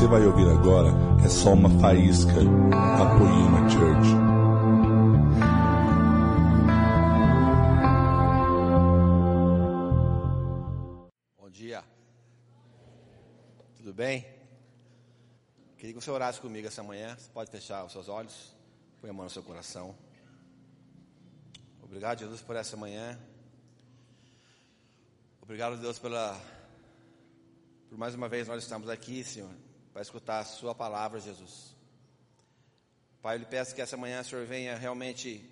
você 0.00 0.06
vai 0.06 0.24
ouvir 0.24 0.48
agora 0.48 0.88
é 1.22 1.28
só 1.28 1.52
uma 1.52 1.68
faísca 1.78 2.32
da 2.32 3.18
Poema 3.18 3.68
Church. 3.68 4.08
Bom 11.38 11.50
dia. 11.50 11.84
Tudo 13.76 13.92
bem? 13.92 14.24
Queria 15.76 15.92
que 15.92 16.00
você 16.00 16.10
orasse 16.10 16.40
comigo 16.40 16.66
essa 16.66 16.82
manhã. 16.82 17.14
Você 17.18 17.28
pode 17.28 17.50
fechar 17.50 17.84
os 17.84 17.92
seus 17.92 18.08
olhos. 18.08 18.56
Põe 19.02 19.10
a 19.10 19.12
mão 19.12 19.24
no 19.24 19.30
seu 19.30 19.42
coração. 19.42 19.94
Obrigado, 21.82 22.20
Jesus, 22.20 22.40
por 22.40 22.56
essa 22.56 22.74
manhã. 22.74 23.20
Obrigado, 25.42 25.76
Deus, 25.76 25.98
pela 25.98 26.40
por 27.90 27.98
mais 27.98 28.14
uma 28.14 28.30
vez 28.30 28.48
nós 28.48 28.62
estamos 28.62 28.88
aqui, 28.88 29.22
Senhor, 29.24 29.50
para 29.92 30.02
escutar 30.02 30.40
a 30.40 30.44
Sua 30.44 30.74
palavra, 30.74 31.20
Jesus. 31.20 31.74
Pai, 33.20 33.36
eu 33.36 33.40
lhe 33.40 33.46
peço 33.46 33.74
que 33.74 33.82
essa 33.82 33.96
manhã 33.96 34.20
o 34.20 34.24
Senhor 34.24 34.46
venha 34.46 34.76
realmente 34.76 35.48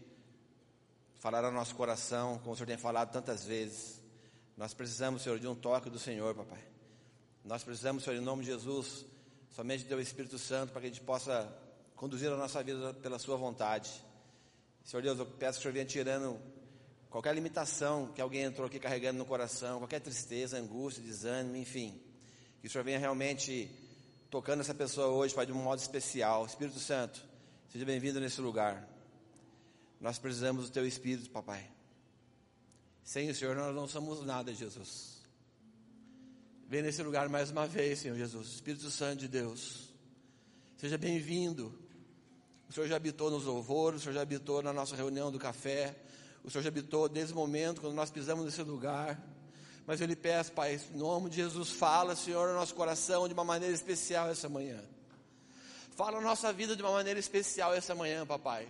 falar 1.18 1.44
ao 1.44 1.52
nosso 1.52 1.74
coração, 1.74 2.38
como 2.38 2.52
o 2.52 2.56
Senhor 2.56 2.66
tem 2.66 2.78
falado 2.78 3.12
tantas 3.12 3.44
vezes. 3.44 4.00
Nós 4.56 4.72
precisamos, 4.72 5.22
Senhor, 5.22 5.38
de 5.38 5.46
um 5.46 5.54
toque 5.54 5.90
do 5.90 5.98
Senhor, 5.98 6.34
papai. 6.34 6.62
Nós 7.44 7.64
precisamos, 7.64 8.04
Senhor, 8.04 8.16
em 8.16 8.24
nome 8.24 8.44
de 8.44 8.50
Jesus, 8.50 9.04
somente 9.50 9.84
do 9.84 10.00
Espírito 10.00 10.38
Santo, 10.38 10.72
para 10.72 10.82
que 10.82 10.86
a 10.86 10.90
gente 10.90 11.00
possa 11.00 11.52
conduzir 11.96 12.30
a 12.30 12.36
nossa 12.36 12.62
vida 12.62 12.94
pela 12.94 13.18
Sua 13.18 13.36
vontade. 13.36 13.90
Senhor 14.84 15.02
Deus, 15.02 15.18
eu 15.18 15.26
peço 15.26 15.58
que 15.58 15.60
o 15.60 15.62
Senhor 15.62 15.74
venha 15.74 15.84
tirando 15.84 16.40
qualquer 17.10 17.34
limitação 17.34 18.12
que 18.14 18.20
alguém 18.20 18.42
entrou 18.42 18.66
aqui 18.66 18.78
carregando 18.78 19.18
no 19.18 19.26
coração, 19.26 19.78
qualquer 19.78 20.00
tristeza, 20.00 20.58
angústia, 20.58 21.02
desânimo, 21.02 21.56
enfim. 21.56 22.00
Que 22.60 22.66
o 22.66 22.70
Senhor 22.70 22.84
venha 22.84 22.98
realmente 22.98 23.70
tocando 24.30 24.60
essa 24.60 24.74
pessoa 24.74 25.08
hoje, 25.08 25.34
Pai, 25.34 25.46
de 25.46 25.52
um 25.52 25.62
modo 25.62 25.78
especial. 25.78 26.44
Espírito 26.44 26.78
Santo, 26.78 27.24
seja 27.72 27.84
bem-vindo 27.84 28.20
nesse 28.20 28.40
lugar. 28.40 28.86
Nós 30.00 30.18
precisamos 30.18 30.66
do 30.66 30.70
Teu 30.70 30.86
Espírito, 30.86 31.30
Papai. 31.30 31.68
Sem 33.02 33.30
o 33.30 33.34
Senhor 33.34 33.56
nós 33.56 33.74
não 33.74 33.88
somos 33.88 34.24
nada, 34.24 34.52
Jesus. 34.52 35.18
Vem 36.68 36.82
nesse 36.82 37.02
lugar 37.02 37.28
mais 37.28 37.50
uma 37.50 37.66
vez, 37.66 38.00
Senhor 38.00 38.16
Jesus. 38.16 38.48
Espírito 38.48 38.90
Santo 38.90 39.20
de 39.20 39.28
Deus, 39.28 39.88
seja 40.76 40.98
bem-vindo. 40.98 41.72
O 42.68 42.72
Senhor 42.72 42.86
já 42.86 42.96
habitou 42.96 43.30
nos 43.30 43.44
louvores, 43.44 44.00
o 44.00 44.02
Senhor 44.02 44.14
já 44.14 44.20
habitou 44.20 44.62
na 44.62 44.74
nossa 44.74 44.94
reunião 44.94 45.32
do 45.32 45.38
café, 45.38 45.96
o 46.44 46.50
Senhor 46.50 46.62
já 46.62 46.68
habitou 46.68 47.08
desde 47.08 47.32
o 47.32 47.36
momento 47.36 47.80
quando 47.80 47.94
nós 47.94 48.10
pisamos 48.10 48.44
nesse 48.44 48.62
lugar. 48.62 49.18
Mas 49.88 50.02
eu 50.02 50.06
lhe 50.06 50.14
peço, 50.14 50.52
Pai, 50.52 50.78
em 50.92 50.98
nome 50.98 51.30
de 51.30 51.36
Jesus, 51.36 51.70
fala, 51.70 52.14
Senhor, 52.14 52.48
no 52.48 52.56
nosso 52.56 52.74
coração 52.74 53.26
de 53.26 53.32
uma 53.32 53.42
maneira 53.42 53.74
especial 53.74 54.28
essa 54.28 54.46
manhã. 54.46 54.78
Fala 55.96 56.18
a 56.18 56.20
nossa 56.20 56.52
vida 56.52 56.76
de 56.76 56.82
uma 56.82 56.92
maneira 56.92 57.18
especial 57.18 57.72
essa 57.72 57.94
manhã, 57.94 58.26
papai. 58.26 58.68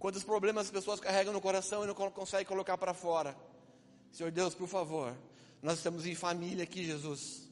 Quantos 0.00 0.24
problemas 0.24 0.66
as 0.66 0.72
pessoas 0.72 0.98
carregam 0.98 1.32
no 1.32 1.40
coração 1.40 1.84
e 1.84 1.86
não 1.86 1.94
conseguem 1.94 2.44
colocar 2.44 2.76
para 2.76 2.92
fora. 2.92 3.36
Senhor 4.10 4.32
Deus, 4.32 4.52
por 4.52 4.66
favor, 4.66 5.16
nós 5.62 5.78
estamos 5.78 6.04
em 6.04 6.16
família 6.16 6.64
aqui, 6.64 6.84
Jesus. 6.84 7.48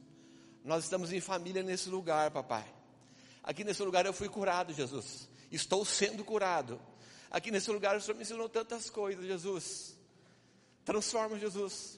Nós 0.65 0.83
estamos 0.83 1.13
em 1.13 1.21
família 1.21 1.63
nesse 1.63 1.89
lugar, 1.89 2.33
papai. 2.33 2.67
Aqui 3.41 3.63
nesse 3.63 3.85
lugar 3.85 4.05
eu 4.05 4.13
fui 4.13 4.29
curado, 4.29 4.73
Jesus. 4.73 5.29
Estou 5.53 5.85
sendo 5.85 6.25
curado. 6.25 6.81
Aqui 7.31 7.53
nesse 7.53 7.71
lugar 7.71 7.97
o 7.97 8.01
Senhor 8.01 8.17
me 8.17 8.23
ensinou 8.23 8.49
tantas 8.49 8.91
coisas, 8.91 9.25
Jesus. 9.25 9.97
Transforma, 10.85 11.39
Jesus 11.39 11.98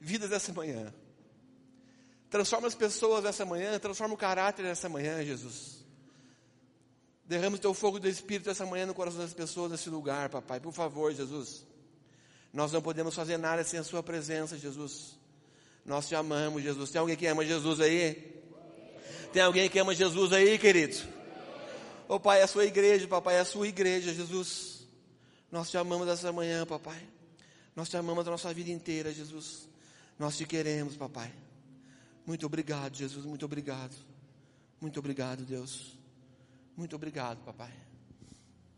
vidas 0.00 0.32
essa 0.32 0.52
manhã. 0.52 0.92
Transforma 2.30 2.68
as 2.68 2.74
pessoas 2.74 3.24
dessa 3.24 3.44
manhã, 3.44 3.78
transforma 3.78 4.14
o 4.14 4.18
caráter 4.18 4.62
dessa 4.64 4.88
manhã, 4.88 5.24
Jesus. 5.24 5.84
Derrama 7.24 7.56
o 7.56 7.58
teu 7.58 7.74
fogo 7.74 7.98
do 7.98 8.08
Espírito 8.08 8.50
essa 8.50 8.64
manhã 8.64 8.86
no 8.86 8.94
coração 8.94 9.20
das 9.20 9.34
pessoas 9.34 9.70
desse 9.70 9.90
lugar, 9.90 10.28
papai. 10.28 10.60
Por 10.60 10.72
favor, 10.72 11.12
Jesus. 11.12 11.64
Nós 12.52 12.72
não 12.72 12.80
podemos 12.80 13.14
fazer 13.14 13.36
nada 13.36 13.62
sem 13.64 13.78
a 13.78 13.84
Sua 13.84 14.02
presença, 14.02 14.56
Jesus. 14.56 15.18
Nós 15.84 16.06
te 16.08 16.14
amamos, 16.14 16.62
Jesus. 16.62 16.90
Tem 16.90 17.00
alguém 17.00 17.16
que 17.16 17.26
ama 17.26 17.44
Jesus 17.44 17.80
aí? 17.80 18.42
Tem 19.32 19.42
alguém 19.42 19.68
que 19.68 19.78
ama 19.78 19.94
Jesus 19.94 20.32
aí, 20.32 20.58
querido? 20.58 20.96
Ô 22.08 22.14
oh, 22.14 22.20
Pai, 22.20 22.40
é 22.40 22.44
a 22.44 22.46
sua 22.46 22.64
igreja, 22.64 23.06
papai, 23.06 23.36
é 23.36 23.40
a 23.40 23.44
sua 23.44 23.68
igreja, 23.68 24.12
Jesus. 24.14 24.86
Nós 25.52 25.70
te 25.70 25.76
amamos 25.76 26.08
essa 26.08 26.32
manhã, 26.32 26.64
papai. 26.66 27.06
Nós 27.76 27.88
te 27.88 27.96
amamos 27.96 28.26
a 28.26 28.30
nossa 28.30 28.52
vida 28.52 28.70
inteira, 28.70 29.12
Jesus. 29.12 29.68
Nós 30.18 30.36
te 30.36 30.44
queremos, 30.44 30.96
papai. 30.96 31.32
Muito 32.26 32.44
obrigado, 32.44 32.96
Jesus. 32.96 33.24
Muito 33.24 33.44
obrigado. 33.44 33.94
Muito 34.80 34.98
obrigado, 34.98 35.44
Deus. 35.44 35.96
Muito 36.76 36.96
obrigado, 36.96 37.44
papai. 37.44 37.72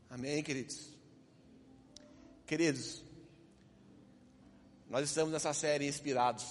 Amém, 0.09 0.43
queridos. 0.43 0.97
Queridos, 2.47 3.03
nós 4.89 5.09
estamos 5.09 5.33
nessa 5.33 5.55
série 5.55 5.87
inspirados. 5.87 6.45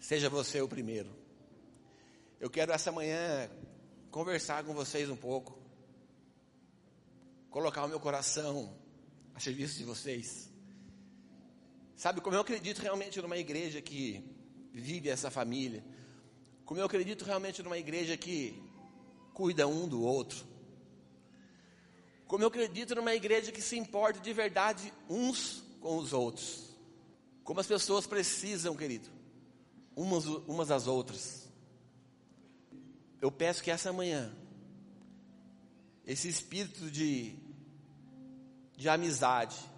Seja 0.00 0.28
você 0.28 0.60
o 0.60 0.68
primeiro. 0.68 1.10
Eu 2.40 2.50
quero 2.50 2.72
essa 2.72 2.90
manhã 2.90 3.48
conversar 4.10 4.64
com 4.64 4.74
vocês 4.74 5.08
um 5.08 5.16
pouco. 5.16 5.56
Colocar 7.48 7.84
o 7.84 7.88
meu 7.88 8.00
coração 8.00 8.76
a 9.34 9.40
serviço 9.40 9.78
de 9.78 9.84
vocês. 9.84 10.49
Sabe, 12.00 12.22
como 12.22 12.34
eu 12.34 12.40
acredito 12.40 12.78
realmente 12.78 13.20
numa 13.20 13.36
igreja 13.36 13.82
que 13.82 14.24
vive 14.72 15.10
essa 15.10 15.30
família, 15.30 15.84
como 16.64 16.80
eu 16.80 16.86
acredito 16.86 17.26
realmente 17.26 17.62
numa 17.62 17.76
igreja 17.76 18.16
que 18.16 18.58
cuida 19.34 19.68
um 19.68 19.86
do 19.86 20.02
outro, 20.02 20.42
como 22.26 22.42
eu 22.42 22.48
acredito 22.48 22.94
numa 22.94 23.14
igreja 23.14 23.52
que 23.52 23.60
se 23.60 23.76
importa 23.76 24.18
de 24.18 24.32
verdade 24.32 24.90
uns 25.10 25.62
com 25.78 25.98
os 25.98 26.14
outros, 26.14 26.74
como 27.44 27.60
as 27.60 27.66
pessoas 27.66 28.06
precisam, 28.06 28.74
querido, 28.74 29.10
umas, 29.94 30.24
umas 30.24 30.68
das 30.68 30.86
outras. 30.86 31.50
Eu 33.20 33.30
peço 33.30 33.62
que 33.62 33.70
essa 33.70 33.92
manhã, 33.92 34.34
esse 36.06 36.30
espírito 36.30 36.90
de, 36.90 37.36
de 38.74 38.88
amizade, 38.88 39.69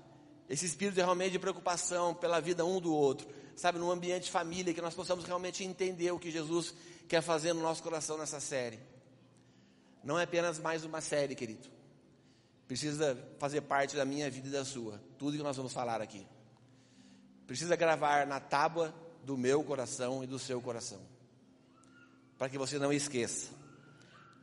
esse 0.53 0.67
espírito 0.67 0.97
realmente 0.97 1.33
de 1.33 1.39
preocupação 1.39 2.15
pela 2.15 2.39
vida 2.39 2.63
um 2.63 2.79
do 2.79 2.95
outro, 2.95 3.27
sabe, 3.57 3.79
num 3.79 3.91
ambiente 3.91 4.25
de 4.25 4.31
família, 4.31 4.75
que 4.75 4.83
nós 4.83 4.93
possamos 4.93 5.25
realmente 5.25 5.65
entender 5.65 6.11
o 6.11 6.19
que 6.19 6.31
Jesus 6.31 6.75
quer 7.09 7.23
fazer 7.23 7.55
no 7.55 7.63
nosso 7.63 7.83
coração 7.83 8.19
nessa 8.19 8.39
série. 8.39 8.79
Não 10.05 10.19
é 10.19 10.25
apenas 10.25 10.59
mais 10.59 10.85
uma 10.85 11.01
série, 11.01 11.35
querido. 11.35 11.67
Precisa 12.69 13.17
fazer 13.39 13.63
parte 13.63 13.97
da 13.97 14.05
minha 14.05 14.31
vida 14.31 14.49
e 14.49 14.51
da 14.51 14.63
sua, 14.63 15.01
tudo 15.19 15.39
que 15.39 15.43
nós 15.43 15.57
vamos 15.57 15.73
falar 15.73 16.03
aqui. 16.03 16.27
Precisa 17.47 17.75
gravar 17.75 18.27
na 18.27 18.39
tábua 18.39 18.95
do 19.25 19.39
meu 19.39 19.65
coração 19.65 20.23
e 20.23 20.27
do 20.27 20.39
seu 20.39 20.61
coração, 20.61 21.01
para 22.37 22.51
que 22.51 22.59
você 22.59 22.79
não 22.79 22.93
esqueça 22.93 23.63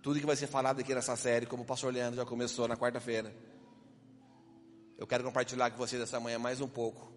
tudo 0.02 0.20
que 0.20 0.26
vai 0.26 0.36
ser 0.36 0.48
falado 0.48 0.80
aqui 0.80 0.96
nessa 0.96 1.16
série, 1.16 1.46
como 1.46 1.64
o 1.64 1.66
pastor 1.66 1.94
Leandro 1.94 2.16
já 2.16 2.26
começou 2.26 2.68
na 2.68 2.78
quarta-feira 2.78 3.32
eu 5.00 5.08
quero 5.08 5.24
compartilhar 5.24 5.72
com 5.72 5.78
vocês 5.78 6.02
essa 6.02 6.20
manhã 6.20 6.38
mais 6.38 6.60
um 6.60 6.68
pouco 6.68 7.10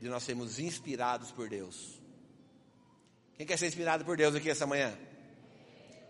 de 0.00 0.08
nós 0.08 0.24
sermos 0.24 0.58
inspirados 0.58 1.30
por 1.30 1.48
Deus. 1.48 2.00
Quem 3.36 3.46
quer 3.46 3.56
ser 3.56 3.68
inspirado 3.68 4.04
por 4.04 4.16
Deus 4.16 4.34
aqui 4.34 4.50
essa 4.50 4.66
manhã? 4.66 4.92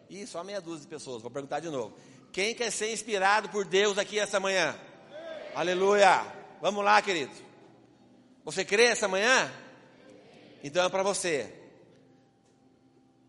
Ih, 0.09 0.27
só 0.27 0.43
meia 0.43 0.59
dúzia 0.59 0.81
de 0.81 0.89
pessoas, 0.89 1.21
vou 1.21 1.31
perguntar 1.31 1.61
de 1.61 1.69
novo. 1.69 1.95
Quem 2.33 2.55
quer 2.55 2.73
ser 2.73 2.95
inspirado 2.95 3.51
por 3.51 3.67
Deus 3.67 3.99
aqui 3.99 4.19
essa 4.19 4.41
manhã? 4.41 4.75
Aleluia! 5.55 6.25
Vamos 6.63 6.83
lá, 6.83 7.03
querido. 7.03 7.35
Você 8.43 8.65
crê 8.65 8.85
essa 8.85 9.07
manhã? 9.07 9.53
Então 10.65 10.83
é 10.83 10.89
para 10.89 11.03
você. 11.03 11.55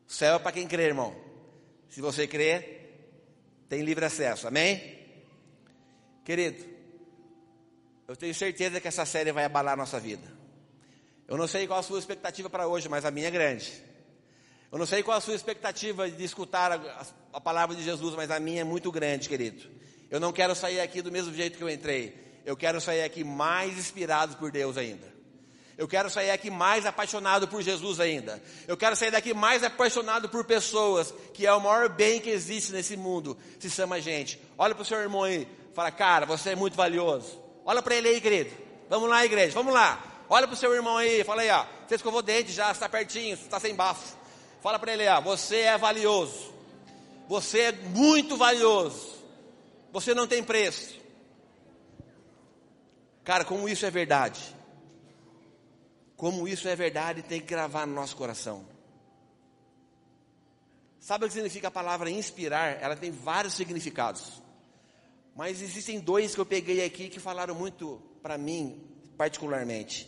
O 0.07 0.13
céu 0.13 0.35
é 0.35 0.39
para 0.39 0.53
quem 0.53 0.69
crê, 0.69 0.83
irmão. 0.83 1.13
Se 1.89 1.99
você 1.99 2.25
crê, 2.25 2.79
tem 3.67 3.81
livre 3.81 4.05
acesso. 4.05 4.47
Amém? 4.47 4.99
Querido, 6.23 6.70
eu 8.11 8.15
tenho 8.17 8.35
certeza 8.35 8.81
que 8.81 8.89
essa 8.89 9.05
série 9.05 9.31
vai 9.31 9.45
abalar 9.45 9.73
a 9.73 9.77
nossa 9.77 9.97
vida. 9.97 10.27
Eu 11.29 11.37
não 11.37 11.47
sei 11.47 11.65
qual 11.65 11.79
a 11.79 11.83
sua 11.83 11.97
expectativa 11.97 12.49
para 12.49 12.67
hoje, 12.67 12.89
mas 12.89 13.05
a 13.05 13.11
minha 13.11 13.29
é 13.29 13.31
grande. 13.31 13.71
Eu 14.69 14.77
não 14.77 14.85
sei 14.85 15.01
qual 15.01 15.17
a 15.17 15.21
sua 15.21 15.33
expectativa 15.33 16.11
de 16.11 16.21
escutar 16.21 16.73
a, 16.73 17.05
a, 17.31 17.39
palavra 17.39 17.73
de 17.73 17.81
Jesus, 17.81 18.13
mas 18.13 18.29
a 18.29 18.37
minha 18.37 18.61
é 18.61 18.63
muito 18.65 18.91
grande, 18.91 19.29
querido. 19.29 19.63
Eu 20.09 20.19
não 20.19 20.33
quero 20.33 20.53
sair 20.53 20.81
aqui 20.81 21.01
do 21.01 21.09
mesmo 21.09 21.33
jeito 21.33 21.57
que 21.57 21.63
eu 21.63 21.69
entrei. 21.69 22.41
Eu 22.45 22.57
quero 22.57 22.81
sair 22.81 23.01
aqui 23.03 23.23
mais 23.23 23.77
inspirado 23.77 24.35
por 24.35 24.51
Deus 24.51 24.77
ainda. 24.77 25.07
Eu 25.77 25.87
quero 25.87 26.09
sair 26.09 26.31
aqui 26.31 26.49
mais 26.49 26.85
apaixonado 26.85 27.47
por 27.47 27.61
Jesus 27.61 28.01
ainda. 28.01 28.43
Eu 28.67 28.75
quero 28.75 28.97
sair 28.97 29.11
daqui 29.11 29.33
mais 29.33 29.63
apaixonado 29.63 30.27
por 30.27 30.43
pessoas, 30.43 31.13
que 31.33 31.47
é 31.47 31.53
o 31.53 31.61
maior 31.61 31.87
bem 31.87 32.19
que 32.19 32.29
existe 32.29 32.73
nesse 32.73 32.97
mundo, 32.97 33.37
se 33.57 33.69
chama 33.69 34.01
gente. 34.01 34.37
Olha 34.57 34.75
para 34.75 34.81
o 34.81 34.85
seu 34.85 34.99
irmão 34.99 35.23
aí, 35.23 35.47
fala, 35.73 35.91
cara, 35.91 36.25
você 36.25 36.49
é 36.49 36.55
muito 36.57 36.75
valioso. 36.75 37.50
Olha 37.65 37.81
para 37.81 37.95
ele 37.95 38.07
aí, 38.07 38.21
querido. 38.21 38.51
Vamos 38.89 39.09
lá, 39.09 39.23
igreja, 39.25 39.53
vamos 39.53 39.73
lá. 39.73 40.03
Olha 40.29 40.47
para 40.47 40.53
o 40.53 40.57
seu 40.57 40.73
irmão 40.73 40.97
aí, 40.97 41.23
fala 41.23 41.41
aí, 41.41 41.49
ó. 41.49 41.65
Você 41.87 41.95
escovou 41.95 42.21
dente 42.21 42.51
já, 42.51 42.71
está 42.71 42.87
pertinho, 42.87 43.33
está 43.33 43.59
sem 43.59 43.75
bafo. 43.75 44.17
Fala 44.61 44.79
para 44.79 44.93
ele, 44.93 45.07
ah, 45.07 45.19
você 45.19 45.61
é 45.61 45.77
valioso. 45.77 46.53
Você 47.27 47.59
é 47.59 47.71
muito 47.71 48.37
valioso. 48.37 49.21
Você 49.91 50.13
não 50.13 50.27
tem 50.27 50.43
preço. 50.43 50.99
Cara, 53.23 53.43
como 53.43 53.67
isso 53.67 53.85
é 53.85 53.91
verdade. 53.91 54.39
Como 56.15 56.47
isso 56.47 56.67
é 56.67 56.75
verdade, 56.75 57.23
tem 57.23 57.39
que 57.39 57.47
gravar 57.47 57.85
no 57.85 57.93
nosso 57.93 58.15
coração. 58.15 58.65
Sabe 60.99 61.25
o 61.25 61.27
que 61.27 61.33
significa 61.33 61.67
a 61.69 61.71
palavra 61.71 62.09
inspirar? 62.09 62.81
Ela 62.81 62.95
tem 62.95 63.11
vários 63.11 63.55
significados. 63.55 64.41
Mas 65.35 65.61
existem 65.61 65.99
dois 65.99 66.35
que 66.35 66.41
eu 66.41 66.45
peguei 66.45 66.83
aqui 66.83 67.09
que 67.09 67.19
falaram 67.19 67.55
muito 67.55 68.01
para 68.21 68.37
mim, 68.37 68.81
particularmente. 69.17 70.07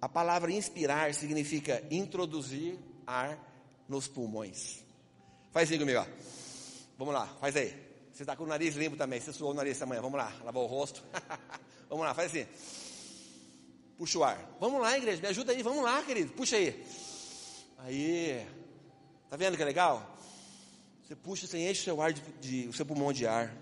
A 0.00 0.08
palavra 0.08 0.52
inspirar 0.52 1.14
significa 1.14 1.82
introduzir 1.90 2.78
ar 3.06 3.38
nos 3.88 4.08
pulmões. 4.08 4.84
Faz 5.52 5.70
aí 5.70 5.78
comigo, 5.78 6.00
ó. 6.00 6.06
Vamos 6.98 7.14
lá, 7.14 7.26
faz 7.40 7.56
aí. 7.56 7.74
Você 8.12 8.22
está 8.22 8.34
com 8.34 8.44
o 8.44 8.46
nariz 8.46 8.74
limpo 8.74 8.96
também, 8.96 9.20
você 9.20 9.32
suou 9.32 9.50
o 9.50 9.54
nariz 9.54 9.76
essa 9.76 9.86
manhã. 9.86 10.00
Vamos 10.00 10.18
lá, 10.18 10.32
lavou 10.44 10.64
o 10.64 10.66
rosto. 10.66 11.02
vamos 11.88 12.04
lá, 12.04 12.14
faz 12.14 12.30
assim. 12.30 12.46
Puxa 13.96 14.18
o 14.18 14.24
ar. 14.24 14.56
Vamos 14.60 14.80
lá, 14.80 14.96
igreja, 14.96 15.20
me 15.20 15.28
ajuda 15.28 15.52
aí, 15.52 15.62
vamos 15.62 15.82
lá, 15.82 16.02
querido. 16.02 16.32
Puxa 16.32 16.56
aí. 16.56 16.84
Aí. 17.78 18.46
Tá 19.28 19.36
vendo 19.36 19.56
que 19.56 19.62
é 19.62 19.66
legal? 19.66 20.16
Você 21.02 21.14
puxa, 21.14 21.46
você 21.46 21.58
enche 21.58 21.80
o 21.82 21.84
seu 21.84 22.02
ar 22.02 22.12
de, 22.12 22.22
de, 22.40 22.68
o 22.68 22.72
seu 22.72 22.84
pulmão 22.84 23.12
de 23.12 23.26
ar. 23.26 23.54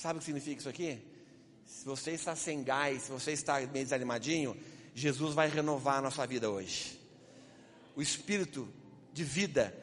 Sabe 0.00 0.16
o 0.16 0.20
que 0.20 0.24
significa 0.24 0.58
isso 0.58 0.68
aqui? 0.70 0.98
Se 1.66 1.84
você 1.84 2.12
está 2.12 2.34
sem 2.34 2.64
gás, 2.64 3.02
se 3.02 3.10
você 3.10 3.32
está 3.32 3.60
meio 3.60 3.84
desanimadinho, 3.84 4.56
Jesus 4.94 5.34
vai 5.34 5.46
renovar 5.46 5.98
a 5.98 6.00
nossa 6.00 6.26
vida 6.26 6.48
hoje. 6.50 6.98
O 7.94 8.00
espírito 8.00 8.66
de 9.12 9.22
vida, 9.22 9.76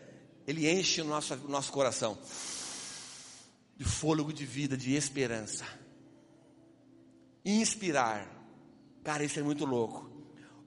ele 0.47 0.67
enche 0.67 1.03
o 1.03 1.05
nosso, 1.05 1.35
o 1.35 1.47
nosso 1.47 1.71
coração 1.71 2.17
de 3.77 3.85
fôlego 3.85 4.33
de 4.33 4.43
vida, 4.43 4.75
de 4.75 4.95
esperança. 4.95 5.67
Inspirar. 7.45 8.27
Cara, 9.03 9.23
isso 9.23 9.39
é 9.39 9.43
muito 9.43 9.65
louco. 9.65 10.09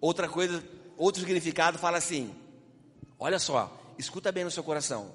Outra 0.01 0.29
coisa, 0.29 0.65
outro 0.97 1.23
significado 1.23 1.77
fala 1.77 1.99
assim: 1.99 2.33
olha 3.19 3.41
só, 3.41 3.77
escuta 3.99 4.31
bem 4.31 4.45
no 4.45 4.51
seu 4.53 4.63
coração. 4.63 5.13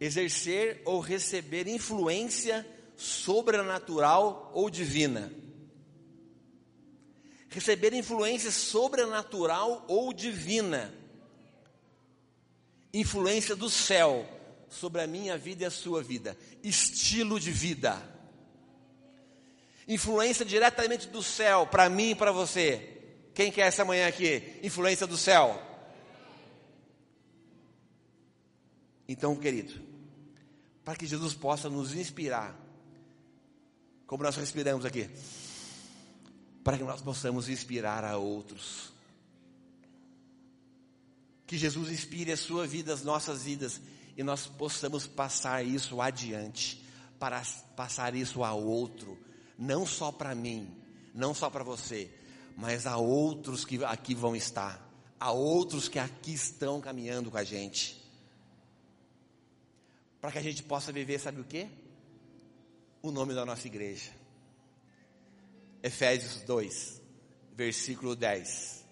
Exercer 0.00 0.82
ou 0.84 0.98
receber 0.98 1.68
influência 1.68 2.66
sobrenatural 3.00 4.52
ou 4.54 4.68
divina. 4.68 5.32
Receber 7.48 7.94
influência 7.94 8.50
sobrenatural 8.50 9.86
ou 9.88 10.12
divina. 10.12 10.94
Influência 12.92 13.56
do 13.56 13.70
céu 13.70 14.28
sobre 14.68 15.00
a 15.00 15.06
minha 15.06 15.38
vida 15.38 15.62
e 15.62 15.66
a 15.66 15.70
sua 15.70 16.02
vida. 16.02 16.36
Estilo 16.62 17.40
de 17.40 17.50
vida. 17.50 17.96
Influência 19.88 20.44
diretamente 20.44 21.08
do 21.08 21.22
céu 21.22 21.66
para 21.66 21.88
mim 21.88 22.10
e 22.10 22.14
para 22.14 22.30
você. 22.30 22.98
Quem 23.34 23.50
quer 23.50 23.62
essa 23.62 23.84
manhã 23.84 24.08
aqui? 24.08 24.60
Influência 24.62 25.06
do 25.06 25.16
céu. 25.16 25.58
Então, 29.08 29.34
querido, 29.34 29.80
para 30.84 30.94
que 30.94 31.06
Jesus 31.06 31.32
possa 31.32 31.70
nos 31.70 31.94
inspirar 31.94 32.59
como 34.10 34.24
nós 34.24 34.34
respiramos 34.34 34.84
aqui, 34.84 35.08
para 36.64 36.76
que 36.76 36.82
nós 36.82 37.00
possamos 37.00 37.48
inspirar 37.48 38.04
a 38.04 38.16
outros. 38.16 38.92
Que 41.46 41.56
Jesus 41.56 41.90
inspire 41.90 42.32
a 42.32 42.36
sua 42.36 42.66
vida, 42.66 42.92
as 42.92 43.04
nossas 43.04 43.44
vidas, 43.44 43.80
e 44.16 44.24
nós 44.24 44.48
possamos 44.48 45.06
passar 45.06 45.64
isso 45.64 46.02
adiante, 46.02 46.84
para 47.20 47.40
passar 47.76 48.16
isso 48.16 48.42
a 48.42 48.52
outro, 48.52 49.16
não 49.56 49.86
só 49.86 50.10
para 50.10 50.34
mim, 50.34 50.68
não 51.14 51.32
só 51.32 51.48
para 51.48 51.62
você, 51.62 52.10
mas 52.56 52.88
a 52.88 52.96
outros 52.96 53.64
que 53.64 53.84
aqui 53.84 54.12
vão 54.12 54.34
estar, 54.34 54.84
a 55.20 55.30
outros 55.30 55.86
que 55.86 56.00
aqui 56.00 56.34
estão 56.34 56.80
caminhando 56.80 57.30
com 57.30 57.38
a 57.38 57.44
gente. 57.44 58.04
Para 60.20 60.32
que 60.32 60.38
a 60.38 60.42
gente 60.42 60.64
possa 60.64 60.90
viver, 60.90 61.20
sabe 61.20 61.40
o 61.40 61.44
que? 61.44 61.68
O 63.02 63.10
nome 63.10 63.34
da 63.34 63.44
nossa 63.44 63.66
igreja. 63.66 64.10
Efésios 65.82 66.42
2, 66.42 67.00
versículo 67.54 68.14
10. 68.14 68.84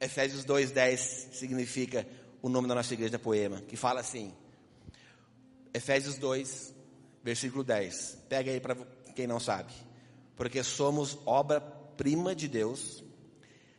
Efésios 0.00 0.44
2, 0.44 0.72
10 0.72 1.00
significa 1.32 2.06
o 2.40 2.48
nome 2.48 2.66
da 2.66 2.74
nossa 2.74 2.92
igreja 2.92 3.18
Poema, 3.18 3.60
que 3.62 3.76
fala 3.76 4.00
assim. 4.00 4.34
Efésios 5.72 6.16
2, 6.16 6.74
versículo 7.22 7.62
10. 7.62 8.18
Pega 8.28 8.50
aí 8.50 8.60
para 8.60 8.74
quem 9.14 9.26
não 9.26 9.38
sabe. 9.38 9.72
Porque 10.34 10.62
somos 10.64 11.18
obra-prima 11.24 12.34
de 12.34 12.48
Deus, 12.48 13.04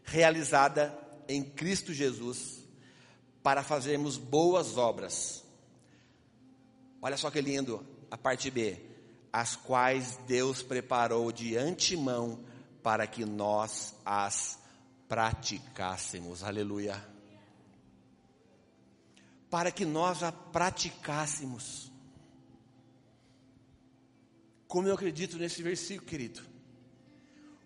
realizada 0.04 0.98
em 1.28 1.44
Cristo 1.44 1.94
Jesus, 1.94 2.64
para 3.42 3.62
fazermos 3.62 4.18
boas 4.18 4.78
obras. 4.78 5.44
Olha 7.02 7.18
só 7.18 7.30
que 7.30 7.42
lindo 7.42 7.93
a 8.14 8.18
parte 8.18 8.52
B, 8.52 8.78
as 9.32 9.56
quais 9.56 10.20
Deus 10.28 10.62
preparou 10.62 11.32
de 11.32 11.58
antemão 11.58 12.46
para 12.84 13.08
que 13.08 13.26
nós 13.26 13.96
as 14.06 14.60
praticássemos. 15.10 16.44
Aleluia. 16.44 17.04
Para 19.50 19.72
que 19.72 19.84
nós 19.84 20.22
a 20.22 20.32
praticássemos. 20.32 21.92
Como 24.68 24.88
eu 24.88 24.94
acredito 24.94 25.40
nesse 25.40 25.64
versículo, 25.64 26.08
querido. 26.08 26.44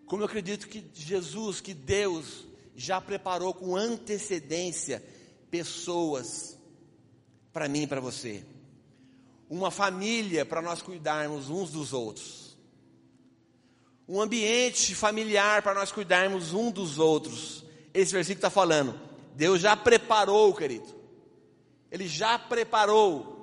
Como 0.06 0.22
eu 0.22 0.28
acredito 0.28 0.70
que 0.70 0.90
Jesus, 0.94 1.60
que 1.60 1.74
Deus 1.74 2.46
já 2.74 3.02
preparou 3.02 3.54
com 3.54 3.76
antecedência 3.76 5.04
pessoas 5.52 6.58
para 7.52 7.68
mim 7.68 7.82
e 7.82 7.88
para 7.88 8.00
você 8.00 8.46
uma 9.50 9.72
família 9.72 10.46
para 10.46 10.62
nós 10.62 10.82
cuidarmos 10.82 11.50
uns 11.50 11.72
dos 11.72 11.94
outros, 11.94 12.58
um 14.08 14.22
ambiente 14.22 14.96
familiar 14.96 15.62
para 15.62 15.74
nós 15.74 15.92
cuidarmos 15.92 16.54
um 16.54 16.72
dos 16.72 16.98
outros. 16.98 17.64
Esse 17.94 18.14
versículo 18.14 18.40
está 18.40 18.50
falando, 18.50 19.00
Deus 19.36 19.62
já 19.62 19.76
preparou, 19.76 20.54
querido, 20.54 20.88
Ele 21.92 22.08
já 22.08 22.38
preparou. 22.38 23.36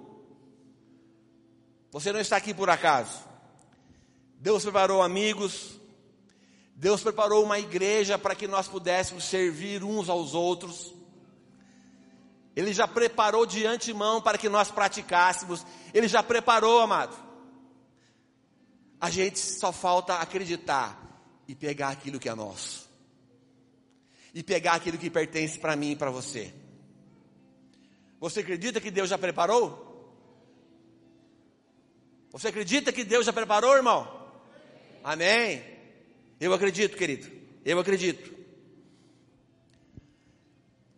Você 1.90 2.12
não 2.12 2.20
está 2.20 2.36
aqui 2.36 2.52
por 2.52 2.68
acaso. 2.68 3.22
Deus 4.40 4.62
preparou 4.62 5.00
amigos, 5.00 5.80
Deus 6.74 7.02
preparou 7.02 7.44
uma 7.44 7.58
igreja 7.58 8.18
para 8.18 8.34
que 8.34 8.48
nós 8.48 8.68
pudéssemos 8.68 9.24
servir 9.24 9.84
uns 9.84 10.08
aos 10.08 10.34
outros. 10.34 10.92
Ele 12.56 12.72
já 12.72 12.86
preparou 12.86 13.44
de 13.44 13.66
antemão 13.66 14.20
para 14.20 14.38
que 14.38 14.48
nós 14.48 14.70
praticássemos. 14.70 15.66
Ele 15.92 16.06
já 16.06 16.22
preparou, 16.22 16.80
amado. 16.80 17.16
A 19.00 19.10
gente 19.10 19.38
só 19.38 19.72
falta 19.72 20.14
acreditar 20.16 21.00
e 21.48 21.54
pegar 21.54 21.88
aquilo 21.88 22.18
que 22.18 22.28
é 22.28 22.34
nosso. 22.34 22.88
E 24.32 24.42
pegar 24.42 24.74
aquilo 24.74 24.98
que 24.98 25.10
pertence 25.10 25.58
para 25.58 25.76
mim 25.76 25.92
e 25.92 25.96
para 25.96 26.10
você. 26.10 26.54
Você 28.20 28.40
acredita 28.40 28.80
que 28.80 28.90
Deus 28.90 29.10
já 29.10 29.18
preparou? 29.18 29.84
Você 32.30 32.48
acredita 32.48 32.92
que 32.92 33.04
Deus 33.04 33.26
já 33.26 33.32
preparou, 33.32 33.76
irmão? 33.76 34.28
Amém. 35.02 35.62
Eu 36.40 36.52
acredito, 36.52 36.96
querido. 36.96 37.30
Eu 37.64 37.78
acredito. 37.78 38.43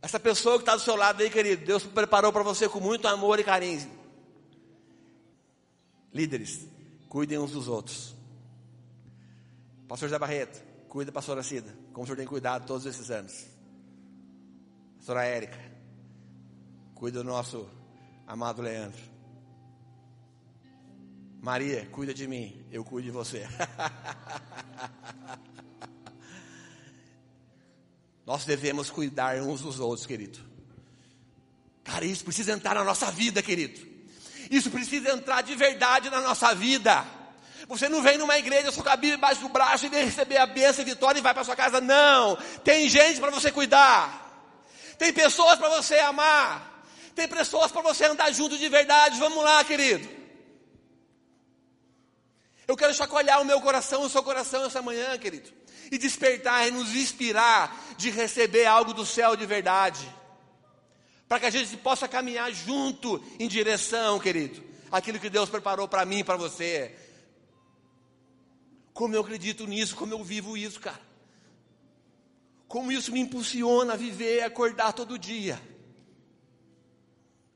Essa 0.01 0.21
pessoa 0.21 0.57
que 0.57 0.63
está 0.63 0.77
do 0.77 0.83
seu 0.83 0.97
lado 0.97 1.23
aí, 1.23 1.31
querido, 1.31 1.65
Deus 1.65 1.85
preparou 1.85 2.33
para 2.33 2.43
você 2.43 2.69
com 2.69 2.81
muito 2.81 3.09
amor 3.09 3.41
e 3.41 3.45
carinho. 3.45 3.91
Líderes, 6.13 6.67
cuidem 7.09 7.39
uns 7.39 7.53
dos 7.53 7.69
outros. 7.69 8.15
Pastor 9.89 10.09
José 10.09 10.19
Barreto, 10.19 10.63
cuida 10.89 11.11
da 11.11 11.15
pastora 11.15 11.43
Cida, 11.43 11.77
como 11.93 12.05
o 12.05 12.07
senhor 12.07 12.17
tem 12.17 12.27
cuidado 12.27 12.67
todos 12.67 12.87
esses 12.87 13.11
anos. 13.11 13.47
Pastora 14.97 15.25
Érica, 15.25 15.59
cuida 16.95 17.23
do 17.23 17.25
nosso 17.25 17.69
amado 18.27 18.63
Leandro. 18.63 19.03
Maria, 21.41 21.87
cuida 21.87 22.13
de 22.13 22.27
mim, 22.27 22.67
eu 22.73 22.85
cuido 22.85 23.07
de 23.07 23.13
você. 23.13 23.47
Nós 28.27 28.45
devemos 28.45 28.91
cuidar 28.91 29.37
uns 29.37 29.61
dos 29.61 29.79
outros, 29.79 30.05
querido. 30.05 30.41
Cara, 31.85 32.05
isso 32.05 32.25
precisa 32.25 32.53
entrar 32.53 32.75
na 32.75 32.83
nossa 32.83 33.09
vida, 33.13 33.41
querido. 33.41 33.81
Isso 34.51 34.69
precisa 34.69 35.11
entrar 35.13 35.43
de 35.43 35.55
verdade 35.55 36.11
na 36.11 36.21
nossa 36.21 36.53
vida. 36.53 37.07
Você 37.69 37.89
não 37.89 38.03
vem 38.03 38.19
numa 38.19 38.37
igreja 38.37 38.73
só 38.73 38.83
com 38.83 38.89
a 38.89 38.97
Bíblia 38.97 39.17
embaixo 39.17 39.41
do 39.41 39.49
braço 39.49 39.87
e 39.87 39.89
vem 39.89 40.05
receber 40.05 40.39
a 40.39 40.47
bênção 40.47 40.83
e 40.83 40.85
vitória 40.85 41.19
e 41.21 41.23
vai 41.23 41.33
para 41.33 41.45
sua 41.45 41.55
casa. 41.55 41.81
Não. 41.81 42.37
Tem 42.65 42.89
gente 42.89 43.21
para 43.21 43.31
você 43.31 43.53
cuidar. 43.53 44.25
Tem 44.99 45.13
pessoas 45.13 45.57
para 45.59 45.69
você 45.69 45.97
amar. 46.01 46.85
Tem 47.15 47.29
pessoas 47.29 47.71
para 47.71 47.83
você 47.83 48.07
andar 48.07 48.33
junto 48.33 48.59
de 48.59 48.69
verdade. 48.69 49.19
Vamos 49.21 49.43
lá, 49.43 49.63
querido. 49.65 50.09
Eu 52.67 52.77
quero 52.77 52.93
chacoalhar 52.93 53.41
o 53.41 53.45
meu 53.45 53.61
coração, 53.61 54.03
o 54.03 54.09
seu 54.09 54.23
coração 54.23 54.65
essa 54.65 54.83
manhã, 54.83 55.17
querido. 55.19 55.51
E 55.91 55.99
despertar 55.99 56.67
e 56.67 56.71
nos 56.71 56.95
inspirar 56.95 57.95
de 57.97 58.11
receber 58.11 58.67
algo 58.67 58.93
do 58.93 59.07
céu 59.07 59.37
de 59.37 59.47
verdade. 59.47 60.07
Para 61.29 61.41
que 61.41 61.47
a 61.47 61.51
gente 61.51 61.77
possa 61.77 62.09
caminhar 62.09 62.53
junto 62.53 63.23
em 63.39 63.47
direção, 63.47 64.19
querido, 64.19 64.63
aquilo 64.91 65.21
que 65.21 65.31
Deus 65.31 65.49
preparou 65.49 65.87
para 65.87 66.05
mim 66.05 66.19
e 66.19 66.25
para 66.25 66.37
você. 66.37 66.95
Como 68.93 69.15
eu 69.15 69.21
acredito 69.21 69.67
nisso, 69.67 69.95
como 69.95 70.13
eu 70.13 70.25
vivo 70.25 70.57
isso, 70.57 70.81
cara. 70.81 71.01
Como 72.67 72.91
isso 72.91 73.13
me 73.13 73.21
impulsiona 73.21 73.93
a 73.93 73.97
viver 73.97 74.39
e 74.39 74.43
acordar 74.43 74.93
todo 74.93 75.19
dia. 75.19 75.61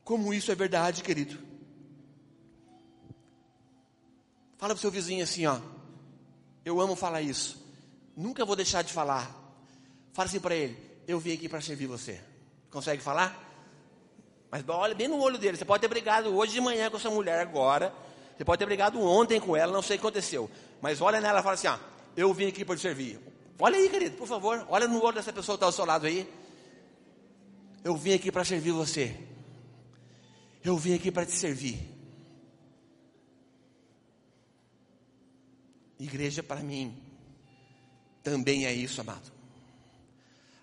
Como 0.04 0.32
isso 0.32 0.52
é 0.52 0.54
verdade, 0.54 1.02
querido. 1.02 1.49
Fala 4.60 4.74
pro 4.74 4.80
seu 4.82 4.90
vizinho 4.90 5.24
assim, 5.24 5.46
ó. 5.46 5.58
Eu 6.62 6.78
amo 6.82 6.94
falar 6.94 7.22
isso. 7.22 7.56
Nunca 8.14 8.44
vou 8.44 8.54
deixar 8.54 8.82
de 8.82 8.92
falar. 8.92 9.34
Fala 10.12 10.28
assim 10.28 10.38
para 10.38 10.54
ele: 10.54 10.76
Eu 11.08 11.18
vim 11.18 11.32
aqui 11.32 11.48
para 11.48 11.62
servir 11.62 11.86
você. 11.86 12.20
Consegue 12.70 13.02
falar? 13.02 13.42
Mas 14.50 14.62
olha 14.68 14.94
bem 14.94 15.08
no 15.08 15.18
olho 15.18 15.38
dele. 15.38 15.56
Você 15.56 15.64
pode 15.64 15.80
ter 15.80 15.88
brigado 15.88 16.36
hoje 16.36 16.52
de 16.52 16.60
manhã 16.60 16.90
com 16.90 16.98
essa 16.98 17.08
mulher 17.08 17.40
agora. 17.40 17.90
Você 18.36 18.44
pode 18.44 18.58
ter 18.58 18.66
brigado 18.66 19.00
ontem 19.00 19.40
com 19.40 19.56
ela, 19.56 19.72
não 19.72 19.80
sei 19.80 19.96
o 19.96 19.98
que 19.98 20.06
aconteceu. 20.06 20.50
Mas 20.82 21.00
olha 21.00 21.22
nela 21.22 21.40
e 21.40 21.42
fala 21.42 21.54
assim: 21.54 21.68
ó, 21.68 21.78
eu 22.14 22.34
vim 22.34 22.48
aqui 22.48 22.62
para 22.62 22.76
te 22.76 22.82
servir. 22.82 23.18
Olha 23.58 23.78
aí, 23.78 23.88
querido, 23.88 24.18
por 24.18 24.28
favor. 24.28 24.66
Olha 24.68 24.86
no 24.86 25.02
olho 25.02 25.14
dessa 25.14 25.32
pessoa 25.32 25.56
que 25.56 25.64
está 25.64 25.66
ao 25.66 25.72
seu 25.72 25.86
lado 25.86 26.06
aí. 26.06 26.30
Eu 27.82 27.96
vim 27.96 28.12
aqui 28.12 28.30
para 28.30 28.44
servir 28.44 28.72
você. 28.72 29.16
Eu 30.62 30.76
vim 30.76 30.94
aqui 30.94 31.10
para 31.10 31.24
te 31.24 31.32
servir. 31.32 31.89
Igreja 36.00 36.42
para 36.42 36.62
mim 36.62 36.96
também 38.22 38.66
é 38.66 38.72
isso, 38.72 39.00
amado. 39.00 39.30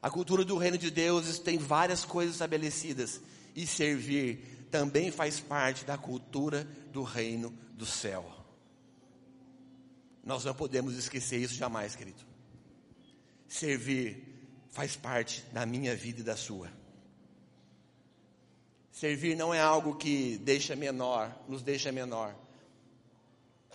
A 0.01 0.09
cultura 0.09 0.43
do 0.43 0.57
reino 0.57 0.77
de 0.77 0.91
Deus 0.91 1.39
tem 1.39 1.57
várias 1.57 2.03
coisas 2.03 2.35
estabelecidas 2.35 3.21
e 3.55 3.65
servir 3.65 4.67
também 4.71 5.11
faz 5.11 5.39
parte 5.39 5.85
da 5.85 5.97
cultura 5.97 6.65
do 6.91 7.03
reino 7.03 7.51
do 7.73 7.85
céu. 7.85 8.33
Nós 10.23 10.43
não 10.43 10.53
podemos 10.53 10.97
esquecer 10.97 11.37
isso 11.37 11.53
jamais, 11.53 11.95
querido. 11.95 12.21
Servir 13.47 14.23
faz 14.71 14.95
parte 14.95 15.41
da 15.53 15.65
minha 15.65 15.95
vida 15.95 16.19
e 16.19 16.23
da 16.23 16.35
sua. 16.35 16.69
Servir 18.91 19.35
não 19.35 19.53
é 19.53 19.61
algo 19.61 19.95
que 19.95 20.37
deixa 20.39 20.75
menor, 20.75 21.33
nos 21.47 21.61
deixa 21.61 21.91
menor 21.91 22.35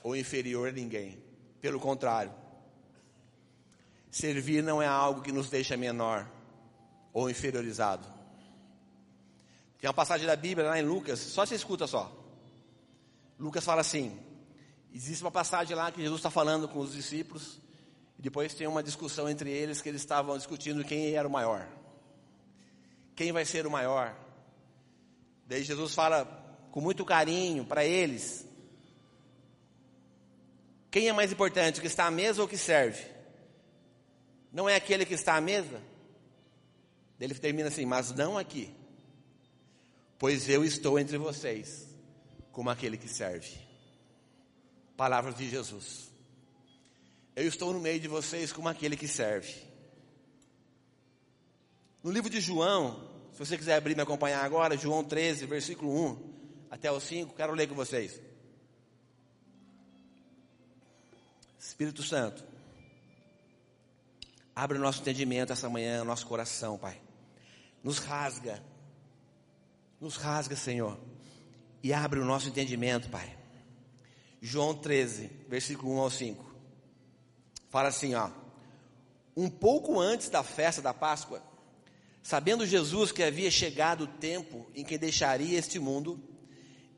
ou 0.02 0.16
inferior 0.16 0.68
a 0.68 0.72
ninguém. 0.72 1.21
Pelo 1.62 1.78
contrário, 1.78 2.34
servir 4.10 4.64
não 4.64 4.82
é 4.82 4.86
algo 4.86 5.22
que 5.22 5.30
nos 5.30 5.48
deixa 5.48 5.76
menor 5.76 6.28
ou 7.12 7.30
inferiorizado. 7.30 8.04
Tem 9.78 9.88
uma 9.88 9.94
passagem 9.94 10.26
da 10.26 10.34
Bíblia 10.34 10.68
lá 10.68 10.78
em 10.78 10.82
Lucas, 10.82 11.20
só 11.20 11.46
se 11.46 11.54
escuta 11.54 11.86
só. 11.86 12.10
Lucas 13.38 13.64
fala 13.64 13.80
assim: 13.80 14.18
existe 14.92 15.22
uma 15.22 15.30
passagem 15.30 15.76
lá 15.76 15.92
que 15.92 16.02
Jesus 16.02 16.18
está 16.18 16.30
falando 16.30 16.68
com 16.68 16.80
os 16.80 16.94
discípulos, 16.94 17.60
e 18.18 18.22
depois 18.22 18.52
tem 18.54 18.66
uma 18.66 18.82
discussão 18.82 19.28
entre 19.28 19.48
eles 19.48 19.80
que 19.80 19.88
eles 19.88 20.02
estavam 20.02 20.36
discutindo 20.36 20.84
quem 20.84 21.14
era 21.14 21.28
o 21.28 21.30
maior. 21.30 21.68
Quem 23.14 23.30
vai 23.30 23.44
ser 23.44 23.68
o 23.68 23.70
maior? 23.70 24.16
Daí 25.46 25.62
Jesus 25.62 25.94
fala 25.94 26.24
com 26.72 26.80
muito 26.80 27.04
carinho 27.04 27.64
para 27.64 27.84
eles: 27.84 28.48
quem 30.92 31.08
é 31.08 31.12
mais 31.12 31.32
importante, 31.32 31.78
o 31.78 31.80
que 31.80 31.86
está 31.86 32.04
à 32.04 32.10
mesa 32.10 32.42
ou 32.42 32.46
o 32.46 32.48
que 32.48 32.58
serve? 32.58 33.02
Não 34.52 34.68
é 34.68 34.76
aquele 34.76 35.06
que 35.06 35.14
está 35.14 35.34
à 35.36 35.40
mesa? 35.40 35.80
Ele 37.18 37.34
termina 37.34 37.68
assim, 37.68 37.86
mas 37.86 38.12
não 38.12 38.36
aqui. 38.36 38.70
Pois 40.18 40.50
eu 40.50 40.62
estou 40.62 40.98
entre 40.98 41.16
vocês 41.16 41.88
como 42.52 42.68
aquele 42.68 42.98
que 42.98 43.08
serve. 43.08 43.56
Palavras 44.94 45.34
de 45.34 45.48
Jesus. 45.48 46.12
Eu 47.34 47.48
estou 47.48 47.72
no 47.72 47.80
meio 47.80 47.98
de 47.98 48.06
vocês 48.06 48.52
como 48.52 48.68
aquele 48.68 48.94
que 48.94 49.08
serve. 49.08 49.50
No 52.02 52.10
livro 52.10 52.28
de 52.28 52.38
João, 52.38 53.08
se 53.32 53.38
você 53.38 53.56
quiser 53.56 53.76
abrir 53.76 53.92
e 53.92 53.96
me 53.96 54.02
acompanhar 54.02 54.44
agora, 54.44 54.76
João 54.76 55.02
13, 55.02 55.46
versículo 55.46 55.90
1 55.90 56.66
até 56.70 56.92
o 56.92 57.00
5, 57.00 57.34
quero 57.34 57.54
ler 57.54 57.66
com 57.66 57.74
vocês. 57.74 58.20
Espírito 61.62 62.02
Santo, 62.02 62.44
abre 64.54 64.76
o 64.76 64.80
nosso 64.80 65.00
entendimento 65.00 65.52
essa 65.52 65.68
manhã, 65.68 66.02
nosso 66.02 66.26
coração, 66.26 66.76
Pai. 66.76 67.00
Nos 67.84 67.98
rasga, 67.98 68.60
nos 70.00 70.16
rasga, 70.16 70.56
Senhor, 70.56 70.98
e 71.80 71.92
abre 71.92 72.18
o 72.18 72.24
nosso 72.24 72.48
entendimento, 72.48 73.08
Pai. 73.08 73.38
João 74.40 74.74
13, 74.74 75.30
versículo 75.48 75.94
1 75.94 76.00
ao 76.00 76.10
5. 76.10 76.54
Fala 77.70 77.88
assim, 77.88 78.12
ó. 78.14 78.28
Um 79.36 79.48
pouco 79.48 80.00
antes 80.00 80.28
da 80.28 80.42
festa 80.42 80.82
da 80.82 80.92
Páscoa, 80.92 81.40
sabendo 82.24 82.66
Jesus 82.66 83.12
que 83.12 83.22
havia 83.22 83.52
chegado 83.52 84.02
o 84.02 84.08
tempo 84.08 84.66
em 84.74 84.84
que 84.84 84.98
deixaria 84.98 85.58
este 85.60 85.78
mundo 85.78 86.20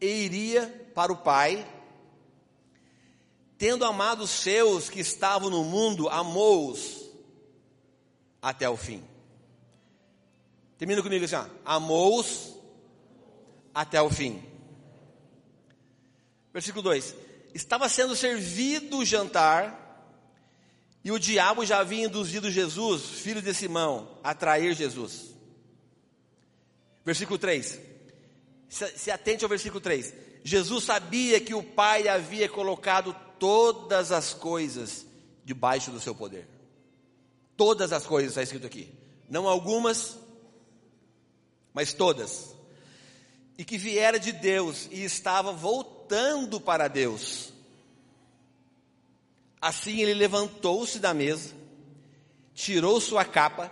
e 0.01 0.25
iria 0.25 0.91
para 0.95 1.13
o 1.13 1.19
Pai, 1.19 1.65
tendo 3.59 3.85
amado 3.85 4.25
os 4.25 4.31
seus 4.31 4.89
que 4.89 5.01
estavam 5.01 5.51
no 5.51 5.65
mundo, 5.65 6.09
amou-os 6.09 7.05
até 8.41 8.69
o 8.69 8.77
fim. 8.77 9.03
Termina 10.79 11.03
comigo 11.03 11.25
assim, 11.25 11.37
amou-os 11.65 12.55
até 13.75 14.01
o 14.03 14.11
fim. 14.11 14.43
Versículo 16.53 16.83
2: 16.83 17.15
Estava 17.55 17.89
sendo 17.89 18.15
servido 18.15 18.99
o 18.99 19.05
jantar, 19.05 19.85
e 21.05 21.11
o 21.11 21.19
diabo 21.19 21.65
já 21.67 21.79
havia 21.79 22.07
induzido 22.07 22.51
Jesus, 22.51 23.03
filho 23.03 23.43
de 23.43 23.53
Simão, 23.53 24.19
a 24.23 24.35
trair 24.35 24.75
Jesus. 24.75 25.35
Versículo 27.05 27.39
3. 27.39 27.81
Se, 28.69 29.11
atente 29.11 29.45
ao 29.45 29.49
versículo 29.49 29.81
3. 29.81 30.15
Jesus 30.43 30.85
sabia 30.85 31.41
que 31.41 31.55
o 31.55 31.63
Pai 31.63 32.09
havia 32.09 32.49
colocado 32.49 33.15
todas 33.45 34.11
as 34.11 34.33
coisas 34.33 35.05
debaixo 35.45 35.91
do 35.91 36.01
seu 36.01 36.15
poder. 36.15 36.49
Todas 37.55 37.93
as 37.93 38.07
coisas 38.07 38.31
está 38.31 38.43
escrito 38.43 38.67
aqui. 38.67 38.91
Não 39.29 39.47
algumas, 39.47 40.17
mas 41.75 41.93
todas. 41.93 42.55
E 43.59 43.63
que 43.63 43.77
viera 43.77 44.19
de 44.19 44.33
Deus 44.33 44.89
e 44.91 45.05
estava 45.05 45.53
voltando 45.53 46.59
para 46.59 46.89
Deus. 46.89 47.53
Assim 49.61 50.01
ele 50.01 50.15
levantou-se 50.15 50.99
da 50.99 51.13
mesa, 51.13 51.53
tirou 52.55 52.99
sua 52.99 53.27
capa, 53.27 53.71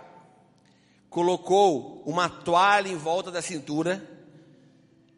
colocou 1.09 2.03
uma 2.05 2.29
toalha 2.29 2.89
em 2.89 2.95
volta 2.95 3.31
da 3.31 3.41
cintura, 3.41 4.12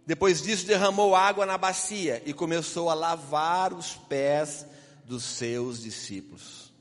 depois 0.06 0.42
disso, 0.42 0.68
derramou 0.68 1.16
água 1.16 1.46
na 1.46 1.58
bacia 1.58 2.22
e 2.26 2.34
começou 2.34 2.90
a 2.90 2.94
lavar 2.94 3.74
os 3.74 3.96
pés 3.96 4.66
dos 5.04 5.24
seus 5.24 5.82
discípulos, 5.82 6.72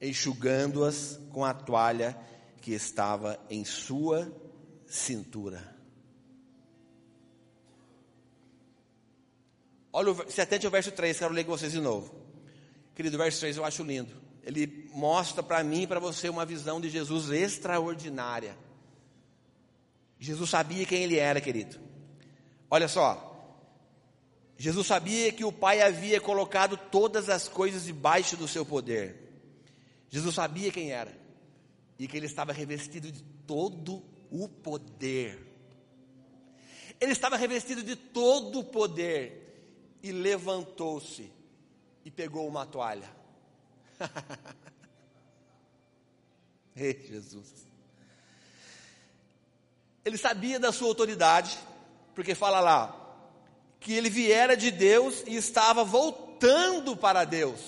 enxugando-as 0.00 1.20
com 1.30 1.44
a 1.44 1.54
toalha 1.54 2.18
que 2.60 2.72
estava 2.72 3.38
em 3.48 3.64
sua 3.64 4.32
cintura. 4.84 5.76
Olha, 9.92 10.14
se 10.28 10.40
atente 10.40 10.66
ao 10.66 10.72
verso 10.72 10.90
3, 10.90 11.18
quero 11.18 11.32
ler 11.32 11.44
com 11.44 11.52
vocês 11.52 11.72
de 11.72 11.80
novo. 11.80 12.14
Querido, 12.96 13.16
o 13.16 13.18
verso 13.18 13.38
3 13.38 13.56
eu 13.56 13.64
acho 13.64 13.84
lindo. 13.84 14.12
Ele 14.42 14.88
mostra 14.92 15.42
para 15.42 15.62
mim 15.62 15.82
e 15.82 15.86
para 15.86 16.00
você 16.00 16.28
uma 16.28 16.44
visão 16.44 16.80
de 16.80 16.90
Jesus 16.90 17.30
extraordinária. 17.30 18.56
Jesus 20.18 20.50
sabia 20.50 20.84
quem 20.84 21.04
ele 21.04 21.16
era, 21.16 21.40
querido. 21.40 21.87
Olha 22.70 22.88
só. 22.88 23.24
Jesus 24.56 24.86
sabia 24.86 25.32
que 25.32 25.44
o 25.44 25.52
Pai 25.52 25.80
havia 25.80 26.20
colocado 26.20 26.76
todas 26.76 27.28
as 27.28 27.48
coisas 27.48 27.84
debaixo 27.84 28.36
do 28.36 28.48
seu 28.48 28.66
poder. 28.66 29.16
Jesus 30.10 30.34
sabia 30.34 30.72
quem 30.72 30.90
era 30.90 31.16
e 31.98 32.08
que 32.08 32.16
ele 32.16 32.26
estava 32.26 32.52
revestido 32.52 33.10
de 33.12 33.22
todo 33.46 34.02
o 34.30 34.48
poder. 34.48 35.46
Ele 37.00 37.12
estava 37.12 37.36
revestido 37.36 37.82
de 37.82 37.94
todo 37.94 38.60
o 38.60 38.64
poder 38.64 39.98
e 40.02 40.10
levantou-se 40.10 41.30
e 42.04 42.10
pegou 42.10 42.48
uma 42.48 42.66
toalha. 42.66 43.08
Ei, 46.74 47.00
Jesus. 47.08 47.66
Ele 50.04 50.16
sabia 50.16 50.58
da 50.58 50.72
sua 50.72 50.88
autoridade, 50.88 51.58
porque 52.18 52.34
fala 52.34 52.58
lá 52.58 53.14
que 53.78 53.92
ele 53.92 54.10
viera 54.10 54.56
de 54.56 54.72
Deus 54.72 55.22
e 55.24 55.36
estava 55.36 55.84
voltando 55.84 56.96
para 56.96 57.24
Deus. 57.24 57.60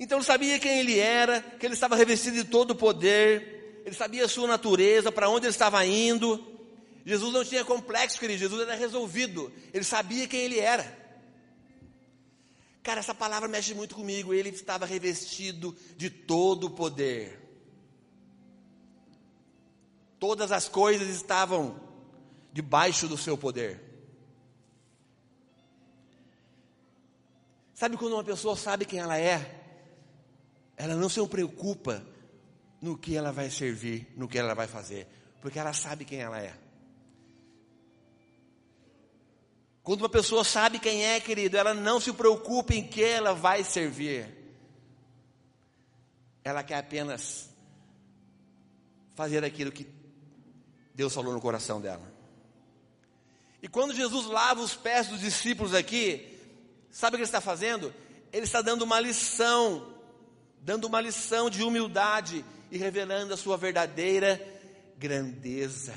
Então 0.00 0.18
ele 0.18 0.24
sabia 0.24 0.58
quem 0.58 0.80
ele 0.80 0.98
era, 0.98 1.40
que 1.40 1.64
ele 1.64 1.74
estava 1.74 1.94
revestido 1.94 2.38
de 2.38 2.42
todo 2.42 2.72
o 2.72 2.74
poder, 2.74 3.84
ele 3.86 3.94
sabia 3.94 4.24
a 4.24 4.28
sua 4.28 4.48
natureza, 4.48 5.12
para 5.12 5.28
onde 5.28 5.46
ele 5.46 5.52
estava 5.52 5.86
indo. 5.86 6.44
Jesus 7.06 7.32
não 7.32 7.44
tinha 7.44 7.64
complexo, 7.64 8.18
querido, 8.18 8.40
Jesus 8.40 8.62
era 8.62 8.74
resolvido, 8.74 9.52
ele 9.72 9.84
sabia 9.84 10.26
quem 10.26 10.40
ele 10.40 10.58
era. 10.58 10.98
Cara, 12.82 12.98
essa 12.98 13.14
palavra 13.14 13.48
mexe 13.48 13.74
muito 13.74 13.94
comigo. 13.94 14.34
Ele 14.34 14.48
estava 14.48 14.84
revestido 14.84 15.72
de 15.96 16.10
todo 16.10 16.64
o 16.64 16.70
poder. 16.70 17.38
Todas 20.18 20.50
as 20.50 20.68
coisas 20.68 21.08
estavam 21.08 21.91
debaixo 22.52 23.08
do 23.08 23.16
seu 23.16 23.36
poder. 23.36 23.80
Sabe 27.74 27.96
quando 27.96 28.12
uma 28.12 28.22
pessoa 28.22 28.54
sabe 28.56 28.84
quem 28.84 29.00
ela 29.00 29.18
é? 29.18 29.60
Ela 30.76 30.94
não 30.94 31.08
se 31.08 31.26
preocupa 31.26 32.04
no 32.80 32.96
que 32.96 33.16
ela 33.16 33.32
vai 33.32 33.50
servir, 33.50 34.12
no 34.16 34.28
que 34.28 34.38
ela 34.38 34.54
vai 34.54 34.66
fazer, 34.66 35.06
porque 35.40 35.58
ela 35.58 35.72
sabe 35.72 36.04
quem 36.04 36.20
ela 36.20 36.40
é. 36.40 36.54
Quando 39.82 40.02
uma 40.02 40.08
pessoa 40.08 40.44
sabe 40.44 40.78
quem 40.78 41.04
é, 41.04 41.18
querido, 41.18 41.56
ela 41.56 41.74
não 41.74 41.98
se 41.98 42.12
preocupa 42.12 42.72
em 42.72 42.86
que 42.86 43.02
ela 43.02 43.34
vai 43.34 43.64
servir. 43.64 44.28
Ela 46.44 46.62
quer 46.62 46.76
apenas 46.76 47.48
fazer 49.14 49.44
aquilo 49.44 49.72
que 49.72 49.88
Deus 50.94 51.12
falou 51.12 51.32
no 51.32 51.40
coração 51.40 51.80
dela. 51.80 52.11
E 53.62 53.68
quando 53.68 53.94
Jesus 53.94 54.26
lava 54.26 54.60
os 54.60 54.74
pés 54.74 55.06
dos 55.06 55.20
discípulos 55.20 55.72
aqui, 55.72 56.36
sabe 56.90 57.14
o 57.14 57.16
que 57.16 57.22
ele 57.22 57.28
está 57.28 57.40
fazendo? 57.40 57.94
Ele 58.32 58.44
está 58.44 58.60
dando 58.60 58.82
uma 58.82 58.98
lição, 58.98 59.94
dando 60.60 60.86
uma 60.86 61.00
lição 61.00 61.48
de 61.48 61.62
humildade 61.62 62.44
e 62.72 62.76
revelando 62.76 63.32
a 63.32 63.36
sua 63.36 63.56
verdadeira 63.56 64.40
grandeza. 64.98 65.94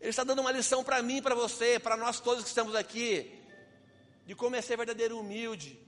Ele 0.00 0.10
está 0.10 0.24
dando 0.24 0.40
uma 0.40 0.52
lição 0.52 0.84
para 0.84 1.02
mim, 1.02 1.22
para 1.22 1.34
você, 1.34 1.78
para 1.78 1.96
nós 1.96 2.20
todos 2.20 2.42
que 2.42 2.48
estamos 2.48 2.74
aqui, 2.74 3.32
de 4.26 4.34
como 4.34 4.56
é 4.56 4.60
ser 4.60 4.76
verdadeiro 4.76 5.18
humilde, 5.18 5.78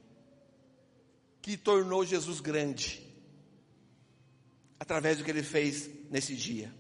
que 1.43 1.57
tornou 1.57 2.04
Jesus 2.04 2.40
grande, 2.40 3.07
através 4.81 5.19
do 5.19 5.25
que 5.25 5.31
ele 5.31 5.43
fez 5.43 5.90
nesse 6.11 6.35
dia. 6.35 6.73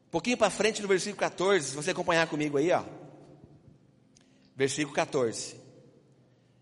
pouquinho 0.11 0.37
para 0.37 0.49
frente 0.49 0.81
no 0.81 0.87
versículo 0.87 1.17
14, 1.17 1.69
se 1.69 1.75
você 1.75 1.91
acompanhar 1.91 2.27
comigo 2.27 2.57
aí, 2.57 2.71
ó. 2.71 2.83
Versículo 4.55 4.93
14. 4.93 5.55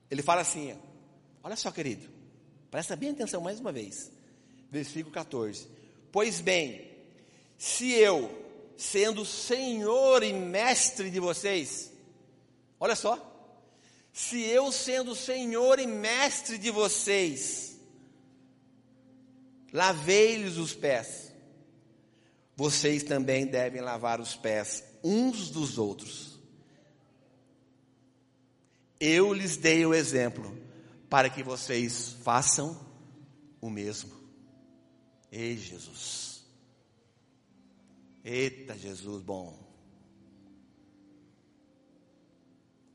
Ele 0.10 0.22
fala 0.22 0.42
assim: 0.42 0.78
Olha 1.44 1.56
só, 1.56 1.72
querido, 1.72 2.08
presta 2.70 2.96
bem 2.96 3.10
atenção 3.10 3.42
mais 3.42 3.60
uma 3.60 3.72
vez. 3.72 4.12
Versículo 4.72 5.12
14. 5.12 5.68
Pois 6.12 6.40
bem, 6.40 6.90
se 7.58 7.92
eu, 7.92 8.30
sendo 8.78 9.26
Senhor 9.26 10.24
e 10.24 10.32
Mestre 10.32 11.10
de 11.10 11.20
vocês, 11.20 11.92
olha 12.80 12.96
só, 12.96 13.26
se 14.14 14.42
eu, 14.44 14.72
sendo 14.72 15.16
Senhor 15.16 15.80
e 15.80 15.88
Mestre 15.88 16.58
de 16.58 16.72
vocês, 16.72 17.80
lavei-lhes 19.72 20.58
os 20.58 20.74
pés, 20.74 21.29
vocês 22.60 23.04
também 23.04 23.48
devem 23.48 23.80
lavar 23.80 24.20
os 24.20 24.36
pés 24.36 24.84
uns 25.02 25.50
dos 25.50 25.78
outros. 25.78 26.38
Eu 29.00 29.32
lhes 29.34 29.56
dei 29.56 29.86
o 29.86 29.94
exemplo 29.94 30.54
para 31.10 31.30
que 31.30 31.42
vocês 31.42 32.18
façam 32.22 32.78
o 33.62 33.70
mesmo. 33.70 34.12
Ei, 35.32 35.56
Jesus. 35.56 36.44
Eita, 38.26 38.78
Jesus 38.78 39.24
bom. 39.24 39.58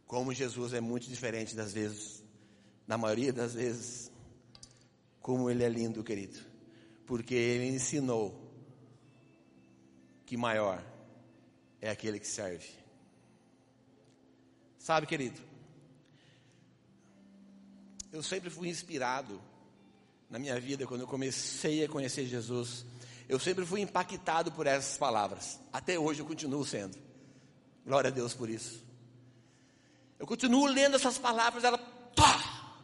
Como 0.06 0.34
Jesus 0.34 0.74
é 0.74 0.80
muito 0.82 1.08
diferente 1.08 1.56
das 1.56 1.72
vezes, 1.72 2.22
na 2.86 2.98
maioria 2.98 3.32
das 3.32 3.54
vezes, 3.54 4.12
como 5.22 5.48
ele 5.48 5.64
é 5.64 5.70
lindo, 5.70 6.04
querido. 6.04 6.38
Porque 7.06 7.34
ele 7.34 7.68
ensinou 7.68 8.43
que 10.34 10.36
maior 10.36 10.82
é 11.80 11.88
aquele 11.90 12.18
que 12.18 12.26
serve. 12.26 12.68
Sabe, 14.80 15.06
querido? 15.06 15.40
Eu 18.10 18.20
sempre 18.20 18.50
fui 18.50 18.68
inspirado 18.68 19.40
na 20.28 20.40
minha 20.40 20.58
vida 20.58 20.88
quando 20.88 21.02
eu 21.02 21.06
comecei 21.06 21.84
a 21.84 21.88
conhecer 21.88 22.26
Jesus 22.26 22.84
eu 23.28 23.38
sempre 23.38 23.64
fui 23.64 23.80
impactado 23.80 24.52
por 24.52 24.66
essas 24.66 24.98
palavras. 24.98 25.58
Até 25.72 25.98
hoje 25.98 26.20
eu 26.20 26.26
continuo 26.26 26.64
sendo. 26.64 26.98
Glória 27.86 28.08
a 28.08 28.12
Deus 28.12 28.34
por 28.34 28.50
isso. 28.50 28.84
Eu 30.18 30.26
continuo 30.26 30.66
lendo 30.66 30.96
essas 30.96 31.16
palavras, 31.16 31.64
ela. 31.64 31.78
Pá, 31.78 32.74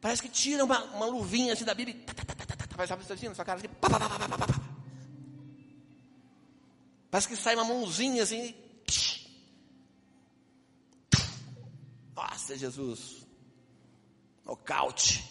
parece 0.00 0.22
que 0.22 0.28
tira 0.28 0.64
uma, 0.64 0.82
uma 0.84 1.06
luvinha 1.06 1.52
assim 1.52 1.64
da 1.64 1.74
Bíblia. 1.74 1.96
Tá, 2.06 2.14
tá, 2.14 2.86
tá, 2.86 2.94
assim 3.12 3.28
na 3.28 3.34
sua 3.34 3.44
cara 3.44 3.58
assim. 3.58 3.68
Pá, 3.68 3.90
pá, 3.90 3.98
pá, 3.98 4.08
pá, 4.08 4.38
pá, 4.38 4.75
Parece 7.16 7.28
que 7.28 7.36
sai 7.36 7.54
uma 7.54 7.64
mãozinha 7.64 8.24
assim. 8.24 8.54
Nossa, 12.14 12.58
Jesus. 12.58 13.26
Nocaute. 14.44 15.24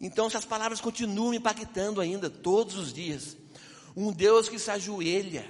Então 0.00 0.26
essas 0.26 0.44
palavras 0.44 0.80
continuam 0.80 1.32
impactando 1.32 2.00
ainda 2.00 2.28
todos 2.28 2.74
os 2.74 2.92
dias. 2.92 3.36
Um 3.96 4.10
Deus 4.10 4.48
que 4.48 4.58
se 4.58 4.72
ajoelha, 4.72 5.48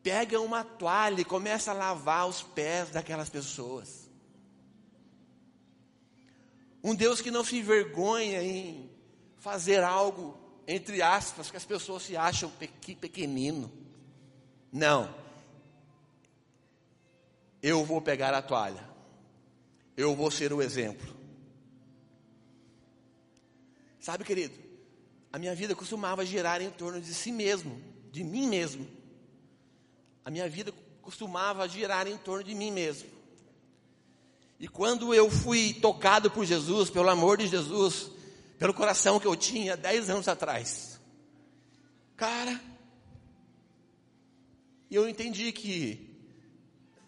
pega 0.00 0.40
uma 0.40 0.62
toalha 0.62 1.22
e 1.22 1.24
começa 1.24 1.72
a 1.72 1.74
lavar 1.74 2.28
os 2.28 2.40
pés 2.40 2.90
daquelas 2.90 3.28
pessoas. 3.28 4.08
Um 6.84 6.94
Deus 6.94 7.20
que 7.20 7.32
não 7.32 7.42
se 7.42 7.56
envergonha 7.56 8.40
em 8.40 8.88
fazer 9.38 9.82
algo, 9.82 10.49
entre 10.72 11.02
aspas, 11.02 11.50
que 11.50 11.56
as 11.56 11.64
pessoas 11.64 12.04
se 12.04 12.16
acham 12.16 12.48
pequenino. 13.00 13.72
Não. 14.72 15.12
Eu 17.60 17.84
vou 17.84 18.00
pegar 18.00 18.32
a 18.32 18.40
toalha. 18.40 18.88
Eu 19.96 20.14
vou 20.14 20.30
ser 20.30 20.52
o 20.52 20.62
exemplo. 20.62 21.12
Sabe, 23.98 24.22
querido, 24.22 24.54
a 25.32 25.40
minha 25.40 25.56
vida 25.56 25.74
costumava 25.74 26.24
girar 26.24 26.62
em 26.62 26.70
torno 26.70 27.00
de 27.00 27.12
si 27.14 27.32
mesmo, 27.32 27.82
de 28.12 28.22
mim 28.22 28.46
mesmo. 28.46 28.86
A 30.24 30.30
minha 30.30 30.48
vida 30.48 30.72
costumava 31.02 31.68
girar 31.68 32.06
em 32.06 32.16
torno 32.16 32.44
de 32.44 32.54
mim 32.54 32.70
mesmo. 32.70 33.10
E 34.60 34.68
quando 34.68 35.12
eu 35.12 35.28
fui 35.28 35.74
tocado 35.74 36.30
por 36.30 36.44
Jesus, 36.44 36.90
pelo 36.90 37.10
amor 37.10 37.38
de 37.38 37.48
Jesus, 37.48 38.19
pelo 38.60 38.72
coração 38.72 39.18
que 39.18 39.26
eu 39.26 39.34
tinha 39.34 39.76
dez 39.76 40.08
anos 40.08 40.28
atrás, 40.28 41.00
cara, 42.16 42.60
eu 44.88 45.08
entendi 45.08 45.50
que, 45.50 46.16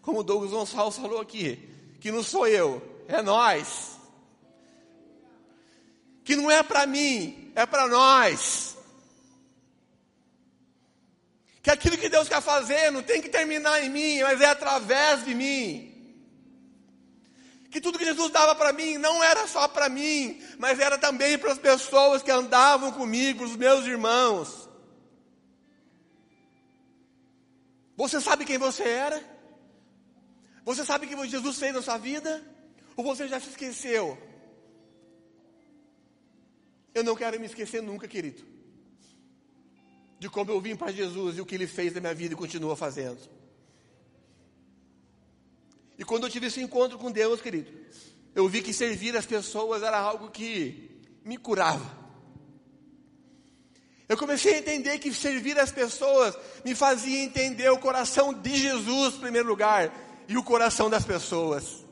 como 0.01 0.19
o 0.19 0.23
Douglas 0.23 0.51
Gonçalves 0.51 0.97
falou 0.97 1.21
aqui, 1.21 1.69
que 2.01 2.11
não 2.11 2.21
sou 2.21 2.45
eu, 2.45 3.05
é 3.07 3.21
nós 3.21 3.93
que 6.23 6.35
não 6.35 6.49
é 6.49 6.63
para 6.63 6.85
mim, 6.85 7.51
é 7.55 7.65
para 7.65 7.87
nós. 7.87 8.77
Que 11.61 11.69
aquilo 11.69 11.97
que 11.97 12.09
Deus 12.09 12.27
quer 12.27 12.41
fazer 12.41 12.91
não 12.91 13.03
tem 13.03 13.21
que 13.21 13.29
terminar 13.29 13.83
em 13.83 13.89
mim, 13.89 14.21
mas 14.21 14.41
é 14.41 14.47
através 14.47 15.23
de 15.25 15.33
mim. 15.33 15.92
Que 17.73 17.81
tudo 17.81 17.97
que 17.97 18.05
Jesus 18.05 18.31
dava 18.31 18.53
para 18.53 18.71
mim 18.71 18.99
não 18.99 19.23
era 19.23 19.47
só 19.47 19.67
para 19.67 19.89
mim, 19.89 20.39
mas 20.59 20.79
era 20.79 20.95
também 20.95 21.39
para 21.39 21.51
as 21.51 21.57
pessoas 21.57 22.21
que 22.21 22.29
andavam 22.29 22.91
comigo, 22.91 23.39
para 23.39 23.47
os 23.47 23.55
meus 23.55 23.83
irmãos. 23.87 24.69
Você 27.97 28.21
sabe 28.21 28.45
quem 28.45 28.59
você 28.59 28.83
era? 28.83 29.19
Você 30.63 30.85
sabe 30.85 31.07
o 31.07 31.09
que 31.09 31.27
Jesus 31.27 31.57
fez 31.57 31.73
na 31.73 31.81
sua 31.81 31.97
vida? 31.97 32.45
Ou 32.95 33.03
você 33.03 33.27
já 33.27 33.39
se 33.39 33.49
esqueceu? 33.49 34.19
Eu 36.93 37.03
não 37.03 37.15
quero 37.15 37.39
me 37.39 37.47
esquecer 37.47 37.81
nunca, 37.81 38.07
querido, 38.07 38.43
de 40.19 40.29
como 40.29 40.51
eu 40.51 40.61
vim 40.61 40.75
para 40.75 40.91
Jesus 40.91 41.37
e 41.37 41.41
o 41.41 41.45
que 41.45 41.55
Ele 41.55 41.65
fez 41.65 41.91
na 41.91 42.01
minha 42.01 42.13
vida 42.13 42.35
e 42.35 42.37
continua 42.37 42.75
fazendo. 42.75 43.42
E 46.03 46.05
quando 46.05 46.25
eu 46.25 46.29
tive 46.29 46.47
esse 46.47 46.61
encontro 46.61 46.97
com 46.97 47.09
Deus, 47.09 47.39
querido, 47.39 47.71
eu 48.35 48.45
vi 48.49 48.61
que 48.61 48.73
servir 48.73 49.15
as 49.15 49.25
pessoas 49.25 49.81
era 49.81 49.97
algo 49.97 50.29
que 50.29 50.99
me 51.23 51.37
curava. 51.37 51.97
Eu 54.09 54.17
comecei 54.17 54.55
a 54.55 54.57
entender 54.57 54.99
que 54.99 55.13
servir 55.13 55.57
as 55.57 55.71
pessoas 55.71 56.37
me 56.65 56.75
fazia 56.75 57.23
entender 57.23 57.69
o 57.69 57.77
coração 57.77 58.33
de 58.33 58.53
Jesus, 58.53 59.15
em 59.15 59.19
primeiro 59.21 59.47
lugar, 59.47 59.93
e 60.27 60.37
o 60.37 60.43
coração 60.43 60.89
das 60.89 61.05
pessoas. 61.05 61.85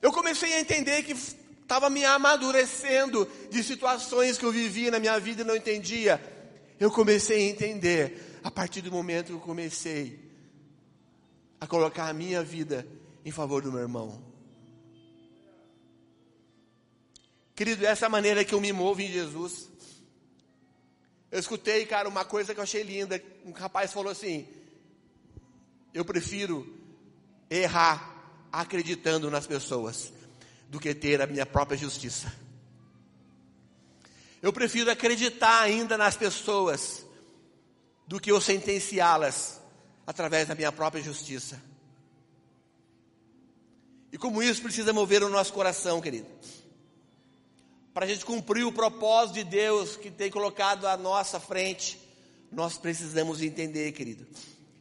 Eu 0.00 0.12
comecei 0.12 0.52
a 0.52 0.60
entender 0.60 1.02
que 1.02 1.14
estava 1.14 1.90
me 1.90 2.04
amadurecendo 2.04 3.28
de 3.50 3.60
situações 3.64 4.38
que 4.38 4.44
eu 4.44 4.52
vivia 4.52 4.92
na 4.92 5.00
minha 5.00 5.18
vida 5.18 5.42
e 5.42 5.44
não 5.44 5.56
entendia. 5.56 6.22
Eu 6.78 6.92
comecei 6.92 7.38
a 7.38 7.50
entender 7.50 8.38
a 8.44 8.52
partir 8.52 8.82
do 8.82 8.92
momento 8.92 9.26
que 9.26 9.32
eu 9.32 9.40
comecei 9.40 10.31
a 11.62 11.66
colocar 11.68 12.08
a 12.08 12.12
minha 12.12 12.42
vida 12.42 12.84
em 13.24 13.30
favor 13.30 13.62
do 13.62 13.70
meu 13.70 13.82
irmão. 13.82 14.20
Querido, 17.54 17.86
essa 17.86 18.04
é 18.04 18.08
a 18.08 18.10
maneira 18.10 18.44
que 18.44 18.52
eu 18.52 18.60
me 18.60 18.72
movo 18.72 19.00
em 19.00 19.06
Jesus. 19.06 19.70
Eu 21.30 21.38
escutei, 21.38 21.86
cara, 21.86 22.08
uma 22.08 22.24
coisa 22.24 22.52
que 22.52 22.58
eu 22.58 22.64
achei 22.64 22.82
linda. 22.82 23.22
Um 23.46 23.52
rapaz 23.52 23.92
falou 23.92 24.10
assim: 24.10 24.48
Eu 25.94 26.04
prefiro 26.04 26.66
errar 27.48 28.12
acreditando 28.50 29.30
nas 29.30 29.46
pessoas 29.46 30.12
do 30.68 30.80
que 30.80 30.92
ter 30.92 31.22
a 31.22 31.28
minha 31.28 31.46
própria 31.46 31.78
justiça. 31.78 32.34
Eu 34.42 34.52
prefiro 34.52 34.90
acreditar 34.90 35.60
ainda 35.60 35.96
nas 35.96 36.16
pessoas 36.16 37.06
do 38.04 38.18
que 38.18 38.32
eu 38.32 38.40
sentenciá-las 38.40 39.61
através 40.06 40.48
da 40.48 40.54
minha 40.54 40.72
própria 40.72 41.02
justiça. 41.02 41.60
E 44.12 44.18
como 44.18 44.42
isso 44.42 44.62
precisa 44.62 44.92
mover 44.92 45.22
o 45.22 45.28
nosso 45.28 45.52
coração, 45.52 46.00
querido. 46.00 46.28
Para 47.94 48.04
a 48.04 48.08
gente 48.08 48.24
cumprir 48.24 48.64
o 48.64 48.72
propósito 48.72 49.34
de 49.34 49.44
Deus 49.44 49.96
que 49.96 50.10
tem 50.10 50.30
colocado 50.30 50.86
à 50.86 50.96
nossa 50.96 51.40
frente, 51.40 51.98
nós 52.50 52.76
precisamos 52.76 53.40
entender, 53.40 53.92
querido, 53.92 54.26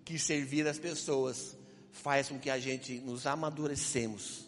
que 0.04 0.20
servir 0.20 0.68
as 0.68 0.78
pessoas 0.78 1.56
faz 1.92 2.28
com 2.30 2.40
que 2.40 2.50
a 2.50 2.60
gente 2.60 3.00
nos 3.00 3.26
amadurecemos 3.26 4.46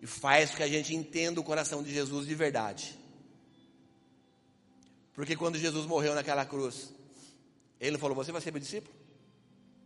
e 0.00 0.06
faz 0.06 0.50
com 0.50 0.56
que 0.56 0.62
a 0.62 0.68
gente 0.68 0.94
entenda 0.94 1.40
o 1.40 1.44
coração 1.44 1.82
de 1.82 1.92
Jesus 1.92 2.26
de 2.26 2.34
verdade. 2.34 2.98
Porque 5.14 5.36
quando 5.36 5.58
Jesus 5.58 5.86
morreu 5.86 6.14
naquela 6.14 6.44
cruz, 6.44 6.92
ele 7.80 7.98
falou: 7.98 8.16
Você 8.16 8.32
vai 8.32 8.40
ser 8.40 8.50
meu 8.50 8.60
discípulo? 8.60 9.01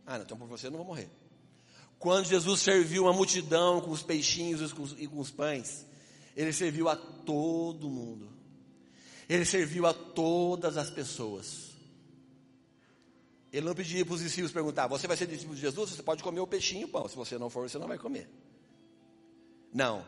Ah, 0.07 0.17
não, 0.17 0.23
então 0.23 0.37
por 0.37 0.47
você 0.47 0.67
eu 0.67 0.71
não 0.71 0.77
vou 0.77 0.87
morrer. 0.87 1.09
Quando 1.99 2.25
Jesus 2.25 2.61
serviu 2.61 3.03
uma 3.03 3.13
multidão 3.13 3.81
com 3.81 3.91
os 3.91 4.01
peixinhos 4.01 4.71
e 4.97 5.07
com 5.07 5.19
os 5.19 5.29
pães, 5.29 5.85
ele 6.35 6.53
serviu 6.53 6.87
a 6.87 6.95
todo 6.95 7.89
mundo. 7.89 8.29
Ele 9.27 9.43
serviu 9.43 9.85
a 9.85 9.93
todas 9.93 10.77
as 10.77 10.89
pessoas. 10.89 11.71
Ele 13.51 13.65
não 13.65 13.75
pedia 13.75 14.05
para 14.05 14.13
os 14.13 14.21
discípulos 14.21 14.53
perguntar: 14.53 14.87
Você 14.87 15.07
vai 15.07 15.17
ser 15.17 15.27
discípulo 15.27 15.55
de 15.55 15.61
Jesus? 15.61 15.89
Você 15.89 16.03
pode 16.03 16.23
comer 16.23 16.39
o 16.39 16.47
peixinho 16.47 16.83
e 16.83 16.85
o 16.85 16.89
pão. 16.89 17.09
Se 17.09 17.15
você 17.15 17.37
não 17.37 17.49
for, 17.49 17.69
você 17.69 17.77
não 17.77 17.87
vai 17.87 17.97
comer. 17.97 18.29
Não. 19.73 20.05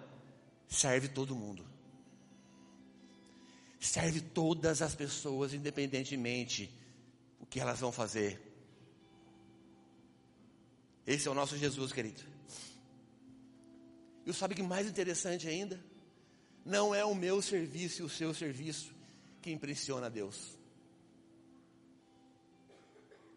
Serve 0.67 1.09
todo 1.09 1.35
mundo. 1.35 1.65
Serve 3.79 4.21
todas 4.21 4.81
as 4.81 4.95
pessoas, 4.95 5.53
independentemente 5.53 6.71
o 7.39 7.45
que 7.45 7.59
elas 7.59 7.79
vão 7.79 7.91
fazer. 7.91 8.48
Esse 11.09 11.27
é 11.27 11.31
o 11.31 11.33
nosso 11.33 11.57
Jesus, 11.57 11.91
querido. 11.91 12.21
E 14.27 14.31
sabe 14.31 14.53
o 14.53 14.55
que 14.55 14.61
mais 14.61 14.85
interessante 14.85 15.47
ainda? 15.47 15.83
Não 16.63 16.93
é 16.93 17.03
o 17.03 17.15
meu 17.15 17.41
serviço 17.41 18.03
e 18.03 18.05
o 18.05 18.09
seu 18.09 18.31
serviço 18.31 18.93
que 19.41 19.49
impressiona 19.49 20.05
a 20.05 20.09
Deus. 20.09 20.55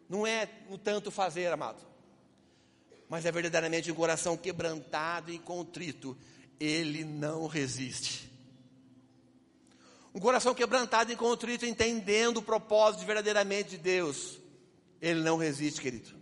Não 0.07 0.27
é 0.27 0.51
no 0.69 0.77
tanto 0.77 1.11
fazer, 1.11 1.47
amado, 1.47 1.83
mas 3.09 3.25
é 3.25 3.33
verdadeiramente 3.33 3.91
um 3.91 3.95
coração 3.95 4.37
quebrantado 4.37 5.33
e 5.33 5.39
contrito. 5.39 6.15
Ele 6.61 7.05
não 7.05 7.47
resiste. 7.47 8.31
Um 10.15 10.21
coração 10.21 10.55
quebrantado 10.55 11.11
e 11.11 11.17
contrito, 11.17 11.65
entendendo 11.65 12.37
o 12.37 12.43
propósito 12.43 13.07
verdadeiramente 13.07 13.71
de 13.71 13.79
Deus, 13.79 14.39
ele 15.01 15.23
não 15.23 15.39
resiste, 15.39 15.81
querido. 15.81 16.22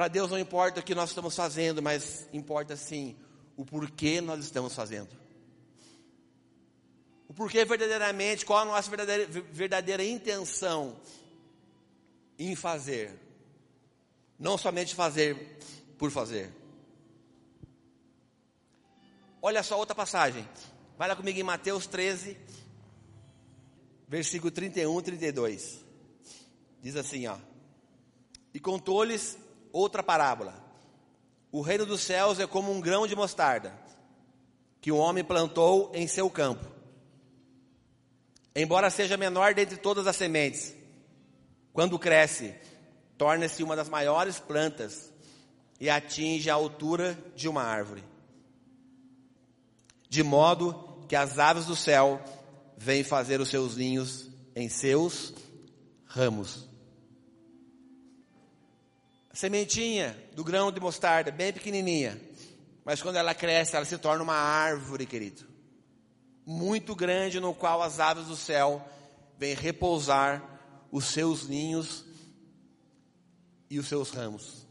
Para 0.00 0.08
Deus 0.08 0.30
não 0.30 0.38
importa 0.38 0.80
o 0.80 0.82
que 0.82 0.94
nós 0.94 1.10
estamos 1.10 1.36
fazendo, 1.36 1.82
mas 1.82 2.26
importa 2.32 2.74
sim 2.74 3.14
o 3.54 3.66
porquê 3.66 4.22
nós 4.22 4.42
estamos 4.42 4.74
fazendo. 4.74 5.10
O 7.28 7.34
porquê 7.34 7.66
verdadeiramente, 7.66 8.46
qual 8.46 8.60
a 8.60 8.64
nossa 8.64 8.88
verdadeira, 8.88 9.26
verdadeira 9.52 10.02
intenção 10.02 10.98
em 12.38 12.56
fazer. 12.56 13.14
Não 14.38 14.56
somente 14.56 14.94
fazer 14.94 15.58
por 15.98 16.10
fazer. 16.10 16.50
Olha 19.42 19.62
só 19.62 19.76
outra 19.76 19.94
passagem. 19.94 20.48
Vai 20.96 21.08
lá 21.08 21.14
comigo 21.14 21.38
em 21.38 21.42
Mateus 21.42 21.86
13, 21.86 22.38
versículo 24.08 24.50
31 24.50 24.98
e 24.98 25.02
32. 25.02 25.84
Diz 26.80 26.96
assim, 26.96 27.26
ó. 27.26 27.36
E 28.54 28.58
contou-lhes 28.58 29.36
outra 29.72 30.02
parábola. 30.02 30.54
O 31.52 31.60
reino 31.60 31.84
dos 31.84 32.00
céus 32.00 32.38
é 32.38 32.46
como 32.46 32.72
um 32.72 32.80
grão 32.80 33.06
de 33.06 33.16
mostarda, 33.16 33.72
que 34.80 34.92
um 34.92 34.98
homem 34.98 35.24
plantou 35.24 35.90
em 35.94 36.06
seu 36.06 36.30
campo. 36.30 36.64
Embora 38.54 38.90
seja 38.90 39.16
menor 39.16 39.54
dentre 39.54 39.76
todas 39.76 40.06
as 40.06 40.16
sementes, 40.16 40.74
quando 41.72 41.98
cresce, 41.98 42.54
torna-se 43.16 43.62
uma 43.62 43.76
das 43.76 43.88
maiores 43.88 44.38
plantas 44.38 45.12
e 45.78 45.88
atinge 45.88 46.50
a 46.50 46.54
altura 46.54 47.18
de 47.34 47.48
uma 47.48 47.62
árvore. 47.62 48.04
De 50.08 50.22
modo 50.22 51.04
que 51.08 51.16
as 51.16 51.38
aves 51.38 51.66
do 51.66 51.76
céu 51.76 52.20
vêm 52.76 53.04
fazer 53.04 53.40
os 53.40 53.48
seus 53.48 53.76
ninhos 53.76 54.28
em 54.54 54.68
seus 54.68 55.34
ramos. 56.04 56.69
Sementinha 59.40 60.14
do 60.34 60.44
grão 60.44 60.70
de 60.70 60.78
mostarda, 60.78 61.30
bem 61.30 61.50
pequenininha, 61.50 62.20
mas 62.84 63.00
quando 63.00 63.16
ela 63.16 63.34
cresce, 63.34 63.74
ela 63.74 63.86
se 63.86 63.96
torna 63.96 64.22
uma 64.22 64.34
árvore, 64.34 65.06
querido. 65.06 65.46
Muito 66.44 66.94
grande, 66.94 67.40
no 67.40 67.54
qual 67.54 67.80
as 67.80 67.98
aves 68.00 68.26
do 68.26 68.36
céu 68.36 68.86
vêm 69.38 69.54
repousar 69.54 70.44
os 70.92 71.06
seus 71.06 71.48
ninhos 71.48 72.04
e 73.70 73.78
os 73.78 73.88
seus 73.88 74.10
ramos. 74.10 74.66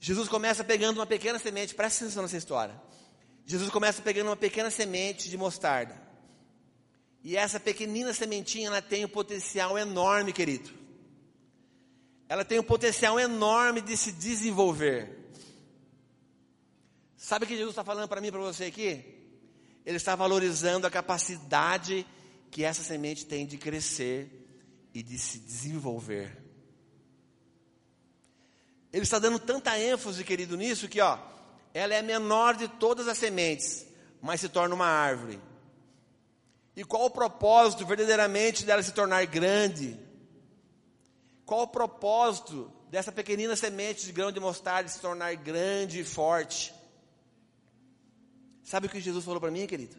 Jesus 0.00 0.26
começa 0.26 0.64
pegando 0.64 0.96
uma 0.96 1.06
pequena 1.06 1.38
semente, 1.38 1.74
presta 1.74 2.02
atenção 2.02 2.22
nessa 2.22 2.38
história. 2.38 2.80
Jesus 3.44 3.68
começa 3.68 4.00
pegando 4.00 4.28
uma 4.28 4.36
pequena 4.38 4.70
semente 4.70 5.28
de 5.28 5.36
mostarda. 5.36 6.00
E 7.22 7.36
essa 7.36 7.60
pequenina 7.60 8.14
sementinha, 8.14 8.68
ela 8.68 8.80
tem 8.80 9.04
um 9.04 9.08
potencial 9.08 9.76
enorme, 9.76 10.32
querido. 10.32 10.85
Ela 12.28 12.44
tem 12.44 12.58
um 12.58 12.64
potencial 12.64 13.18
enorme 13.20 13.80
de 13.80 13.96
se 13.96 14.12
desenvolver. 14.12 15.30
Sabe 17.16 17.44
o 17.44 17.48
que 17.48 17.54
Jesus 17.54 17.70
está 17.70 17.84
falando 17.84 18.08
para 18.08 18.20
mim 18.20 18.28
e 18.28 18.32
para 18.32 18.40
você 18.40 18.64
aqui? 18.64 19.04
Ele 19.84 19.96
está 19.96 20.14
valorizando 20.14 20.86
a 20.86 20.90
capacidade 20.90 22.06
que 22.50 22.64
essa 22.64 22.82
semente 22.82 23.26
tem 23.26 23.46
de 23.46 23.56
crescer 23.56 24.30
e 24.92 25.02
de 25.02 25.18
se 25.18 25.38
desenvolver. 25.38 26.36
Ele 28.92 29.02
está 29.02 29.18
dando 29.18 29.38
tanta 29.38 29.78
ênfase, 29.78 30.24
querido, 30.24 30.56
nisso 30.56 30.88
que, 30.88 31.00
ó, 31.00 31.18
ela 31.74 31.94
é 31.94 31.98
a 31.98 32.02
menor 32.02 32.56
de 32.56 32.66
todas 32.66 33.06
as 33.06 33.18
sementes, 33.18 33.86
mas 34.22 34.40
se 34.40 34.48
torna 34.48 34.74
uma 34.74 34.86
árvore. 34.86 35.38
E 36.74 36.84
qual 36.84 37.04
o 37.04 37.10
propósito 37.10 37.86
verdadeiramente 37.86 38.64
dela 38.64 38.82
se 38.82 38.92
tornar 38.92 39.24
grande? 39.26 39.98
Qual 41.46 41.62
o 41.62 41.68
propósito 41.68 42.72
dessa 42.90 43.12
pequenina 43.12 43.54
semente 43.54 44.04
de 44.04 44.10
grão 44.10 44.32
de 44.32 44.40
mostarda 44.40 44.88
se 44.88 45.00
tornar 45.00 45.32
grande 45.36 46.00
e 46.00 46.04
forte? 46.04 46.74
Sabe 48.64 48.88
o 48.88 48.90
que 48.90 49.00
Jesus 49.00 49.24
falou 49.24 49.40
para 49.40 49.52
mim, 49.52 49.64
querido? 49.64 49.96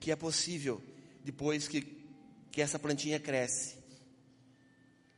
Que 0.00 0.10
é 0.10 0.16
possível, 0.16 0.82
depois 1.24 1.68
que, 1.68 1.82
que 2.50 2.60
essa 2.60 2.76
plantinha 2.76 3.20
cresce, 3.20 3.76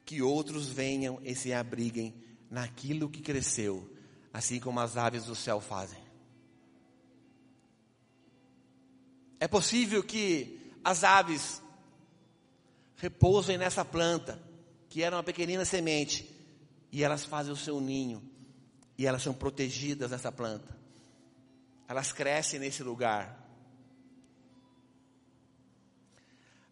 que 0.05 0.21
outros 0.21 0.68
venham 0.68 1.18
e 1.25 1.35
se 1.35 1.55
abriguem 1.55 2.14
naquilo 2.51 3.09
que 3.09 3.23
cresceu, 3.23 3.90
assim 4.31 4.61
como 4.61 4.79
as 4.79 4.99
aves 4.99 5.25
do 5.25 5.35
céu 5.35 5.59
fazem. 5.59 6.03
É 9.40 9.49
possível 9.49 10.05
que 10.05 10.71
as 10.85 11.03
aves 11.03 11.62
repousem 13.03 13.59
nessa 13.59 13.85
planta, 13.85 14.41
que 14.88 15.03
era 15.03 15.17
uma 15.17 15.25
pequenina 15.25 15.65
semente, 15.65 16.31
e 16.93 17.03
elas 17.03 17.25
fazem 17.25 17.53
o 17.53 17.57
seu 17.57 17.81
ninho, 17.81 18.23
e 18.97 19.05
elas 19.05 19.25
são 19.25 19.35
protegidas 19.35 20.12
nessa 20.12 20.31
planta. 20.31 20.79
Elas 21.88 22.12
crescem 22.12 22.61
nesse 22.61 22.81
lugar. 22.85 23.45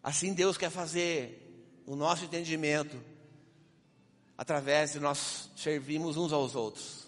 Assim 0.01 0.33
Deus 0.33 0.57
quer 0.57 0.69
fazer 0.69 1.83
o 1.85 1.97
nosso 1.97 2.23
entendimento 2.23 2.97
através 4.37 4.93
de 4.93 5.01
nós 5.01 5.49
servirmos 5.57 6.15
uns 6.15 6.31
aos 6.31 6.55
outros. 6.55 7.07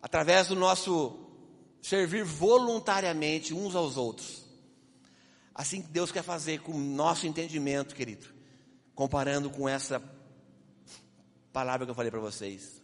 Através 0.00 0.46
do 0.46 0.54
nosso 0.54 1.18
servir 1.82 2.22
voluntariamente 2.22 3.52
uns 3.52 3.74
aos 3.74 3.96
outros. 3.96 4.43
Assim 5.54 5.80
que 5.80 5.88
Deus 5.88 6.10
quer 6.10 6.24
fazer 6.24 6.60
com 6.60 6.72
o 6.72 6.80
nosso 6.80 7.26
entendimento, 7.26 7.94
querido, 7.94 8.26
comparando 8.94 9.48
com 9.48 9.68
essa 9.68 10.02
palavra 11.52 11.86
que 11.86 11.90
eu 11.90 11.94
falei 11.94 12.10
para 12.10 12.20
vocês. 12.20 12.82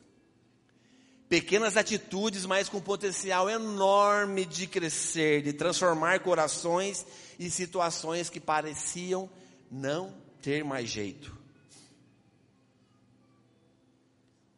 Pequenas 1.28 1.76
atitudes, 1.76 2.46
mas 2.46 2.68
com 2.68 2.80
potencial 2.80 3.50
enorme 3.50 4.44
de 4.44 4.66
crescer, 4.66 5.42
de 5.42 5.52
transformar 5.52 6.20
corações 6.20 7.04
e 7.38 7.50
situações 7.50 8.30
que 8.30 8.40
pareciam 8.40 9.28
não 9.70 10.14
ter 10.40 10.64
mais 10.64 10.88
jeito. 10.88 11.37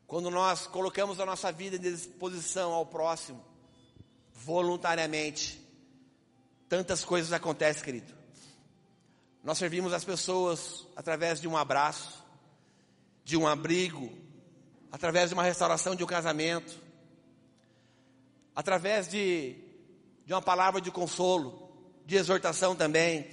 Quando 0.06 0.30
nós 0.30 0.66
colocamos 0.66 1.18
a 1.20 1.24
nossa 1.24 1.50
vida 1.50 1.76
em 1.76 1.80
disposição 1.80 2.72
ao 2.72 2.84
próximo, 2.84 3.42
voluntariamente, 4.34 5.61
tantas 6.72 7.04
coisas 7.04 7.34
acontecem, 7.34 7.84
querido. 7.84 8.14
Nós 9.44 9.58
servimos 9.58 9.92
as 9.92 10.06
pessoas 10.06 10.86
através 10.96 11.38
de 11.38 11.46
um 11.46 11.54
abraço, 11.54 12.24
de 13.22 13.36
um 13.36 13.46
abrigo, 13.46 14.10
através 14.90 15.28
de 15.28 15.34
uma 15.34 15.42
restauração 15.42 15.94
de 15.94 16.02
um 16.02 16.06
casamento, 16.06 16.74
através 18.56 19.06
de, 19.06 19.54
de 20.24 20.32
uma 20.32 20.40
palavra 20.40 20.80
de 20.80 20.90
consolo, 20.90 21.70
de 22.06 22.16
exortação 22.16 22.74
também, 22.74 23.30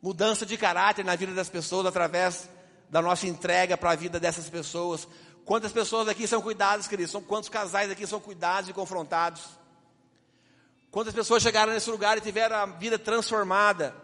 mudança 0.00 0.46
de 0.46 0.56
caráter 0.56 1.04
na 1.04 1.16
vida 1.16 1.34
das 1.34 1.48
pessoas 1.48 1.84
através 1.84 2.48
da 2.88 3.02
nossa 3.02 3.26
entrega 3.26 3.76
para 3.76 3.90
a 3.90 3.96
vida 3.96 4.20
dessas 4.20 4.48
pessoas. 4.48 5.08
Quantas 5.44 5.72
pessoas 5.72 6.06
aqui 6.06 6.28
são 6.28 6.40
cuidadas, 6.40 6.86
queridos? 6.86 7.10
São, 7.10 7.20
quantos 7.20 7.48
casais 7.48 7.90
aqui 7.90 8.06
são 8.06 8.20
cuidados 8.20 8.70
e 8.70 8.72
confrontados? 8.72 9.58
Quantas 10.90 11.14
pessoas 11.14 11.42
chegaram 11.42 11.72
nesse 11.72 11.88
lugar 11.88 12.18
e 12.18 12.20
tiveram 12.20 12.56
a 12.56 12.66
vida 12.66 12.98
transformada 12.98 13.94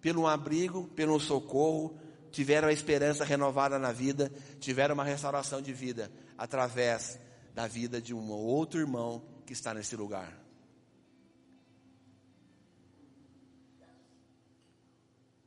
pelo 0.00 0.26
abrigo, 0.26 0.88
pelo 0.88 1.20
socorro, 1.20 1.96
tiveram 2.32 2.68
a 2.68 2.72
esperança 2.72 3.24
renovada 3.24 3.78
na 3.78 3.92
vida, 3.92 4.32
tiveram 4.58 4.94
uma 4.94 5.04
restauração 5.04 5.62
de 5.62 5.72
vida 5.72 6.10
através 6.36 7.18
da 7.54 7.66
vida 7.66 8.00
de 8.00 8.14
um 8.14 8.30
outro 8.30 8.80
irmão 8.80 9.24
que 9.46 9.52
está 9.52 9.72
nesse 9.72 9.94
lugar. 9.94 10.36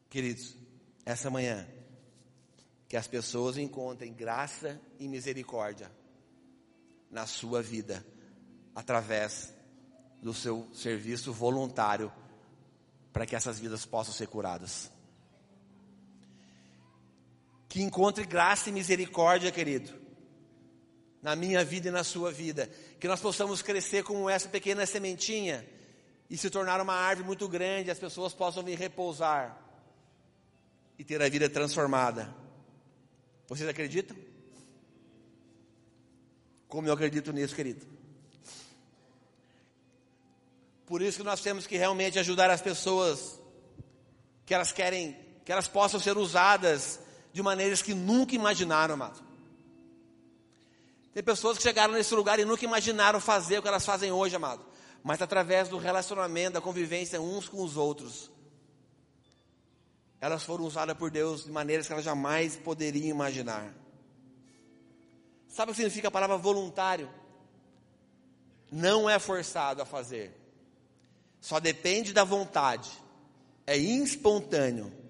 Queridos, 0.09 0.55
essa 1.05 1.29
manhã, 1.29 1.67
que 2.87 2.95
as 2.95 3.07
pessoas 3.07 3.57
encontrem 3.57 4.13
graça 4.13 4.79
e 4.99 5.07
misericórdia 5.07 5.91
na 7.09 7.25
sua 7.25 7.61
vida, 7.61 8.05
através 8.75 9.53
do 10.23 10.33
seu 10.33 10.67
serviço 10.73 11.31
voluntário, 11.31 12.11
para 13.11 13.25
que 13.25 13.35
essas 13.35 13.59
vidas 13.59 13.85
possam 13.85 14.13
ser 14.13 14.27
curadas 14.27 14.91
que 17.73 17.81
encontre 17.81 18.23
graça 18.23 18.69
e 18.69 18.71
misericórdia, 18.71 19.51
querido, 19.51 19.91
na 21.23 21.35
minha 21.35 21.65
vida 21.65 21.87
e 21.87 21.91
na 21.91 22.03
sua 22.03 22.31
vida. 22.31 22.69
Que 22.99 23.07
nós 23.07 23.19
possamos 23.19 23.63
crescer 23.63 24.03
como 24.03 24.29
essa 24.29 24.47
pequena 24.47 24.85
sementinha 24.85 25.67
e 26.29 26.37
se 26.37 26.51
tornar 26.51 26.79
uma 26.79 26.93
árvore 26.93 27.25
muito 27.25 27.47
grande, 27.47 27.89
as 27.89 27.97
pessoas 27.97 28.31
possam 28.31 28.61
vir 28.61 28.77
repousar 28.77 29.59
e 30.99 31.03
ter 31.03 31.19
a 31.19 31.27
vida 31.27 31.49
transformada. 31.49 32.31
Vocês 33.47 33.67
acreditam? 33.67 34.15
Como 36.67 36.87
eu 36.87 36.93
acredito 36.93 37.33
nisso, 37.33 37.55
querido. 37.55 37.92
Por 40.93 41.01
isso 41.01 41.17
que 41.17 41.23
nós 41.23 41.41
temos 41.41 41.65
que 41.65 41.75
realmente 41.75 42.19
ajudar 42.19 42.51
as 42.51 42.61
pessoas 42.61 43.41
que 44.45 44.53
elas 44.53 44.71
querem, 44.71 45.17
que 45.43 45.51
elas 45.51 45.67
possam 45.67 45.99
ser 45.99 46.19
usadas 46.19 46.99
de 47.31 47.41
maneiras 47.41 47.81
que 47.81 47.95
nunca 47.95 48.35
imaginaram, 48.35 48.93
amado. 48.93 49.19
Tem 51.11 51.23
pessoas 51.23 51.57
que 51.57 51.63
chegaram 51.63 51.95
nesse 51.95 52.13
lugar 52.13 52.39
e 52.39 52.45
nunca 52.45 52.63
imaginaram 52.63 53.19
fazer 53.19 53.57
o 53.57 53.63
que 53.63 53.67
elas 53.67 53.83
fazem 53.83 54.11
hoje, 54.11 54.35
amado. 54.35 54.63
Mas 55.03 55.19
através 55.19 55.67
do 55.67 55.79
relacionamento, 55.79 56.53
da 56.53 56.61
convivência 56.61 57.19
uns 57.19 57.49
com 57.49 57.63
os 57.63 57.75
outros, 57.75 58.29
elas 60.21 60.43
foram 60.43 60.63
usadas 60.63 60.95
por 60.95 61.09
Deus 61.09 61.45
de 61.45 61.51
maneiras 61.51 61.87
que 61.87 61.93
elas 61.93 62.05
jamais 62.05 62.55
poderiam 62.55 63.07
imaginar. 63.07 63.73
Sabe 65.47 65.71
o 65.71 65.73
que 65.73 65.81
significa 65.81 66.09
a 66.09 66.11
palavra 66.11 66.37
voluntário? 66.37 67.09
Não 68.71 69.09
é 69.09 69.17
forçado 69.17 69.81
a 69.81 69.85
fazer, 69.87 70.42
só 71.43 71.59
depende 71.59 72.13
da 72.13 72.23
vontade, 72.23 72.89
é 73.67 73.75
espontâneo 73.75 75.03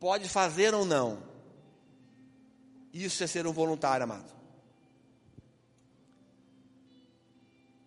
pode 0.00 0.28
fazer 0.28 0.74
ou 0.74 0.84
não. 0.84 1.22
Isso 2.92 3.22
é 3.22 3.26
ser 3.26 3.46
um 3.46 3.52
voluntário, 3.52 4.02
amado. 4.02 4.32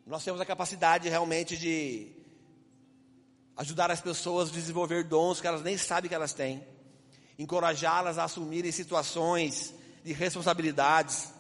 Nós 0.06 0.24
temos 0.24 0.40
a 0.40 0.46
capacidade 0.46 1.10
realmente 1.10 1.58
de 1.58 2.12
ajudar 3.58 3.90
as 3.90 4.00
pessoas 4.00 4.50
a 4.50 4.54
desenvolver 4.54 5.04
dons 5.04 5.42
que 5.42 5.48
elas 5.48 5.64
nem 5.64 5.78
sabem 5.78 6.08
que 6.08 6.16
elas 6.16 6.34
têm, 6.34 6.66
encorajá-las 7.38 8.18
a 8.18 8.26
assumirem 8.26 8.72
situações 8.72 9.74
de 10.04 10.14
responsabilidades, 10.14 11.33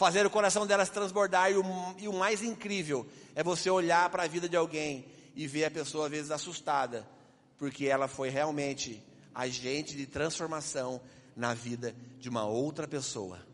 fazer 0.00 0.24
o 0.24 0.30
coração 0.30 0.66
delas 0.66 0.88
transbordar. 0.88 1.52
E 1.52 1.56
o, 1.56 1.64
e 1.98 2.08
o 2.08 2.12
mais 2.14 2.42
incrível 2.42 3.06
é 3.34 3.42
você 3.42 3.68
olhar 3.68 4.08
para 4.08 4.22
a 4.22 4.26
vida 4.26 4.48
de 4.48 4.56
alguém 4.56 5.04
e 5.36 5.46
ver 5.46 5.66
a 5.66 5.70
pessoa 5.70 6.06
às 6.06 6.10
vezes 6.10 6.30
assustada, 6.30 7.06
porque 7.58 7.84
ela 7.84 8.08
foi 8.08 8.30
realmente 8.30 9.04
agente 9.34 9.94
de 9.94 10.06
transformação 10.06 11.02
na 11.36 11.52
vida 11.52 11.94
de 12.18 12.30
uma 12.30 12.46
outra 12.46 12.88
pessoa. 12.88 13.46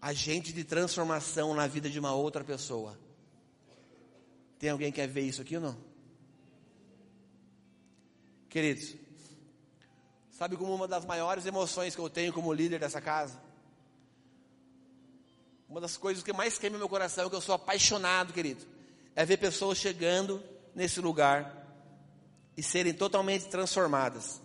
Agente 0.00 0.52
de 0.52 0.62
transformação 0.62 1.52
na 1.52 1.66
vida 1.66 1.90
de 1.90 1.98
uma 1.98 2.14
outra 2.14 2.44
pessoa. 2.44 2.96
Tem 4.56 4.70
alguém 4.70 4.92
que 4.92 5.00
quer 5.00 5.08
ver 5.08 5.22
isso 5.22 5.42
aqui 5.42 5.56
ou 5.56 5.62
não? 5.62 5.76
Queridos, 8.48 8.94
sabe 10.30 10.56
como 10.56 10.72
uma 10.72 10.86
das 10.86 11.04
maiores 11.04 11.44
emoções 11.44 11.96
que 11.96 12.00
eu 12.00 12.08
tenho 12.08 12.32
como 12.32 12.52
líder 12.52 12.78
dessa 12.78 13.00
casa? 13.00 13.43
Uma 15.68 15.80
das 15.80 15.96
coisas 15.96 16.22
que 16.22 16.32
mais 16.32 16.58
queima 16.58 16.78
meu 16.78 16.88
coração, 16.88 17.28
que 17.28 17.36
eu 17.36 17.40
sou 17.40 17.54
apaixonado, 17.54 18.32
querido, 18.32 18.64
é 19.16 19.24
ver 19.24 19.38
pessoas 19.38 19.78
chegando 19.78 20.42
nesse 20.74 21.00
lugar 21.00 21.64
e 22.56 22.62
serem 22.62 22.92
totalmente 22.92 23.46
transformadas 23.46 24.40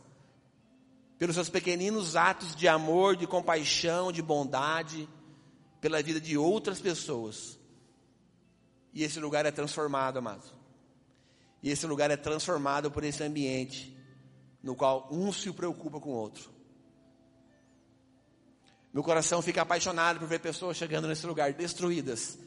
pelos 1.18 1.36
seus 1.36 1.50
pequeninos 1.50 2.16
atos 2.16 2.56
de 2.56 2.68
amor, 2.68 3.16
de 3.16 3.28
compaixão, 3.28 4.12
de 4.12 4.22
bondade, 4.22 5.08
pela 5.82 6.02
vida 6.02 6.20
de 6.20 6.38
outras 6.38 6.80
pessoas. 6.80 7.60
E 8.94 9.04
esse 9.04 9.20
lugar 9.20 9.46
é 9.46 9.52
transformado, 9.52 10.18
amado. 10.18 10.60
E 11.62 11.70
esse 11.70 11.86
lugar 11.86 12.10
é 12.10 12.18
transformado 12.18 12.90
por 12.90 13.04
esse 13.04 13.22
ambiente 13.22 13.96
no 14.64 14.76
qual 14.76 15.08
um 15.12 15.32
se 15.32 15.52
preocupa 15.52 16.00
com 16.00 16.10
o 16.10 16.14
outro. 16.14 16.50
Meu 18.94 19.04
coração 19.04 19.42
fica 19.42 19.62
apaixonado 19.62 20.20
por 20.20 20.28
ver 20.28 20.40
pessoas 20.40 20.78
chegando 20.78 21.08
nesse 21.08 21.26
lugar 21.26 21.54
destruídas. 21.54 22.38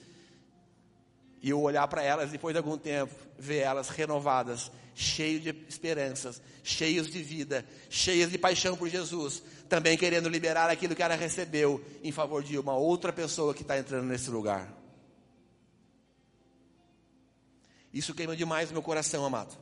E 1.41 1.51
eu 1.51 1.61
olhar 1.61 1.87
para 1.89 2.03
elas 2.03 2.31
depois 2.31 2.55
de 2.55 2.59
algum 2.59 2.79
tempo, 2.79 3.15
ver 3.39 3.59
elas 3.59 3.89
renovadas 3.89 4.71
cheio 4.95 5.41
de 5.41 5.51
esperanças, 5.69 6.41
cheios 6.63 7.09
de 7.09 7.23
vida, 7.23 7.67
cheios 7.89 8.31
de 8.31 8.39
paixão 8.39 8.77
por 8.77 8.89
Jesus, 8.89 9.43
também 9.69 9.97
querendo 9.97 10.29
liberar 10.29 10.69
aquilo 10.71 10.95
que 10.95 11.03
ela 11.03 11.15
recebeu 11.15 11.83
em 12.03 12.13
favor 12.13 12.43
de 12.43 12.59
uma 12.59 12.77
outra 12.77 13.13
pessoa 13.13 13.55
que 13.55 13.63
está 13.63 13.79
entrando 13.79 14.07
nesse 14.07 14.31
lugar. 14.31 14.73
Isso 17.93 18.15
queima 18.15 18.37
demais 18.37 18.71
o 18.71 18.73
meu 18.73 18.83
coração, 18.83 19.25
amado. 19.25 19.57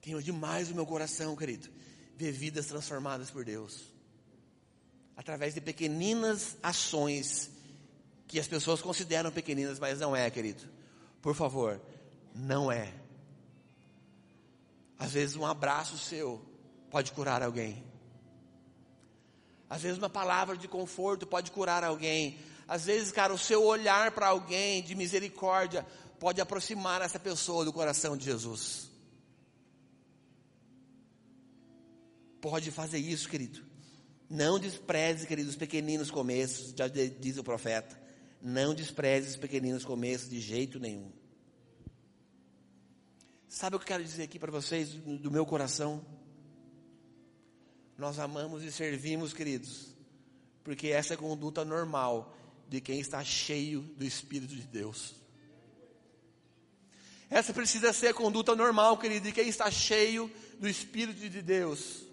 Queima 0.00 0.22
demais 0.22 0.70
o 0.70 0.74
meu 0.74 0.86
coração, 0.86 1.36
querido. 1.36 1.68
Ver 2.16 2.32
vidas 2.32 2.66
transformadas 2.66 3.30
por 3.30 3.44
Deus. 3.44 3.95
Através 5.16 5.54
de 5.54 5.60
pequeninas 5.60 6.56
ações 6.62 7.50
que 8.28 8.38
as 8.38 8.46
pessoas 8.46 8.82
consideram 8.82 9.30
pequeninas, 9.30 9.78
mas 9.78 10.00
não 10.00 10.14
é, 10.14 10.28
querido. 10.30 10.62
Por 11.22 11.34
favor, 11.34 11.80
não 12.34 12.70
é. 12.70 12.92
Às 14.98 15.12
vezes 15.12 15.36
um 15.36 15.46
abraço 15.46 15.98
seu 15.98 16.44
pode 16.90 17.12
curar 17.12 17.42
alguém. 17.42 17.84
Às 19.68 19.82
vezes 19.82 19.98
uma 19.98 20.08
palavra 20.08 20.56
de 20.56 20.68
conforto 20.68 21.26
pode 21.26 21.50
curar 21.50 21.82
alguém. 21.82 22.38
Às 22.68 22.84
vezes, 22.84 23.12
cara, 23.12 23.32
o 23.32 23.38
seu 23.38 23.64
olhar 23.64 24.12
para 24.12 24.28
alguém 24.28 24.82
de 24.82 24.94
misericórdia 24.94 25.86
pode 26.18 26.40
aproximar 26.40 27.02
essa 27.02 27.18
pessoa 27.18 27.64
do 27.64 27.72
coração 27.72 28.16
de 28.16 28.24
Jesus. 28.24 28.90
Pode 32.40 32.70
fazer 32.70 32.98
isso, 32.98 33.28
querido. 33.28 33.65
Não 34.28 34.58
despreze, 34.58 35.26
querido, 35.26 35.48
os 35.48 35.56
pequeninos 35.56 36.10
começos, 36.10 36.74
já 36.76 36.88
diz 36.88 37.38
o 37.38 37.44
profeta. 37.44 37.98
Não 38.42 38.74
despreze 38.74 39.30
os 39.30 39.36
pequeninos 39.36 39.84
começos 39.84 40.28
de 40.28 40.40
jeito 40.40 40.80
nenhum. 40.80 41.10
Sabe 43.48 43.76
o 43.76 43.78
que 43.78 43.84
eu 43.84 43.88
quero 43.88 44.04
dizer 44.04 44.24
aqui 44.24 44.38
para 44.38 44.50
vocês 44.50 44.90
do 44.90 45.30
meu 45.30 45.46
coração? 45.46 46.04
Nós 47.96 48.18
amamos 48.18 48.62
e 48.62 48.70
servimos, 48.70 49.32
queridos, 49.32 49.94
porque 50.62 50.88
essa 50.88 51.14
é 51.14 51.16
a 51.16 51.18
conduta 51.18 51.64
normal 51.64 52.36
de 52.68 52.80
quem 52.80 53.00
está 53.00 53.24
cheio 53.24 53.80
do 53.80 54.04
Espírito 54.04 54.54
de 54.54 54.62
Deus. 54.62 55.14
Essa 57.30 57.52
precisa 57.54 57.92
ser 57.92 58.08
a 58.08 58.14
conduta 58.14 58.54
normal, 58.54 58.98
querido, 58.98 59.26
de 59.26 59.32
quem 59.32 59.48
está 59.48 59.70
cheio 59.70 60.30
do 60.60 60.68
Espírito 60.68 61.28
de 61.28 61.42
Deus. 61.42 62.05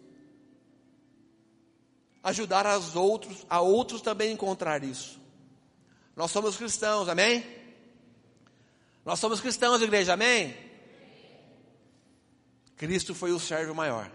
Ajudar 2.23 2.65
as 2.65 2.95
outros, 2.95 3.45
a 3.49 3.59
outros 3.59 4.01
também 4.01 4.31
encontrar 4.31 4.83
isso. 4.83 5.19
Nós 6.15 6.31
somos 6.31 6.55
cristãos, 6.55 7.09
amém? 7.09 7.43
Nós 9.03 9.19
somos 9.19 9.41
cristãos, 9.41 9.81
igreja, 9.81 10.13
amém? 10.13 10.55
Cristo 12.77 13.13
foi 13.13 13.31
o 13.31 13.39
servo 13.39 13.75
maior. 13.75 14.12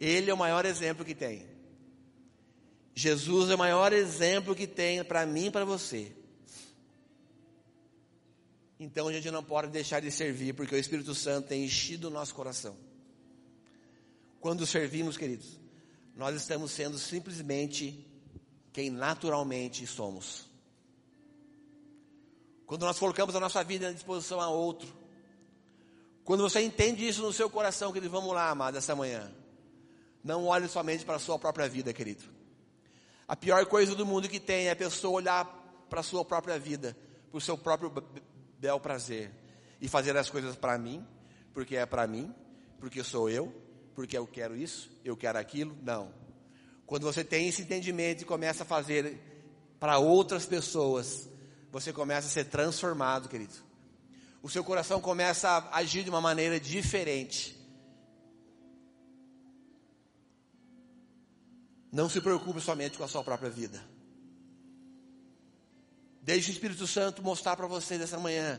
Ele 0.00 0.30
é 0.30 0.34
o 0.34 0.38
maior 0.38 0.64
exemplo 0.64 1.04
que 1.04 1.14
tem. 1.14 1.46
Jesus 2.94 3.50
é 3.50 3.54
o 3.54 3.58
maior 3.58 3.92
exemplo 3.92 4.54
que 4.54 4.66
tem 4.66 5.04
para 5.04 5.24
mim 5.26 5.46
e 5.46 5.50
para 5.50 5.64
você. 5.64 6.12
Então 8.78 9.08
a 9.08 9.12
gente 9.12 9.30
não 9.30 9.44
pode 9.44 9.68
deixar 9.68 10.00
de 10.00 10.10
servir, 10.10 10.54
porque 10.54 10.74
o 10.74 10.78
Espírito 10.78 11.14
Santo 11.14 11.48
tem 11.48 11.64
enchido 11.64 12.08
o 12.08 12.10
nosso 12.10 12.34
coração. 12.34 12.76
Quando 14.40 14.66
servimos, 14.66 15.18
queridos, 15.18 15.59
nós 16.20 16.36
estamos 16.36 16.70
sendo 16.70 16.98
simplesmente 16.98 18.06
quem 18.74 18.90
naturalmente 18.90 19.86
somos. 19.86 20.46
Quando 22.66 22.84
nós 22.84 22.98
colocamos 22.98 23.34
a 23.34 23.40
nossa 23.40 23.64
vida 23.64 23.88
à 23.88 23.92
disposição 23.92 24.38
a 24.38 24.50
outro, 24.50 24.86
quando 26.22 26.42
você 26.42 26.60
entende 26.60 27.08
isso 27.08 27.22
no 27.22 27.32
seu 27.32 27.48
coração, 27.48 27.90
querido, 27.90 28.12
vamos 28.12 28.34
lá, 28.34 28.50
amado, 28.50 28.76
essa 28.76 28.94
manhã. 28.94 29.32
Não 30.22 30.44
olhe 30.44 30.68
somente 30.68 31.06
para 31.06 31.16
a 31.16 31.18
sua 31.18 31.38
própria 31.38 31.66
vida, 31.66 31.90
querido. 31.90 32.24
A 33.26 33.34
pior 33.34 33.64
coisa 33.64 33.94
do 33.94 34.04
mundo 34.04 34.28
que 34.28 34.38
tem 34.38 34.66
é 34.66 34.72
a 34.72 34.76
pessoa 34.76 35.14
olhar 35.14 35.46
para 35.88 36.00
a 36.00 36.02
sua 36.02 36.22
própria 36.22 36.58
vida, 36.58 36.94
para 37.30 37.38
o 37.38 37.40
seu 37.40 37.56
próprio 37.56 37.90
bel 38.58 38.78
prazer 38.78 39.30
e 39.80 39.88
fazer 39.88 40.14
as 40.18 40.28
coisas 40.28 40.54
para 40.54 40.76
mim, 40.76 41.02
porque 41.54 41.76
é 41.76 41.86
para 41.86 42.06
mim, 42.06 42.30
porque 42.78 43.02
sou 43.02 43.30
eu, 43.30 43.69
porque 44.00 44.16
eu 44.16 44.26
quero 44.26 44.56
isso, 44.56 44.90
eu 45.04 45.14
quero 45.14 45.38
aquilo. 45.38 45.76
Não. 45.82 46.10
Quando 46.86 47.02
você 47.02 47.22
tem 47.22 47.48
esse 47.48 47.60
entendimento 47.60 48.22
e 48.22 48.24
começa 48.24 48.62
a 48.62 48.66
fazer 48.66 49.20
para 49.78 49.98
outras 49.98 50.46
pessoas, 50.46 51.28
você 51.70 51.92
começa 51.92 52.26
a 52.26 52.30
ser 52.30 52.46
transformado, 52.46 53.28
querido. 53.28 53.52
O 54.42 54.48
seu 54.48 54.64
coração 54.64 55.02
começa 55.02 55.50
a 55.50 55.76
agir 55.76 56.02
de 56.02 56.08
uma 56.08 56.20
maneira 56.22 56.58
diferente. 56.58 57.54
Não 61.92 62.08
se 62.08 62.22
preocupe 62.22 62.58
somente 62.58 62.96
com 62.96 63.04
a 63.04 63.08
sua 63.08 63.22
própria 63.22 63.50
vida. 63.50 63.84
Deixe 66.22 66.50
o 66.50 66.54
Espírito 66.54 66.86
Santo 66.86 67.22
mostrar 67.22 67.54
para 67.54 67.66
vocês 67.66 68.00
essa 68.00 68.18
manhã 68.18 68.58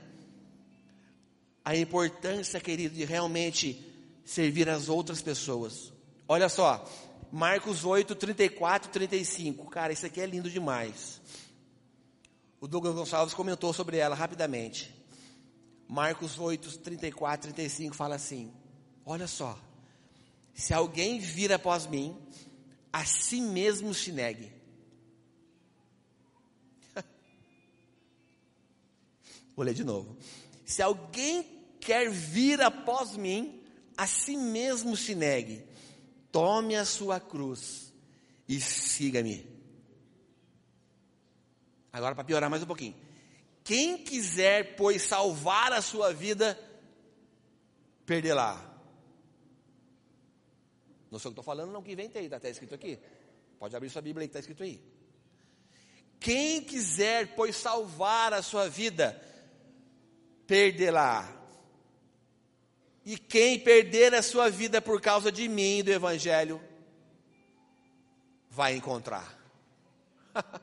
a 1.65 1.75
importância, 1.75 2.60
querido, 2.60 2.93
de 2.93 3.06
realmente 3.06 3.90
servir 4.32 4.70
as 4.70 4.88
outras 4.88 5.22
pessoas. 5.22 5.91
Olha 6.26 6.48
só, 6.48 6.89
Marcos 7.30 7.84
8, 7.84 8.15
34 8.15 8.89
e 8.89 8.94
35. 8.94 9.70
Cara, 9.70 9.91
isso 9.91 10.06
aqui 10.06 10.22
é 10.22 10.26
lindo 10.26 10.50
demais. 10.50 11.20
O 12.62 12.67
Douglas 12.67 12.96
Gonçalves 12.96 13.34
comentou 13.34 13.74
sobre 13.74 13.98
ela 13.98 14.15
rapidamente. 14.15 14.96
Marcos 15.86 16.39
8, 16.39 16.80
34 16.80 17.50
e 17.50 17.54
35 17.54 17.94
fala 17.94 18.15
assim: 18.15 18.54
Olha 19.06 19.28
só, 19.28 19.60
se 20.54 20.74
alguém 20.74 21.20
vir 21.20 21.52
após 21.52 21.86
mim, 21.86 22.17
a 22.94 23.04
si 23.04 23.41
mesmo 23.41 23.94
se 23.94 24.13
negue. 24.13 24.50
Vou 29.58 29.65
ler 29.65 29.74
de 29.74 29.84
novo. 29.84 30.15
Se 30.65 30.82
alguém 30.82 31.44
quer 31.82 32.10
vir 32.10 32.62
após 32.62 33.17
mim, 33.17 33.61
a 34.02 34.08
si 34.08 34.36
mesmo 34.36 34.98
se 34.98 35.14
negue. 35.14 35.64
Tome 36.32 36.76
a 36.76 36.84
sua 36.86 37.20
cruz 37.20 37.94
e 38.48 38.60
siga-me. 38.60 39.48
Agora, 41.94 42.16
para 42.16 42.24
piorar 42.24 42.50
mais 42.50 42.64
um 42.64 42.66
pouquinho. 42.66 42.96
Quem 43.64 44.04
quiser, 44.04 44.76
pois, 44.76 45.04
salvar 45.04 45.72
a 45.72 45.84
sua 45.84 46.12
vida, 46.12 46.60
perdê-la. 48.04 48.56
Não 51.12 51.20
sei 51.20 51.30
o 51.30 51.32
que 51.32 51.40
estou 51.40 51.44
falando, 51.44 51.72
não 51.72 51.84
que 51.84 51.92
inventei, 51.92 52.26
está 52.26 52.50
escrito 52.50 52.74
aqui. 52.74 52.98
Pode 53.60 53.76
abrir 53.76 53.92
sua 53.92 54.02
Bíblia 54.02 54.24
aí, 54.24 54.28
está 54.28 54.40
escrito 54.40 54.64
aí. 54.64 54.84
Quem 56.20 56.64
quiser, 56.64 57.36
pois, 57.36 57.56
salvar 57.56 58.34
a 58.34 58.42
sua 58.42 58.68
vida, 58.68 59.22
perdê-la. 60.48 61.40
E 63.04 63.18
quem 63.18 63.60
perder 63.60 64.14
a 64.14 64.22
sua 64.22 64.50
vida 64.50 64.80
por 64.82 65.02
causa 65.02 65.32
de 65.32 65.48
mim 65.48 65.80
e 65.80 65.84
do 65.84 65.92
Evangelho, 65.92 66.62
vai 68.50 68.76
encontrar. 68.76 69.40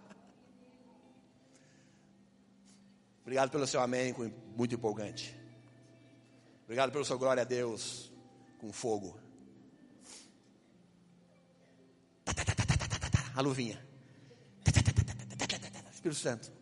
Obrigado 3.22 3.50
pelo 3.50 3.66
seu 3.66 3.80
amém, 3.80 4.14
muito 4.56 4.74
empolgante. 4.74 5.36
Obrigado 6.64 6.92
pelo 6.92 7.04
seu 7.04 7.18
glória 7.18 7.42
a 7.42 7.46
Deus, 7.46 8.12
com 8.58 8.72
fogo. 8.72 9.18
A 13.34 13.40
luvinha. 13.40 13.84
Espírito 15.92 16.20
Santo. 16.20 16.52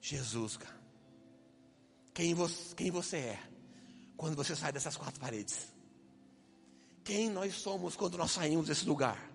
Jesus, 0.00 0.56
cara. 0.56 0.78
Quem 2.14 2.34
você, 2.34 2.74
quem 2.74 2.90
você 2.90 3.16
é 3.18 3.38
quando 4.18 4.34
você 4.34 4.54
sai 4.56 4.72
dessas 4.72 4.96
quatro 4.96 5.20
paredes? 5.20 5.68
Quem 7.04 7.30
nós 7.30 7.54
somos 7.54 7.94
quando 7.96 8.18
nós 8.18 8.32
saímos 8.32 8.66
desse 8.66 8.84
lugar? 8.84 9.30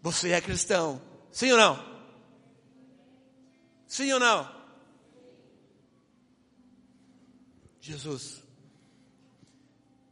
Você 0.00 0.30
é 0.30 0.40
cristão? 0.40 1.02
Sim 1.32 1.50
ou 1.50 1.58
não? 1.58 1.94
Sim 3.88 4.12
ou 4.12 4.20
não? 4.20 4.64
Jesus, 7.80 8.40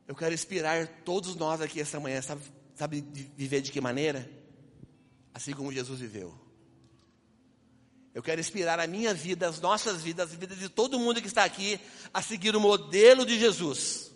eu 0.06 0.14
quero 0.14 0.34
inspirar 0.34 0.86
todos 1.04 1.36
nós 1.36 1.60
aqui 1.60 1.80
essa 1.80 2.00
manhã, 2.00 2.20
sabe, 2.20 2.42
sabe 2.74 3.00
viver 3.36 3.62
de 3.62 3.70
que 3.70 3.80
maneira? 3.80 4.28
Assim 5.32 5.54
como 5.54 5.72
Jesus 5.72 6.00
viveu. 6.00 6.41
Eu 8.14 8.22
quero 8.22 8.40
inspirar 8.40 8.78
a 8.78 8.86
minha 8.86 9.14
vida, 9.14 9.48
as 9.48 9.60
nossas 9.60 10.02
vidas, 10.02 10.30
as 10.30 10.36
vidas 10.36 10.58
de 10.58 10.68
todo 10.68 10.98
mundo 10.98 11.20
que 11.20 11.26
está 11.26 11.44
aqui, 11.44 11.80
a 12.12 12.20
seguir 12.20 12.54
o 12.54 12.60
modelo 12.60 13.24
de 13.24 13.38
Jesus. 13.38 14.12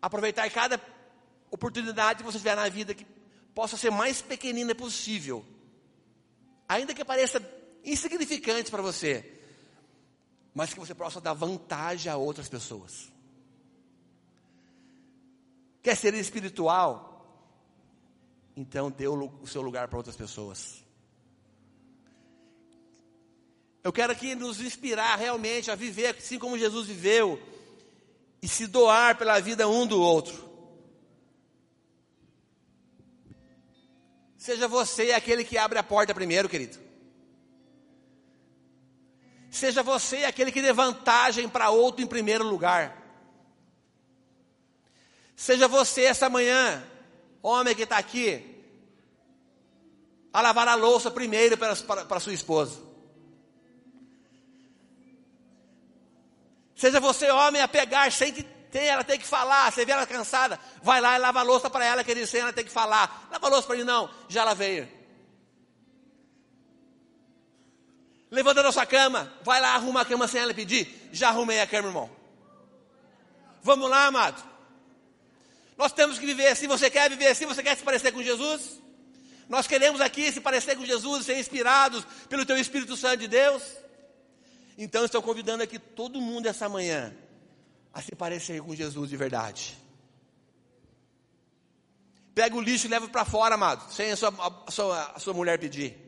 Aproveitar 0.00 0.48
cada 0.50 0.80
oportunidade 1.50 2.20
que 2.20 2.24
você 2.24 2.38
tiver 2.38 2.54
na 2.54 2.68
vida 2.68 2.94
que 2.94 3.04
possa 3.54 3.76
ser 3.76 3.90
mais 3.90 4.22
pequenina 4.22 4.74
possível. 4.74 5.44
Ainda 6.68 6.94
que 6.94 7.04
pareça 7.04 7.42
insignificante 7.84 8.70
para 8.70 8.80
você, 8.80 9.40
mas 10.54 10.72
que 10.72 10.78
você 10.78 10.94
possa 10.94 11.20
dar 11.20 11.34
vantagem 11.34 12.12
a 12.12 12.16
outras 12.16 12.48
pessoas. 12.48 13.10
Quer 15.82 15.96
ser 15.96 16.14
espiritual? 16.14 17.08
Então 18.56 18.90
dê 18.90 19.08
o 19.08 19.46
seu 19.46 19.62
lugar 19.62 19.88
para 19.88 19.96
outras 19.96 20.14
pessoas. 20.14 20.84
Eu 23.82 23.92
quero 23.92 24.12
aqui 24.12 24.34
nos 24.34 24.60
inspirar 24.60 25.16
realmente 25.16 25.70
a 25.70 25.74
viver 25.74 26.14
assim 26.16 26.38
como 26.38 26.58
Jesus 26.58 26.86
viveu 26.86 27.40
e 28.42 28.48
se 28.48 28.66
doar 28.66 29.16
pela 29.16 29.40
vida 29.40 29.68
um 29.68 29.86
do 29.86 30.00
outro. 30.00 30.48
Seja 34.36 34.68
você 34.68 35.12
aquele 35.12 35.44
que 35.44 35.58
abre 35.58 35.78
a 35.78 35.82
porta 35.82 36.14
primeiro, 36.14 36.48
querido. 36.48 36.78
Seja 39.50 39.82
você 39.82 40.24
aquele 40.24 40.52
que 40.52 40.62
dê 40.62 40.72
vantagem 40.72 41.48
para 41.48 41.70
outro 41.70 42.02
em 42.02 42.06
primeiro 42.06 42.44
lugar. 42.44 42.96
Seja 45.34 45.66
você 45.66 46.04
essa 46.04 46.28
manhã, 46.28 46.82
homem 47.42 47.74
que 47.74 47.82
está 47.82 47.96
aqui, 47.96 48.62
a 50.32 50.40
lavar 50.40 50.68
a 50.68 50.74
louça 50.74 51.10
primeiro 51.10 51.56
para, 51.56 51.74
para, 51.76 52.04
para 52.04 52.20
sua 52.20 52.34
esposa. 52.34 52.89
Seja 56.80 56.98
você 56.98 57.30
homem 57.30 57.60
a 57.60 57.68
pegar 57.68 58.10
sem 58.10 58.32
que 58.32 58.42
tem, 58.42 58.88
ela 58.88 59.04
tem 59.04 59.18
que 59.18 59.26
falar. 59.26 59.70
Você 59.70 59.84
vê 59.84 59.92
ela 59.92 60.06
cansada, 60.06 60.58
vai 60.82 60.98
lá 60.98 61.14
e 61.14 61.18
lava 61.18 61.40
a 61.40 61.42
louça 61.42 61.68
para 61.68 61.84
ela, 61.84 62.02
que 62.02 62.26
sem 62.26 62.40
ela 62.40 62.54
tem 62.54 62.64
que 62.64 62.70
falar. 62.70 63.28
Lava 63.30 63.46
a 63.48 63.50
louça 63.50 63.66
para 63.66 63.76
ele, 63.76 63.84
não, 63.84 64.08
já 64.30 64.44
lavei. 64.44 64.88
Levanta 68.30 68.62
da 68.62 68.72
sua 68.72 68.86
cama, 68.86 69.30
vai 69.42 69.60
lá, 69.60 69.74
arruma 69.74 70.00
a 70.00 70.04
cama 70.06 70.26
sem 70.26 70.40
ela 70.40 70.54
pedir. 70.54 71.10
Já 71.12 71.28
arrumei 71.28 71.60
a 71.60 71.66
cama, 71.66 71.88
irmão. 71.88 72.10
Vamos 73.62 73.90
lá, 73.90 74.06
amado. 74.06 74.42
Nós 75.76 75.92
temos 75.92 76.18
que 76.18 76.24
viver 76.24 76.46
assim. 76.46 76.66
Você 76.66 76.88
quer 76.88 77.10
viver 77.10 77.26
assim? 77.26 77.44
Você 77.44 77.62
quer 77.62 77.76
se 77.76 77.82
parecer 77.82 78.10
com 78.10 78.22
Jesus? 78.22 78.80
Nós 79.50 79.66
queremos 79.66 80.00
aqui 80.00 80.32
se 80.32 80.40
parecer 80.40 80.78
com 80.78 80.86
Jesus, 80.86 81.26
ser 81.26 81.38
inspirados 81.38 82.06
pelo 82.30 82.46
Teu 82.46 82.56
Espírito 82.56 82.96
Santo 82.96 83.18
de 83.18 83.28
Deus. 83.28 83.62
Então, 84.76 85.04
estou 85.04 85.22
convidando 85.22 85.62
aqui 85.62 85.78
todo 85.78 86.20
mundo 86.20 86.46
essa 86.46 86.68
manhã 86.68 87.14
a 87.92 88.00
se 88.00 88.14
parecer 88.14 88.62
com 88.62 88.74
Jesus 88.74 89.10
de 89.10 89.16
verdade. 89.16 89.78
Pega 92.34 92.56
o 92.56 92.60
lixo 92.60 92.86
e 92.86 92.90
leva 92.90 93.08
para 93.08 93.24
fora, 93.24 93.56
amado, 93.56 93.92
sem 93.92 94.12
a 94.12 94.16
sua, 94.16 94.32
a, 94.66 94.70
sua, 94.70 95.12
a 95.14 95.18
sua 95.18 95.34
mulher 95.34 95.58
pedir. 95.58 95.98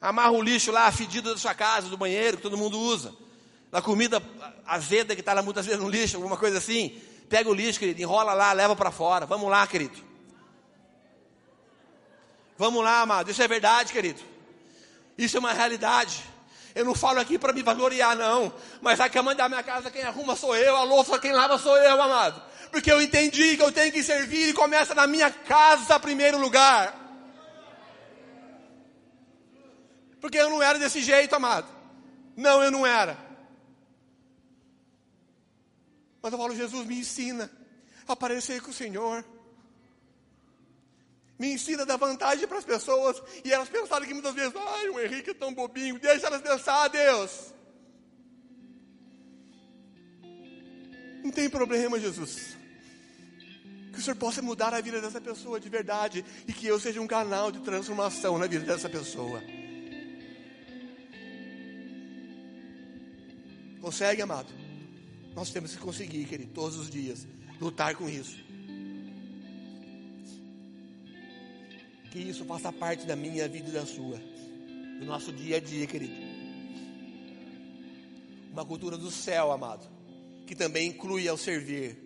Amarra 0.00 0.32
o 0.32 0.42
lixo 0.42 0.72
lá, 0.72 0.90
fedido 0.90 1.32
da 1.32 1.38
sua 1.38 1.54
casa, 1.54 1.88
do 1.88 1.96
banheiro, 1.96 2.36
que 2.36 2.42
todo 2.42 2.58
mundo 2.58 2.78
usa. 2.78 3.14
Da 3.70 3.80
comida 3.80 4.20
azeda 4.66 5.14
que 5.14 5.20
está 5.20 5.32
lá 5.32 5.42
muitas 5.42 5.64
vezes 5.64 5.80
no 5.80 5.88
lixo, 5.88 6.16
alguma 6.16 6.36
coisa 6.36 6.58
assim. 6.58 7.00
Pega 7.28 7.48
o 7.48 7.54
lixo, 7.54 7.78
querido, 7.78 8.02
enrola 8.02 8.34
lá, 8.34 8.52
leva 8.52 8.74
para 8.74 8.90
fora. 8.90 9.24
Vamos 9.24 9.48
lá, 9.48 9.66
querido. 9.66 9.96
Vamos 12.58 12.82
lá, 12.82 13.00
amado. 13.00 13.30
Isso 13.30 13.42
é 13.42 13.48
verdade, 13.48 13.92
querido. 13.92 14.20
Isso 15.16 15.36
é 15.36 15.40
uma 15.40 15.52
realidade. 15.52 16.22
Eu 16.74 16.84
não 16.84 16.94
falo 16.94 17.20
aqui 17.20 17.38
para 17.38 17.52
me 17.52 17.62
vangloriar, 17.62 18.16
não. 18.16 18.52
Mas 18.80 19.00
a 19.00 19.08
cama 19.08 19.34
da 19.34 19.48
minha 19.48 19.62
casa, 19.62 19.90
quem 19.90 20.02
arruma 20.02 20.34
sou 20.36 20.56
eu, 20.56 20.76
a 20.76 20.84
louça 20.84 21.18
quem 21.18 21.32
lava 21.32 21.58
sou 21.58 21.76
eu, 21.76 22.00
amado. 22.00 22.42
Porque 22.70 22.90
eu 22.90 23.00
entendi 23.00 23.56
que 23.56 23.62
eu 23.62 23.70
tenho 23.70 23.92
que 23.92 24.02
servir 24.02 24.48
e 24.48 24.52
começa 24.54 24.94
na 24.94 25.06
minha 25.06 25.30
casa, 25.30 26.00
primeiro 26.00 26.38
lugar. 26.38 26.98
Porque 30.20 30.38
eu 30.38 30.48
não 30.48 30.62
era 30.62 30.78
desse 30.78 31.02
jeito, 31.02 31.34
amado. 31.34 31.66
Não, 32.36 32.62
eu 32.62 32.70
não 32.70 32.86
era. 32.86 33.18
Mas 36.22 36.32
eu 36.32 36.38
falo, 36.38 36.54
Jesus, 36.54 36.86
me 36.86 37.00
ensina 37.00 37.50
a 38.06 38.12
aparecer 38.12 38.62
com 38.62 38.70
o 38.70 38.74
Senhor. 38.74 39.24
Me 41.42 41.54
ensina 41.54 41.82
a 41.82 41.84
dar 41.84 41.96
vantagem 41.96 42.46
para 42.46 42.58
as 42.58 42.64
pessoas. 42.64 43.20
E 43.44 43.52
elas 43.52 43.68
pensaram 43.68 44.06
que 44.06 44.14
muitas 44.14 44.32
vezes, 44.32 44.52
ai, 44.54 44.88
o 44.90 45.00
Henrique 45.00 45.30
é 45.30 45.34
tão 45.34 45.52
bobinho. 45.52 45.98
Deixa 45.98 46.28
elas 46.28 46.40
pensar, 46.40 46.86
Deus. 46.86 47.52
Não 51.24 51.32
tem 51.32 51.50
problema, 51.50 51.98
Jesus. 51.98 52.56
Que 53.92 53.98
o 53.98 54.00
Senhor 54.00 54.14
possa 54.14 54.40
mudar 54.40 54.72
a 54.72 54.80
vida 54.80 55.00
dessa 55.00 55.20
pessoa 55.20 55.58
de 55.58 55.68
verdade. 55.68 56.24
E 56.46 56.52
que 56.52 56.64
eu 56.64 56.78
seja 56.78 57.00
um 57.00 57.08
canal 57.08 57.50
de 57.50 57.58
transformação 57.58 58.38
na 58.38 58.46
vida 58.46 58.64
dessa 58.64 58.88
pessoa. 58.88 59.42
Consegue, 63.80 64.22
amado? 64.22 64.52
Nós 65.34 65.50
temos 65.50 65.74
que 65.74 65.78
conseguir, 65.78 66.24
querido, 66.24 66.52
todos 66.52 66.78
os 66.78 66.88
dias, 66.88 67.26
lutar 67.60 67.96
com 67.96 68.08
isso. 68.08 68.51
Que 72.12 72.18
isso 72.18 72.44
faça 72.44 72.70
parte 72.70 73.06
da 73.06 73.16
minha 73.16 73.48
vida 73.48 73.70
e 73.70 73.72
da 73.72 73.86
sua, 73.86 74.20
do 75.00 75.06
nosso 75.06 75.32
dia 75.32 75.56
a 75.56 75.60
dia, 75.60 75.86
querido. 75.86 76.12
Uma 78.52 78.66
cultura 78.66 78.98
do 78.98 79.10
céu, 79.10 79.50
amado, 79.50 79.88
que 80.46 80.54
também 80.54 80.88
inclui 80.88 81.26
ao 81.26 81.38
servir. 81.38 81.96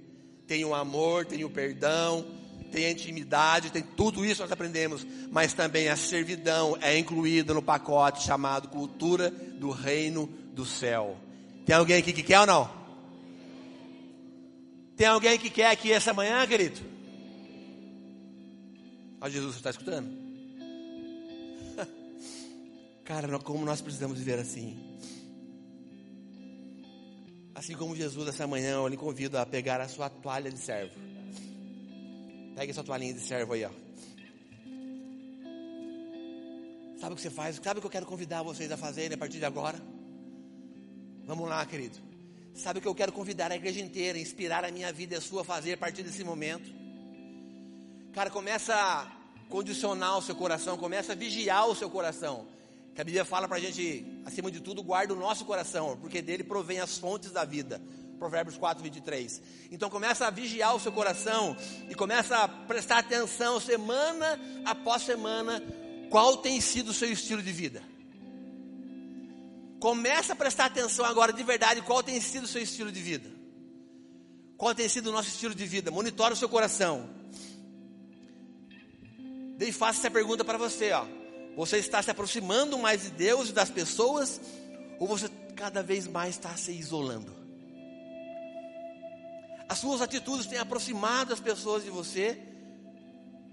Tem 0.47 0.65
o 0.65 0.77
amor, 0.77 1.27
tem 1.27 1.43
o 1.43 1.51
perdão, 1.51 2.25
tem 2.71 2.87
a 2.87 2.93
intimidade, 2.93 3.73
tem 3.73 3.83
tudo 3.83 4.25
isso 4.25 4.43
nós 4.43 4.53
aprendemos, 4.53 5.05
mas 5.33 5.53
também 5.53 5.89
a 5.89 5.97
servidão 5.97 6.79
é 6.81 6.97
incluída 6.97 7.53
no 7.53 7.61
pacote 7.61 8.23
chamado 8.23 8.69
cultura 8.69 9.29
do 9.29 9.71
reino 9.71 10.29
do 10.53 10.65
céu. 10.65 11.17
Tem 11.65 11.75
alguém 11.75 11.97
aqui 11.97 12.13
que 12.13 12.23
quer 12.23 12.39
ou 12.39 12.47
não? 12.47 12.71
Tem 14.97 15.09
alguém 15.09 15.37
que 15.37 15.51
quer 15.51 15.73
aqui 15.73 15.91
essa 15.91 16.15
manhã, 16.15 16.47
querido? 16.47 16.96
Ó, 19.21 19.29
Jesus, 19.29 19.53
você 19.53 19.59
está 19.59 19.71
escutando? 19.71 20.09
Cara, 23.05 23.39
como 23.39 23.65
nós 23.65 23.81
precisamos 23.81 24.19
viver 24.19 24.39
assim. 24.39 24.77
Assim 27.55 27.75
como 27.75 27.97
Jesus, 27.97 28.29
essa 28.29 28.47
manhã, 28.47 28.75
eu 28.75 28.89
lhe 28.89 28.99
convido 28.99 29.39
a 29.39 29.47
pegar 29.47 29.81
a 29.81 29.89
sua 29.89 30.11
toalha 30.11 30.51
de 30.51 30.59
servo. 30.59 30.95
Pegue 32.55 32.71
a 32.71 32.75
sua 32.75 32.85
toalhinha 32.85 33.15
de 33.15 33.21
servo 33.21 33.55
aí, 33.55 33.65
ó. 33.65 33.71
Sabe 37.01 37.13
o 37.13 37.17
que 37.17 37.23
você 37.23 37.31
faz? 37.31 37.57
Sabe 37.57 37.79
o 37.79 37.81
que 37.81 37.87
eu 37.87 37.91
quero 37.91 38.05
convidar 38.05 38.43
vocês 38.43 38.71
a 38.71 38.77
fazerem 38.77 39.15
a 39.15 39.19
partir 39.19 39.39
de 39.39 39.47
agora? 39.47 39.81
Vamos 41.25 41.49
lá, 41.49 41.65
querido. 41.65 41.97
Sabe 42.55 42.79
o 42.79 42.83
que 42.83 42.89
eu 42.89 42.95
quero 42.95 43.13
convidar 43.13 43.51
a 43.51 43.57
igreja 43.57 43.81
inteira, 43.81 44.19
inspirar 44.19 44.65
a 44.65 44.71
minha 44.71 44.93
vida 44.93 45.15
e 45.15 45.19
a 45.19 45.21
sua 45.21 45.41
a 45.41 45.45
fazer 45.45 45.73
a 45.73 45.79
partir 45.79 46.03
desse 46.03 46.23
momento? 46.23 46.76
Cara, 48.17 48.31
começa 48.31 48.75
a 48.75 49.07
condicionar 49.51 50.17
o 50.17 50.23
seu 50.23 50.35
coração, 50.35 50.79
começa 50.79 51.13
a 51.13 51.15
vigiar 51.15 51.69
o 51.69 51.75
seu 51.75 51.91
coração. 51.91 52.47
Que 52.95 53.03
a 53.03 53.05
Bíblia 53.05 53.27
fala 53.27 53.47
para 53.47 53.59
a 53.59 53.61
gente, 53.61 54.23
acima 54.25 54.51
de 54.51 54.59
tudo, 54.59 54.83
guarda 54.83 55.13
o 55.13 55.17
nosso 55.19 55.45
coração, 55.45 55.99
porque 56.01 56.23
dele 56.23 56.43
provém 56.43 56.81
as 56.81 56.97
fontes 56.97 57.31
da 57.31 57.45
vida. 57.45 57.79
Provérbios 58.19 58.57
4, 58.57 58.83
23. 58.83 59.43
Então 59.71 59.91
começa 59.91 60.27
a 60.27 60.31
vigiar 60.31 60.75
o 60.75 60.81
seu 60.81 60.91
coração 60.93 61.55
e 61.91 61.95
começa 61.95 62.39
a 62.39 62.49
prestar 62.49 63.01
atenção 63.01 63.61
semana 63.61 64.41
após 64.65 65.03
semana 65.03 65.63
qual 66.09 66.39
tem 66.39 66.59
sido 66.59 66.93
o 66.93 66.95
seu 66.95 67.13
estilo 67.13 67.43
de 67.43 67.53
vida. 67.53 67.83
Começa 69.79 70.33
a 70.33 70.37
prestar 70.37 70.65
atenção 70.65 71.05
agora 71.05 71.35
de 71.35 71.43
verdade 71.43 71.83
qual 71.83 72.03
tem 72.03 72.19
sido 72.19 72.45
o 72.45 72.49
seu 72.49 72.63
estilo 72.63 72.91
de 72.91 73.03
vida. 73.03 73.31
Qual 74.57 74.75
tem 74.75 74.89
sido 74.89 75.09
o 75.09 75.13
nosso 75.13 75.29
estilo 75.29 75.55
de 75.55 75.67
vida? 75.67 75.91
Monitore 75.91 76.33
o 76.33 76.37
seu 76.37 76.49
coração. 76.49 77.16
Dei 79.57 79.73
faço 79.73 80.01
essa 80.01 80.11
pergunta 80.11 80.45
para 80.45 80.59
você, 80.59 80.93
ó. 80.93 81.07
Você 81.57 81.79
está 81.79 82.03
se 82.03 82.11
aproximando 82.11 82.79
mais 82.79 83.03
de 83.03 83.11
Deus 83.11 83.49
e 83.49 83.53
das 83.53 83.71
pessoas 83.71 84.41
ou 84.99 85.09
você 85.09 85.29
cada 85.55 85.83
vez 85.83 86.07
mais 86.07 86.35
está 86.35 86.55
se 86.57 86.73
isolando? 86.73 87.35
As 89.69 89.79
suas 89.79 90.01
atitudes 90.01 90.47
têm 90.47 90.59
aproximado 90.59 91.33
as 91.33 91.41
pessoas 91.41 91.83
de 91.83 91.91
você, 91.91 92.39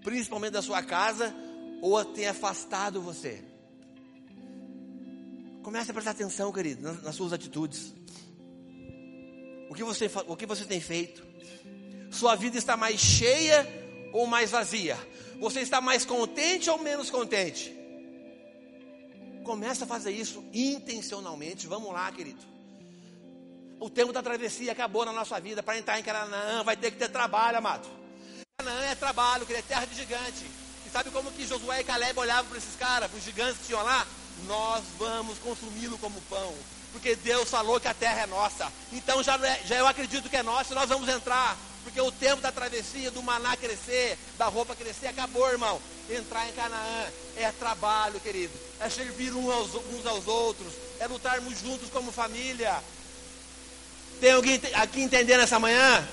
principalmente 0.03 0.51
da 0.51 0.61
sua 0.61 0.83
casa, 0.83 1.33
ou 1.81 2.03
têm 2.05 2.27
afastado 2.27 3.01
você? 3.01 3.43
Comece 5.63 5.89
a 5.89 5.93
prestar 5.93 6.11
atenção, 6.11 6.51
querido, 6.51 6.81
nas, 6.81 7.01
nas 7.01 7.15
suas 7.15 7.31
atitudes. 7.31 7.93
O 9.69 9.73
que, 9.73 9.83
você, 9.83 10.11
o 10.27 10.35
que 10.35 10.45
você 10.45 10.65
tem 10.65 10.79
feito? 10.79 11.25
Sua 12.11 12.35
vida 12.35 12.57
está 12.57 12.77
mais 12.77 12.99
cheia 12.99 13.65
ou 14.11 14.27
mais 14.27 14.51
vazia? 14.51 14.97
Você 15.43 15.59
está 15.59 15.81
mais 15.81 16.05
contente 16.05 16.69
ou 16.69 16.77
menos 16.77 17.09
contente? 17.09 17.75
Começa 19.43 19.83
a 19.83 19.87
fazer 19.87 20.11
isso 20.11 20.41
intencionalmente. 20.53 21.67
Vamos 21.67 21.91
lá, 21.91 22.09
querido. 22.13 22.41
O 23.77 23.89
tempo 23.89 24.13
da 24.13 24.23
travessia 24.23 24.71
acabou 24.71 25.03
na 25.03 25.11
nossa 25.11 25.41
vida. 25.41 25.61
Para 25.61 25.77
entrar 25.77 25.99
em 25.99 26.03
Canaã, 26.03 26.63
vai 26.63 26.77
ter 26.77 26.91
que 26.91 26.97
ter 26.97 27.09
trabalho, 27.09 27.57
amado. 27.57 27.89
Canaã 28.57 28.85
é 28.85 28.95
trabalho, 28.95 29.45
que 29.45 29.53
é 29.53 29.61
terra 29.61 29.83
de 29.85 29.95
gigante. 29.95 30.45
E 30.87 30.89
sabe 30.89 31.11
como 31.11 31.29
que 31.29 31.45
Josué 31.45 31.81
e 31.81 31.83
Caleb 31.83 32.17
olhavam 32.17 32.45
para 32.49 32.57
esses 32.57 32.77
caras, 32.77 33.11
para 33.11 33.17
os 33.17 33.25
gigantes 33.25 33.57
que 33.57 33.67
tinham 33.67 33.83
lá? 33.83 34.07
nós 34.47 34.83
vamos 34.97 35.37
consumi-lo 35.39 35.97
como 35.97 36.21
pão. 36.21 36.53
Porque 36.93 37.15
Deus 37.15 37.49
falou 37.49 37.79
que 37.79 37.87
a 37.87 37.93
terra 37.93 38.21
é 38.21 38.27
nossa. 38.27 38.71
Então 38.91 39.21
já, 39.21 39.35
é, 39.45 39.61
já 39.65 39.75
eu 39.75 39.87
acredito 39.87 40.29
que 40.29 40.37
é 40.37 40.43
nossa, 40.43 40.73
nós 40.75 40.87
vamos 40.87 41.09
entrar. 41.09 41.57
Porque 41.83 41.99
o 41.99 42.11
tempo 42.11 42.41
da 42.41 42.51
travessia, 42.51 43.11
do 43.11 43.21
maná 43.21 43.57
crescer, 43.57 44.17
da 44.37 44.47
roupa 44.47 44.75
crescer, 44.75 45.07
acabou, 45.07 45.49
irmão. 45.49 45.79
Entrar 46.09 46.47
em 46.47 46.53
Canaã 46.53 47.05
é 47.35 47.51
trabalho, 47.51 48.19
querido. 48.19 48.53
É 48.79 48.89
servir 48.89 49.33
uns 49.33 49.51
aos, 49.51 49.75
uns 49.75 50.05
aos 50.05 50.27
outros. 50.27 50.73
É 50.99 51.07
lutarmos 51.07 51.59
juntos 51.59 51.89
como 51.89 52.11
família. 52.11 52.81
Tem 54.19 54.31
alguém 54.31 54.59
aqui 54.75 55.01
entendendo 55.01 55.41
essa 55.41 55.59
manhã? 55.59 56.07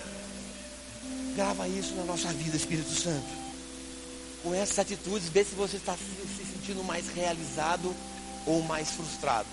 Grava 1.35 1.69
isso 1.69 1.95
na 1.95 2.05
nossa 2.05 2.29
vida, 2.33 2.57
Espírito 2.57 2.91
Santo. 2.91 3.41
Com 4.43 4.55
essas 4.55 4.79
atitudes, 4.79 5.29
vê 5.29 5.45
se 5.45 5.55
você 5.55 5.77
está 5.77 5.97
se 5.97 6.45
sentindo 6.45 6.83
mais 6.83 7.09
realizado 7.09 7.95
ou 8.47 8.63
mais 8.63 8.91
frustrado. 8.91 9.47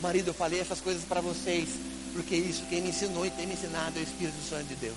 Marido, 0.00 0.28
eu 0.28 0.34
falei 0.34 0.60
essas 0.60 0.80
coisas 0.80 1.04
para 1.04 1.20
vocês, 1.20 1.68
porque 2.16 2.34
isso 2.34 2.64
quem 2.70 2.80
me 2.80 2.88
ensinou 2.88 3.26
e 3.26 3.30
tem 3.30 3.46
me 3.46 3.52
ensinado 3.52 3.98
é 3.98 4.00
o 4.00 4.02
Espírito 4.02 4.38
Santo 4.48 4.64
de 4.64 4.76
Deus. 4.76 4.96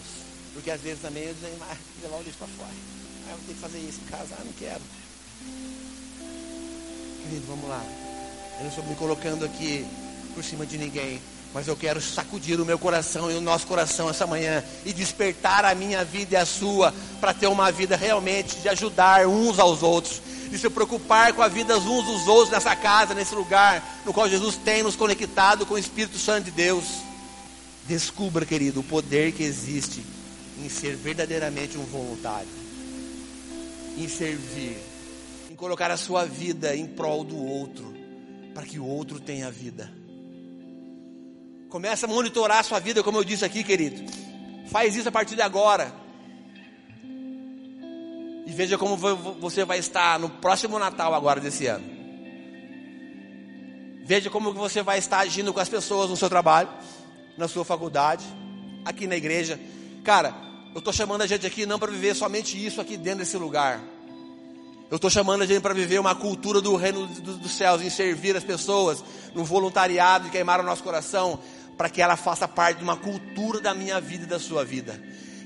Porque 0.53 0.72
às 0.72 0.80
vezes 0.80 1.01
também 1.01 1.24
eu 1.24 1.34
dizem, 1.34 1.51
ah, 1.70 1.76
levar 2.01 2.17
o 2.17 2.24
lixo 2.24 2.38
para 2.38 2.47
fora. 2.47 2.72
Ah, 3.28 3.32
eu 3.32 3.38
ter 3.45 3.53
que 3.53 3.59
fazer 3.59 3.78
isso 3.78 3.99
em 4.05 4.09
casa. 4.09 4.36
Ah, 4.39 4.43
não 4.43 4.53
quero. 4.53 4.82
Querido, 7.24 7.45
vamos 7.47 7.70
lá. 7.70 7.84
Eu 8.57 8.61
não 8.61 8.70
estou 8.70 8.84
me 8.86 8.95
colocando 8.95 9.45
aqui 9.45 9.86
por 10.34 10.43
cima 10.43 10.65
de 10.65 10.78
ninguém. 10.78 11.22
Mas 11.53 11.67
eu 11.67 11.76
quero 11.76 11.99
sacudir 11.99 12.59
o 12.61 12.65
meu 12.65 12.80
coração 12.80 13.30
e 13.30 13.36
o 13.36 13.41
nosso 13.41 13.67
coração 13.67 14.09
essa 14.09 14.26
manhã 14.26 14.63
e 14.86 14.93
despertar 14.93 15.65
a 15.65 15.76
minha 15.76 16.05
vida 16.05 16.36
e 16.36 16.38
a 16.38 16.45
sua 16.45 16.93
para 17.20 17.34
ter 17.34 17.47
uma 17.47 17.72
vida 17.72 17.97
realmente 17.97 18.55
de 18.57 18.70
ajudar 18.70 19.28
uns 19.28 19.59
aos 19.59 19.82
outros, 19.82 20.22
de 20.49 20.57
se 20.57 20.70
preocupar 20.70 21.34
com 21.34 21.41
a 21.41 21.47
vida 21.47 21.78
uns 21.78 22.05
dos 22.05 22.28
outros 22.28 22.51
nessa 22.51 22.76
casa, 22.76 23.15
nesse 23.15 23.34
lugar 23.34 23.84
no 24.05 24.13
qual 24.13 24.30
Jesus 24.30 24.57
tem 24.57 24.84
nos 24.84 24.95
conectado 24.95 25.65
com 25.65 25.74
o 25.74 25.78
Espírito 25.80 26.20
Santo 26.20 26.45
de 26.45 26.51
Deus. 26.51 27.09
Descubra, 27.89 28.45
querido, 28.45 28.81
o 28.81 28.83
poder 28.83 29.31
que 29.31 29.41
existe 29.41 30.05
em 30.63 30.69
ser 30.69 30.95
verdadeiramente 30.95 31.75
um 31.75 31.83
voluntário, 31.85 32.47
em 33.97 34.07
servir, 34.07 34.77
em 35.49 35.55
colocar 35.55 35.89
a 35.89 35.97
sua 35.97 36.23
vida 36.23 36.75
em 36.75 36.85
prol 36.85 37.23
do 37.23 37.35
outro, 37.35 37.91
para 38.53 38.63
que 38.63 38.77
o 38.77 38.85
outro 38.85 39.19
tenha 39.19 39.49
vida. 39.49 39.91
Começa 41.67 42.05
a 42.05 42.09
monitorar 42.09 42.59
a 42.59 42.63
sua 42.63 42.79
vida, 42.79 43.01
como 43.01 43.17
eu 43.17 43.23
disse 43.23 43.43
aqui, 43.43 43.63
querido. 43.63 44.03
Faz 44.69 44.95
isso 44.95 45.09
a 45.09 45.11
partir 45.11 45.33
de 45.33 45.41
agora. 45.41 45.91
E 48.45 48.51
veja 48.51 48.77
como 48.77 48.97
você 48.97 49.65
vai 49.65 49.79
estar 49.79 50.19
no 50.19 50.29
próximo 50.29 50.77
Natal 50.77 51.15
agora 51.15 51.41
desse 51.41 51.65
ano. 51.65 51.89
Veja 54.05 54.29
como 54.29 54.53
você 54.53 54.83
vai 54.83 54.99
estar 54.99 55.21
agindo 55.21 55.51
com 55.51 55.59
as 55.59 55.69
pessoas 55.69 56.07
no 56.07 56.15
seu 56.15 56.29
trabalho, 56.29 56.69
na 57.39 57.47
sua 57.47 57.63
faculdade, 57.63 58.25
aqui 58.83 59.07
na 59.07 59.15
igreja. 59.15 59.57
Cara, 60.03 60.35
eu 60.75 60.79
estou 60.79 60.93
chamando 60.93 61.21
a 61.21 61.27
gente 61.27 61.47
aqui 61.47 61.65
não 61.65 61.79
para 61.79 61.89
viver 61.89 62.13
somente 62.13 62.63
isso 62.63 62.81
aqui 62.81 62.97
dentro 62.97 63.19
desse 63.19 63.37
lugar. 63.37 63.81
Eu 64.91 64.97
estou 64.97 65.09
chamando 65.09 65.43
a 65.43 65.45
gente 65.45 65.61
para 65.61 65.73
viver 65.73 65.99
uma 65.99 66.13
cultura 66.13 66.59
do 66.59 66.75
reino 66.75 67.07
dos 67.07 67.51
céus, 67.51 67.81
em 67.81 67.89
servir 67.89 68.35
as 68.35 68.43
pessoas, 68.43 69.03
no 69.33 69.45
voluntariado, 69.45 70.25
de 70.25 70.31
queimar 70.31 70.59
o 70.59 70.63
nosso 70.63 70.83
coração, 70.83 71.39
para 71.77 71.89
que 71.89 72.01
ela 72.01 72.17
faça 72.17 72.47
parte 72.47 72.79
de 72.79 72.83
uma 72.83 72.97
cultura 72.97 73.61
da 73.61 73.73
minha 73.73 74.01
vida 74.01 74.25
e 74.25 74.27
da 74.27 74.39
sua 74.39 74.65
vida. 74.65 75.01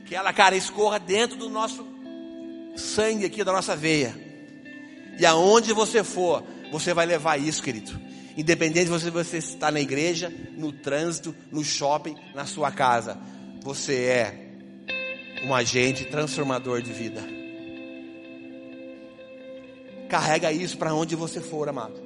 Que 0.06 0.16
ela, 0.16 0.34
cara, 0.34 0.56
escorra 0.56 0.98
dentro 0.98 1.38
do 1.38 1.50
nosso 1.50 1.86
sangue 2.76 3.26
aqui, 3.26 3.44
da 3.44 3.52
nossa 3.52 3.76
veia. 3.76 4.16
E 5.20 5.26
aonde 5.26 5.74
você 5.74 6.04
for, 6.04 6.44
você 6.72 6.94
vai 6.94 7.06
levar 7.06 7.40
isso, 7.40 7.62
querido. 7.62 8.13
Independente 8.38 8.90
de 8.90 9.10
você, 9.10 9.38
estar 9.38 9.72
na 9.72 9.80
igreja, 9.80 10.34
no 10.58 10.72
trânsito, 10.72 11.36
no 11.52 11.64
shopping, 11.64 12.16
na 12.34 12.46
sua 12.46 12.72
casa. 12.72 13.18
Você 13.62 13.96
é 14.06 14.58
um 15.46 15.54
agente 15.54 16.06
transformador 16.06 16.82
de 16.82 16.92
vida. 16.92 17.22
Carrega 20.10 20.52
isso 20.52 20.78
para 20.78 20.94
onde 20.94 21.16
você 21.16 21.40
for, 21.42 21.70
amado. 21.70 22.02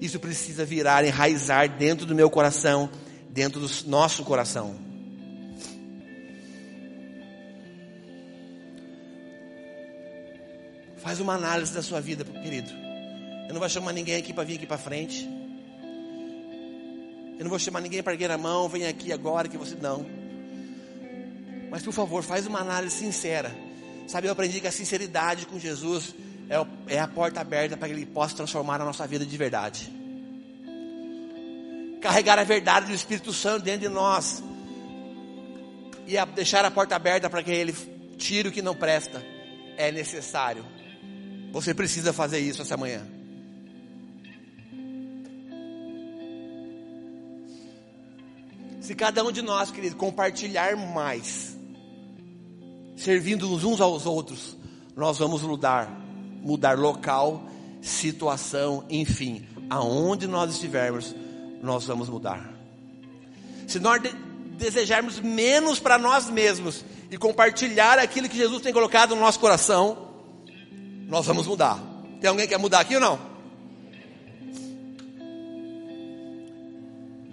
Isso 0.00 0.18
precisa 0.20 0.64
virar, 0.64 1.04
enraizar 1.04 1.68
dentro 1.68 2.04
do 2.06 2.14
meu 2.14 2.28
coração 2.28 2.90
dentro 3.34 3.60
do 3.60 3.68
nosso 3.86 4.22
coração. 4.22 4.76
Faz 10.98 11.18
uma 11.18 11.34
análise 11.34 11.74
da 11.74 11.82
sua 11.82 12.00
vida, 12.00 12.24
querido. 12.24 12.83
Eu 13.46 13.54
não 13.54 13.60
vou 13.60 13.68
chamar 13.68 13.92
ninguém 13.92 14.16
aqui 14.16 14.32
para 14.32 14.44
vir 14.44 14.56
aqui 14.56 14.66
para 14.66 14.78
frente. 14.78 15.28
Eu 17.38 17.42
não 17.44 17.50
vou 17.50 17.58
chamar 17.58 17.80
ninguém 17.80 18.02
para 18.02 18.12
erguer 18.12 18.30
a 18.30 18.38
mão, 18.38 18.68
vem 18.68 18.86
aqui 18.86 19.12
agora 19.12 19.48
que 19.48 19.56
você 19.56 19.74
não. 19.74 20.06
Mas 21.70 21.82
por 21.82 21.92
favor, 21.92 22.22
faz 22.22 22.46
uma 22.46 22.60
análise 22.60 22.96
sincera. 22.96 23.54
Sabe, 24.06 24.28
eu 24.28 24.32
aprendi 24.32 24.60
que 24.60 24.66
a 24.66 24.72
sinceridade 24.72 25.46
com 25.46 25.58
Jesus 25.58 26.14
é, 26.48 26.94
é 26.94 27.00
a 27.00 27.08
porta 27.08 27.40
aberta 27.40 27.76
para 27.76 27.88
que 27.88 27.94
Ele 27.94 28.06
possa 28.06 28.36
transformar 28.36 28.80
a 28.80 28.84
nossa 28.84 29.06
vida 29.06 29.24
de 29.24 29.36
verdade 29.36 30.04
carregar 32.04 32.38
a 32.38 32.44
verdade 32.44 32.88
do 32.88 32.92
Espírito 32.92 33.32
Santo 33.32 33.64
dentro 33.64 33.80
de 33.80 33.88
nós 33.88 34.42
e 36.06 36.18
a 36.18 36.26
deixar 36.26 36.62
a 36.62 36.70
porta 36.70 36.94
aberta 36.94 37.30
para 37.30 37.42
que 37.42 37.50
Ele 37.50 37.74
tire 38.18 38.50
o 38.50 38.52
que 38.52 38.60
não 38.60 38.74
presta, 38.74 39.24
é 39.78 39.90
necessário. 39.90 40.66
Você 41.50 41.72
precisa 41.72 42.12
fazer 42.12 42.40
isso 42.40 42.60
essa 42.60 42.76
manhã. 42.76 43.06
Se 48.84 48.94
cada 48.94 49.24
um 49.24 49.32
de 49.32 49.40
nós, 49.40 49.70
querido, 49.70 49.96
compartilhar 49.96 50.76
mais, 50.76 51.56
servindo 52.94 53.50
uns 53.50 53.80
aos 53.80 54.04
outros, 54.04 54.58
nós 54.94 55.16
vamos 55.16 55.40
mudar, 55.40 55.88
mudar 56.42 56.78
local, 56.78 57.42
situação, 57.80 58.84
enfim, 58.90 59.48
aonde 59.70 60.26
nós 60.26 60.52
estivermos, 60.52 61.16
nós 61.62 61.86
vamos 61.86 62.10
mudar. 62.10 62.52
Se 63.66 63.80
nós 63.80 64.02
de 64.02 64.10
desejarmos 64.58 65.18
menos 65.18 65.80
para 65.80 65.96
nós 65.96 66.28
mesmos 66.28 66.84
e 67.10 67.16
compartilhar 67.16 67.98
aquilo 67.98 68.28
que 68.28 68.36
Jesus 68.36 68.60
tem 68.60 68.70
colocado 68.70 69.14
no 69.14 69.22
nosso 69.22 69.40
coração, 69.40 70.10
nós 71.08 71.24
vamos 71.24 71.46
mudar. 71.46 71.82
Tem 72.20 72.28
alguém 72.28 72.46
que 72.46 72.52
quer 72.52 72.60
mudar 72.60 72.80
aqui 72.80 72.96
ou 72.96 73.00
não? 73.00 73.33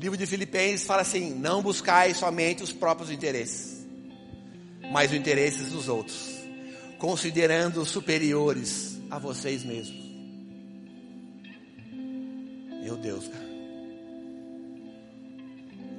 Livro 0.02 0.18
de 0.18 0.26
Filipenses 0.26 0.86
fala 0.86 1.04
assim: 1.04 1.34
não 1.36 1.62
buscai 1.62 2.14
somente 2.14 2.64
os 2.64 2.74
próprios 2.74 3.12
interesses, 3.12 3.86
mas 4.91 5.12
os 5.12 5.18
interesses 5.18 5.72
dos 5.72 5.88
outros, 5.88 6.39
considerando 6.97 7.86
superiores 7.86 8.99
a 9.12 9.20
vocês 9.20 9.64
mesmos. 9.64 10.02
Meu 12.82 12.97
Deus, 12.97 13.28
cara. 13.28 13.52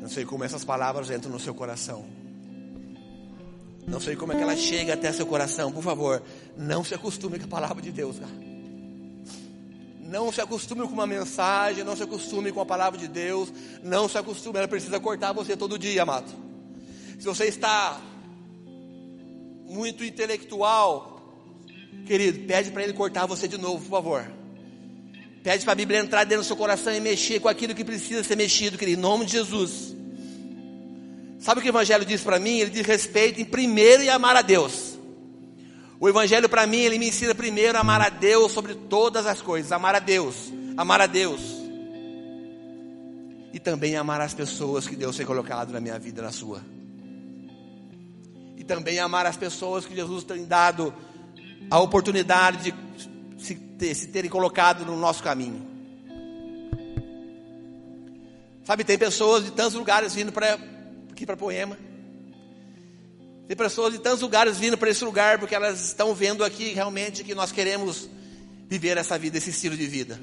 Não 0.00 0.08
sei 0.08 0.24
como 0.24 0.42
essas 0.42 0.64
palavras 0.64 1.08
entram 1.08 1.30
no 1.30 1.38
seu 1.38 1.54
coração. 1.54 2.04
Não 3.86 4.00
sei 4.00 4.16
como 4.16 4.32
é 4.32 4.36
que 4.36 4.42
ela 4.42 4.56
chega 4.56 4.94
até 4.94 5.12
seu 5.12 5.26
coração. 5.26 5.70
Por 5.70 5.82
favor, 5.82 6.20
não 6.56 6.82
se 6.82 6.92
acostume 6.92 7.38
com 7.38 7.44
a 7.44 7.48
palavra 7.48 7.80
de 7.80 7.92
Deus, 7.92 8.18
cara. 8.18 8.51
Não 10.12 10.30
se 10.30 10.42
acostume 10.42 10.82
com 10.82 10.92
uma 10.92 11.06
mensagem, 11.06 11.82
não 11.82 11.96
se 11.96 12.02
acostume 12.02 12.52
com 12.52 12.60
a 12.60 12.66
palavra 12.66 13.00
de 13.00 13.08
Deus, 13.08 13.50
não 13.82 14.06
se 14.06 14.18
acostume, 14.18 14.58
ela 14.58 14.68
precisa 14.68 15.00
cortar 15.00 15.32
você 15.32 15.56
todo 15.56 15.78
dia, 15.78 16.02
amado. 16.02 16.30
Se 17.18 17.24
você 17.24 17.46
está 17.46 17.98
muito 19.64 20.04
intelectual, 20.04 21.34
querido, 22.04 22.46
pede 22.46 22.70
para 22.70 22.82
ele 22.82 22.92
cortar 22.92 23.24
você 23.24 23.48
de 23.48 23.56
novo, 23.56 23.82
por 23.84 23.90
favor. 23.90 24.30
Pede 25.42 25.64
para 25.64 25.72
a 25.72 25.76
Bíblia 25.76 26.00
entrar 26.00 26.24
dentro 26.24 26.44
do 26.44 26.46
seu 26.46 26.56
coração 26.56 26.94
e 26.94 27.00
mexer 27.00 27.40
com 27.40 27.48
aquilo 27.48 27.74
que 27.74 27.82
precisa 27.82 28.22
ser 28.22 28.36
mexido, 28.36 28.76
querido, 28.76 28.98
em 28.98 29.02
nome 29.02 29.24
de 29.24 29.32
Jesus. 29.32 29.96
Sabe 31.38 31.60
o 31.60 31.62
que 31.62 31.70
o 31.70 31.72
Evangelho 31.72 32.04
diz 32.04 32.20
para 32.20 32.38
mim? 32.38 32.58
Ele 32.58 32.70
diz 32.70 32.84
respeito 32.84 33.40
em 33.40 33.46
primeiro 33.46 34.02
e 34.02 34.10
amar 34.10 34.36
a 34.36 34.42
Deus. 34.42 34.91
O 36.02 36.08
Evangelho 36.08 36.48
para 36.48 36.66
mim, 36.66 36.80
ele 36.80 36.98
me 36.98 37.10
ensina 37.10 37.32
primeiro 37.32 37.78
a 37.78 37.80
amar 37.80 38.00
a 38.00 38.08
Deus 38.08 38.50
sobre 38.50 38.74
todas 38.74 39.24
as 39.24 39.40
coisas. 39.40 39.70
Amar 39.70 39.94
a 39.94 40.00
Deus, 40.00 40.52
amar 40.76 41.00
a 41.00 41.06
Deus. 41.06 41.40
E 43.52 43.60
também 43.60 43.94
amar 43.94 44.20
as 44.20 44.34
pessoas 44.34 44.88
que 44.88 44.96
Deus 44.96 45.16
tem 45.16 45.24
colocado 45.24 45.72
na 45.72 45.80
minha 45.80 45.96
vida, 46.00 46.20
na 46.20 46.32
sua. 46.32 46.60
E 48.56 48.64
também 48.64 48.98
amar 48.98 49.26
as 49.26 49.36
pessoas 49.36 49.86
que 49.86 49.94
Jesus 49.94 50.24
tem 50.24 50.44
dado 50.44 50.92
a 51.70 51.78
oportunidade 51.78 52.72
de 52.72 53.40
se, 53.40 53.54
ter, 53.54 53.94
se 53.94 54.08
terem 54.08 54.28
colocado 54.28 54.84
no 54.84 54.96
nosso 54.96 55.22
caminho. 55.22 55.64
Sabe, 58.64 58.82
tem 58.82 58.98
pessoas 58.98 59.44
de 59.44 59.52
tantos 59.52 59.74
lugares 59.74 60.16
vindo 60.16 60.32
para 60.32 60.58
aqui 61.12 61.24
para 61.24 61.36
Poema. 61.36 61.78
Tem 63.52 63.56
pessoas 63.58 63.92
de 63.92 63.98
tantos 63.98 64.22
lugares 64.22 64.56
vindo 64.56 64.78
para 64.78 64.88
esse 64.88 65.04
lugar 65.04 65.38
porque 65.38 65.54
elas 65.54 65.78
estão 65.84 66.14
vendo 66.14 66.42
aqui 66.42 66.72
realmente 66.72 67.22
que 67.22 67.34
nós 67.34 67.52
queremos 67.52 68.08
viver 68.66 68.96
essa 68.96 69.18
vida, 69.18 69.36
esse 69.36 69.50
estilo 69.50 69.76
de 69.76 69.86
vida. 69.86 70.18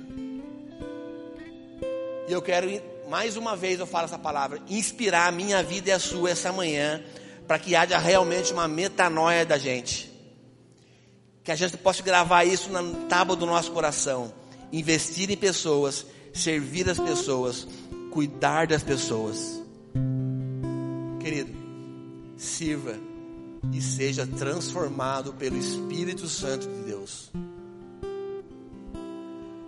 E 2.28 2.32
eu 2.32 2.42
quero, 2.42 2.68
mais 3.08 3.38
uma 3.38 3.56
vez 3.56 3.80
eu 3.80 3.86
falo 3.86 4.06
essa 4.06 4.18
palavra, 4.18 4.60
inspirar 4.68 5.28
a 5.28 5.32
minha 5.32 5.62
vida 5.62 5.90
e 5.90 5.92
a 5.92 6.00
sua 6.00 6.32
essa 6.32 6.52
manhã, 6.52 7.04
para 7.48 7.60
que 7.60 7.76
haja 7.76 8.00
realmente 8.00 8.52
uma 8.52 8.68
metanoia 8.68 9.46
da 9.46 9.60
gente 9.60 10.12
que 11.44 11.52
a 11.52 11.56
gente 11.56 11.78
possa 11.78 12.02
gravar 12.02 12.46
isso 12.46 12.72
na 12.72 12.82
tábua 13.08 13.36
do 13.36 13.46
nosso 13.46 13.72
coração. 13.72 14.34
Investir 14.74 15.30
em 15.30 15.38
pessoas, 15.38 16.04
servir 16.34 16.90
as 16.90 16.98
pessoas, 16.98 17.68
cuidar 18.10 18.66
das 18.66 18.82
pessoas. 18.82 19.62
Querido, 21.20 21.56
sirva 22.36 23.09
e 23.72 23.82
seja 23.82 24.26
transformado 24.26 25.34
pelo 25.34 25.58
Espírito 25.58 26.28
Santo 26.28 26.68
de 26.68 26.84
Deus. 26.84 27.32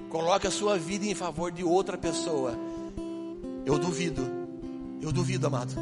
Coloque 0.09 0.47
a 0.47 0.51
sua 0.51 0.77
vida 0.77 1.05
em 1.05 1.15
favor 1.15 1.51
de 1.51 1.63
outra 1.63 1.97
pessoa. 1.97 2.53
Eu 3.65 3.77
duvido, 3.77 4.21
eu 5.01 5.11
duvido, 5.11 5.47
amado. 5.47 5.73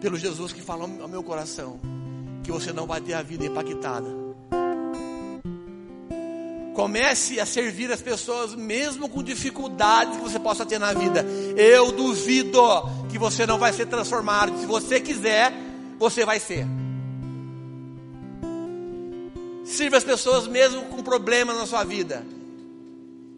pelo 0.00 0.16
Jesus 0.16 0.52
que 0.52 0.60
falou 0.62 0.88
ao 1.00 1.08
meu 1.08 1.22
coração, 1.22 1.80
que 2.44 2.52
você 2.52 2.72
não 2.72 2.86
vai 2.86 3.00
ter 3.00 3.14
a 3.14 3.22
vida 3.22 3.44
impactada. 3.44 4.08
Comece 6.74 7.40
a 7.40 7.46
servir 7.46 7.90
as 7.90 8.00
pessoas, 8.00 8.54
mesmo 8.54 9.08
com 9.08 9.20
dificuldades 9.20 10.16
que 10.16 10.22
você 10.22 10.38
possa 10.38 10.64
ter 10.64 10.78
na 10.78 10.92
vida. 10.92 11.26
Eu 11.56 11.90
duvido 11.90 12.60
que 13.08 13.18
você 13.18 13.44
não 13.44 13.58
vai 13.58 13.72
ser 13.72 13.86
transformado. 13.86 14.56
Se 14.60 14.66
você 14.66 15.00
quiser, 15.00 15.52
você 15.98 16.24
vai 16.24 16.38
ser. 16.38 16.64
Sirva 19.78 19.96
as 19.96 20.02
pessoas 20.02 20.48
mesmo 20.48 20.86
com 20.86 21.04
problemas 21.04 21.56
na 21.56 21.64
sua 21.64 21.84
vida. 21.84 22.26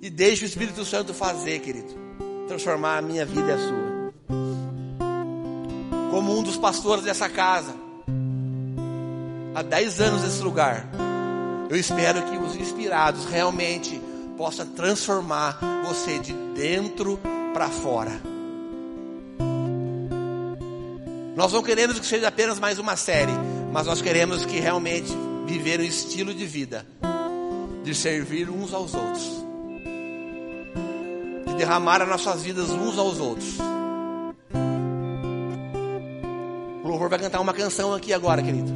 E 0.00 0.08
deixe 0.08 0.42
o 0.42 0.46
Espírito 0.46 0.86
Santo 0.86 1.12
fazer, 1.12 1.60
querido. 1.60 1.94
Transformar 2.48 2.96
a 2.96 3.02
minha 3.02 3.26
vida 3.26 3.50
e 3.50 3.52
a 3.52 3.58
sua. 3.58 4.14
Como 6.10 6.38
um 6.38 6.42
dos 6.42 6.56
pastores 6.56 7.04
dessa 7.04 7.28
casa, 7.28 7.74
há 9.54 9.60
10 9.60 10.00
anos 10.00 10.22
nesse 10.22 10.40
lugar, 10.40 10.88
eu 11.68 11.76
espero 11.76 12.22
que 12.22 12.38
os 12.38 12.56
inspirados 12.56 13.26
realmente 13.26 14.00
possam 14.38 14.64
transformar 14.68 15.58
você 15.86 16.18
de 16.20 16.32
dentro 16.54 17.20
para 17.52 17.68
fora. 17.68 18.18
Nós 21.36 21.52
não 21.52 21.62
queremos 21.62 22.00
que 22.00 22.06
seja 22.06 22.28
apenas 22.28 22.58
mais 22.58 22.78
uma 22.78 22.96
série, 22.96 23.34
mas 23.70 23.86
nós 23.86 24.00
queremos 24.00 24.46
que 24.46 24.58
realmente 24.58 25.14
viver 25.50 25.80
um 25.80 25.84
estilo 25.84 26.32
de 26.32 26.46
vida 26.46 26.86
de 27.82 27.92
servir 27.92 28.48
uns 28.48 28.72
aos 28.72 28.94
outros, 28.94 29.44
de 31.44 31.54
derramar 31.54 32.00
as 32.02 32.08
nossas 32.08 32.42
vidas 32.42 32.70
uns 32.70 32.96
aos 32.96 33.18
outros. 33.18 33.58
O 36.84 36.88
louvor 36.88 37.08
vai 37.08 37.18
cantar 37.18 37.40
uma 37.40 37.52
canção 37.52 37.92
aqui 37.92 38.12
agora, 38.12 38.40
querido. 38.40 38.70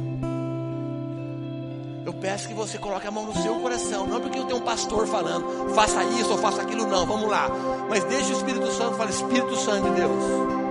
Eu 2.05 2.13
peço 2.15 2.49
que 2.49 2.53
você 2.53 2.77
coloque 2.77 3.07
a 3.07 3.11
mão 3.11 3.25
no 3.25 3.41
seu 3.41 3.55
coração, 3.61 4.05
não 4.05 4.19
porque 4.19 4.37
eu 4.37 4.43
tenho 4.43 4.59
um 4.59 4.65
pastor 4.65 5.07
falando, 5.07 5.73
faça 5.73 6.03
isso 6.03 6.31
ou 6.31 6.37
faça 6.37 6.61
aquilo, 6.61 6.85
não, 6.87 7.05
vamos 7.05 7.29
lá. 7.29 7.47
Mas 7.89 8.03
deixe 8.03 8.33
o 8.33 8.37
Espírito 8.37 8.69
Santo 8.73 8.97
falar, 8.97 9.11
Espírito 9.11 9.55
Santo 9.55 9.89
de 9.89 9.95
Deus 9.95 10.65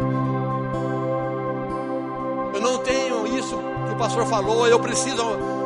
não 2.65 2.79
tenho 2.79 3.27
isso 3.39 3.59
que 3.87 3.93
o 3.93 3.97
pastor 3.97 4.27
falou, 4.27 4.67
eu 4.67 4.81
preciso 4.81 5.23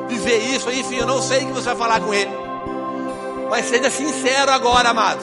viver 0.09 0.38
isso, 0.38 0.70
enfim, 0.70 0.96
eu 0.96 1.06
não 1.06 1.20
sei 1.20 1.44
o 1.44 1.46
que 1.46 1.52
você 1.52 1.66
vai 1.66 1.76
falar 1.76 2.00
com 2.00 2.12
ele. 2.12 2.30
Mas 3.50 3.66
seja 3.66 3.90
sincero 3.90 4.50
agora, 4.50 4.90
amado. 4.90 5.20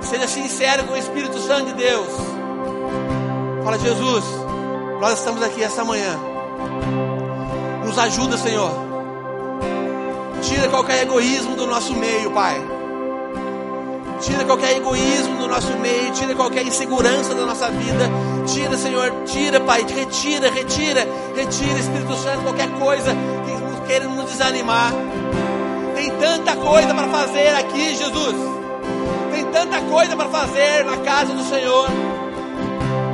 Seja 0.00 0.26
sincero 0.26 0.84
com 0.84 0.94
o 0.94 0.96
Espírito 0.96 1.38
Santo 1.40 1.66
de 1.66 1.74
Deus. 1.74 2.08
Fala, 3.64 3.78
Jesus, 3.78 4.24
nós 5.00 5.18
estamos 5.18 5.42
aqui 5.42 5.62
essa 5.62 5.84
manhã. 5.84 6.18
Nos 7.84 7.98
ajuda, 7.98 8.36
Senhor. 8.36 8.70
Tira 10.42 10.68
qualquer 10.68 11.02
egoísmo 11.02 11.54
do 11.54 11.66
nosso 11.66 11.94
meio, 11.94 12.30
Pai. 12.32 12.60
Tira 14.20 14.44
qualquer 14.44 14.76
egoísmo 14.76 15.36
do 15.36 15.48
nosso 15.48 15.76
meio, 15.78 16.12
tira 16.12 16.34
qualquer 16.34 16.64
insegurança 16.64 17.34
da 17.34 17.44
nossa 17.44 17.68
vida. 17.70 18.08
Tira, 18.46 18.76
Senhor, 18.78 19.12
tira, 19.26 19.60
Pai, 19.60 19.82
retira, 19.82 20.50
retira, 20.50 21.06
retira, 21.34 21.78
Espírito 21.78 22.16
Santo, 22.16 22.42
qualquer 22.42 22.70
coisa 22.78 23.14
que 23.82 23.88
queira 23.88 24.06
nos 24.06 24.30
desanimar. 24.30 24.92
Tem 25.94 26.10
tanta 26.10 26.56
coisa 26.56 26.94
para 26.94 27.08
fazer 27.08 27.48
aqui, 27.56 27.94
Jesus. 27.94 28.34
Tem 29.32 29.44
tanta 29.46 29.80
coisa 29.82 30.16
para 30.16 30.28
fazer 30.28 30.84
na 30.84 30.96
casa 30.98 31.32
do 31.32 31.44
Senhor. 31.44 31.88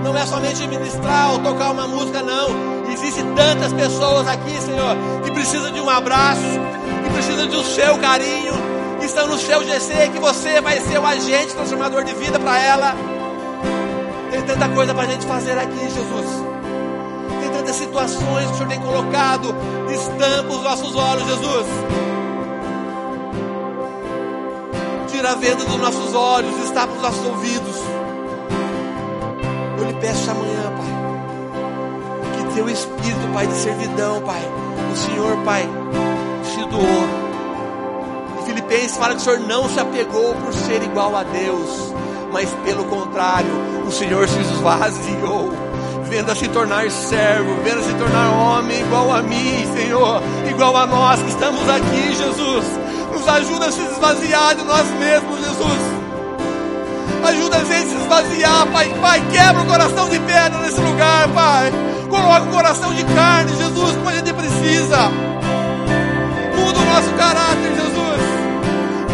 Não 0.02 0.16
é 0.16 0.26
somente 0.26 0.66
ministrar 0.66 1.32
ou 1.32 1.38
tocar 1.40 1.70
uma 1.70 1.86
música, 1.86 2.22
não. 2.22 2.48
Existem 2.90 3.24
tantas 3.34 3.72
pessoas 3.72 4.26
aqui, 4.26 4.60
Senhor, 4.60 4.96
que 5.24 5.30
precisam 5.30 5.70
de 5.70 5.80
um 5.80 5.90
abraço, 5.90 6.40
que 7.04 7.10
precisam 7.12 7.46
do 7.46 7.62
seu 7.62 7.98
carinho 7.98 8.68
que 8.98 9.06
estão 9.06 9.28
no 9.28 9.38
seu 9.38 9.62
GC, 9.62 10.10
que 10.12 10.18
você 10.18 10.60
vai 10.60 10.80
ser 10.80 10.98
o 10.98 11.06
agente 11.06 11.54
transformador 11.54 12.04
de 12.04 12.14
vida 12.14 12.38
para 12.38 12.60
ela. 12.60 12.94
Tem 14.30 14.42
tanta 14.42 14.68
coisa 14.68 14.92
para 14.92 15.04
a 15.04 15.06
gente 15.06 15.26
fazer 15.26 15.56
aqui, 15.56 15.78
Jesus. 15.78 16.47
Situações 17.72 18.46
que 18.46 18.52
o 18.52 18.56
Senhor 18.56 18.68
tem 18.68 18.80
colocado. 18.80 19.54
Estampa 19.90 20.54
os 20.54 20.62
nossos 20.62 20.94
olhos, 20.94 21.26
Jesus. 21.26 21.66
Tira 25.08 25.32
a 25.32 25.34
venda 25.34 25.64
dos 25.64 25.76
nossos 25.76 26.14
olhos, 26.14 26.64
estapa 26.64 26.92
os 26.92 27.02
nossos 27.02 27.26
ouvidos. 27.26 27.76
Eu 29.78 29.84
lhe 29.84 29.94
peço 29.94 30.20
esta 30.20 30.34
manhã, 30.34 30.72
Pai, 30.76 32.46
que 32.46 32.54
teu 32.54 32.68
espírito, 32.68 33.32
Pai, 33.32 33.46
de 33.46 33.54
servidão, 33.54 34.20
Pai, 34.22 34.42
o 34.92 34.96
Senhor, 34.96 35.36
Pai, 35.44 35.68
se 36.44 36.64
doou 36.66 37.28
Filipenses 38.48 38.96
fala 38.96 39.14
que 39.14 39.20
o 39.20 39.24
Senhor 39.24 39.40
não 39.40 39.68
se 39.68 39.78
apegou 39.78 40.34
por 40.34 40.52
ser 40.54 40.82
igual 40.82 41.14
a 41.14 41.22
Deus, 41.22 41.94
mas 42.32 42.48
pelo 42.64 42.84
contrário, 42.86 43.50
o 43.86 43.92
Senhor 43.92 44.26
se 44.26 44.40
esvaziou, 44.40 45.50
vendo 46.09 46.30
a 46.30 46.34
se 46.34 46.48
tornar 46.48 46.90
servo, 46.90 47.56
vendo 47.62 47.80
a 47.80 47.82
se 47.82 47.94
tornar 47.94 48.28
homem 48.30 48.80
igual 48.80 49.12
a 49.12 49.22
mim, 49.22 49.66
Senhor, 49.76 50.22
igual 50.48 50.76
a 50.76 50.86
nós 50.86 51.20
que 51.20 51.28
estamos 51.28 51.68
aqui, 51.68 52.14
Jesus. 52.14 52.64
Nos 53.12 53.28
ajuda 53.28 53.66
a 53.66 53.72
se 53.72 53.80
esvaziar 53.80 54.54
de 54.54 54.64
nós 54.64 54.86
mesmos, 54.98 55.38
Jesus. 55.38 55.98
Ajuda 57.24 57.56
a 57.56 57.64
gente 57.64 57.86
a 57.86 57.88
se 57.88 57.96
esvaziar, 57.96 58.66
Pai. 58.72 58.88
Pai, 59.00 59.22
quebra 59.30 59.62
o 59.62 59.66
coração 59.66 60.09
de 60.09 60.18
pedra 60.20 60.59
nesse 60.61 60.80
lugar, 60.80 61.28
Pai. 61.28 61.72
Coloca 62.09 62.42
o 62.42 62.50
coração 62.50 62.94
de 62.94 63.04
carne, 63.04 63.56
Jesus, 63.56 63.96
como 63.96 64.09
a 64.09 64.14
gente 64.14 64.32
precisa. 64.32 65.11
Muda 66.56 66.78
o 66.78 66.84
nosso 66.84 67.11
caráter, 67.14 67.74
Jesus 67.74 68.09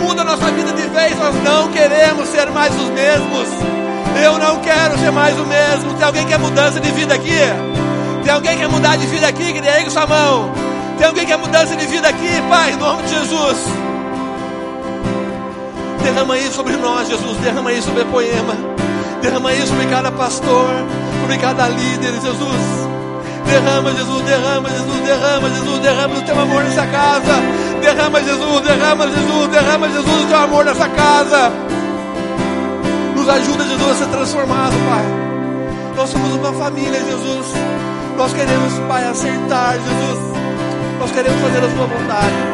muda 0.05 0.21
a 0.21 0.25
nossa 0.25 0.51
vida 0.51 0.73
de 0.73 0.87
vez, 0.89 1.19
nós 1.19 1.35
não 1.43 1.73
queremos 1.73 2.29
ser 2.29 2.51
mais 2.51 2.75
os 2.75 2.91
mesmos. 2.91 3.84
Eu 4.23 4.39
não 4.39 4.57
quero 4.61 4.99
ser 4.99 5.11
mais 5.11 5.39
o 5.39 5.45
mesmo. 5.45 5.95
Tem 5.95 6.07
alguém 6.07 6.23
que 6.25 6.31
quer 6.31 6.39
mudança 6.39 6.81
de 6.81 6.91
vida 6.93 7.15
aqui? 7.15 7.41
Tem 8.23 8.33
alguém 8.33 8.53
que 8.53 8.59
quer 8.59 8.69
mudar 8.69 8.97
de 8.97 9.07
vida 9.07 9.27
aqui? 9.27 9.53
Com 9.85 9.91
sua 9.91 10.07
mão. 10.07 10.53
Tem 10.97 11.07
alguém 11.07 11.25
que 11.25 11.33
quer 11.33 11.39
mudança 11.39 11.75
de 11.77 11.87
vida 11.87 12.09
aqui? 12.09 12.43
Pai, 12.49 12.73
em 12.73 12.77
nome 12.77 13.03
de 13.03 13.11
Jesus. 13.11 13.59
Derrama 16.03 16.39
isso 16.39 16.53
sobre 16.53 16.77
nós, 16.77 17.09
Jesus. 17.09 17.39
Derrama 17.39 17.73
isso 17.73 17.89
sobre 17.89 18.05
poema. 18.05 18.55
Derrama 19.21 19.53
isso 19.55 19.69
sobre 19.69 19.87
cada 19.87 20.13
pastor, 20.13 20.69
sobre 21.21 21.39
cada 21.39 21.67
líder, 21.69 22.13
Jesus. 22.21 22.85
Derrama, 23.47 23.93
Jesus, 23.93 24.23
derrama, 24.25 24.69
Jesus, 24.69 25.01
derrama, 25.01 25.49
Jesus, 25.51 25.79
derrama 25.81 26.15
o 26.17 26.23
teu 26.23 26.41
amor 26.41 26.65
nessa 26.65 26.87
casa. 26.87 27.35
Derrama, 27.81 28.23
Jesus, 28.23 28.61
derrama, 28.63 29.07
Jesus, 29.07 29.49
derrama, 29.49 29.89
Jesus, 29.89 30.25
o 30.25 30.27
teu 30.27 30.39
amor 30.39 30.65
nessa 30.65 30.89
casa. 30.89 31.53
Nos 33.25 33.37
ajuda, 33.37 33.65
Jesus, 33.65 33.91
a 33.91 33.95
ser 33.95 34.07
transformado, 34.09 34.75
Pai. 34.87 35.95
Nós 35.97 36.11
somos 36.11 36.35
uma 36.35 36.53
família, 36.53 37.01
Jesus. 37.03 37.55
Nós 38.19 38.35
queremos, 38.35 38.79
Pai, 38.87 39.03
acertar, 39.03 39.79
Jesus. 39.79 40.19
Nós 40.99 41.11
queremos 41.11 41.41
fazer 41.41 41.65
a 41.65 41.71
Sua 41.71 41.87
vontade. 41.87 42.54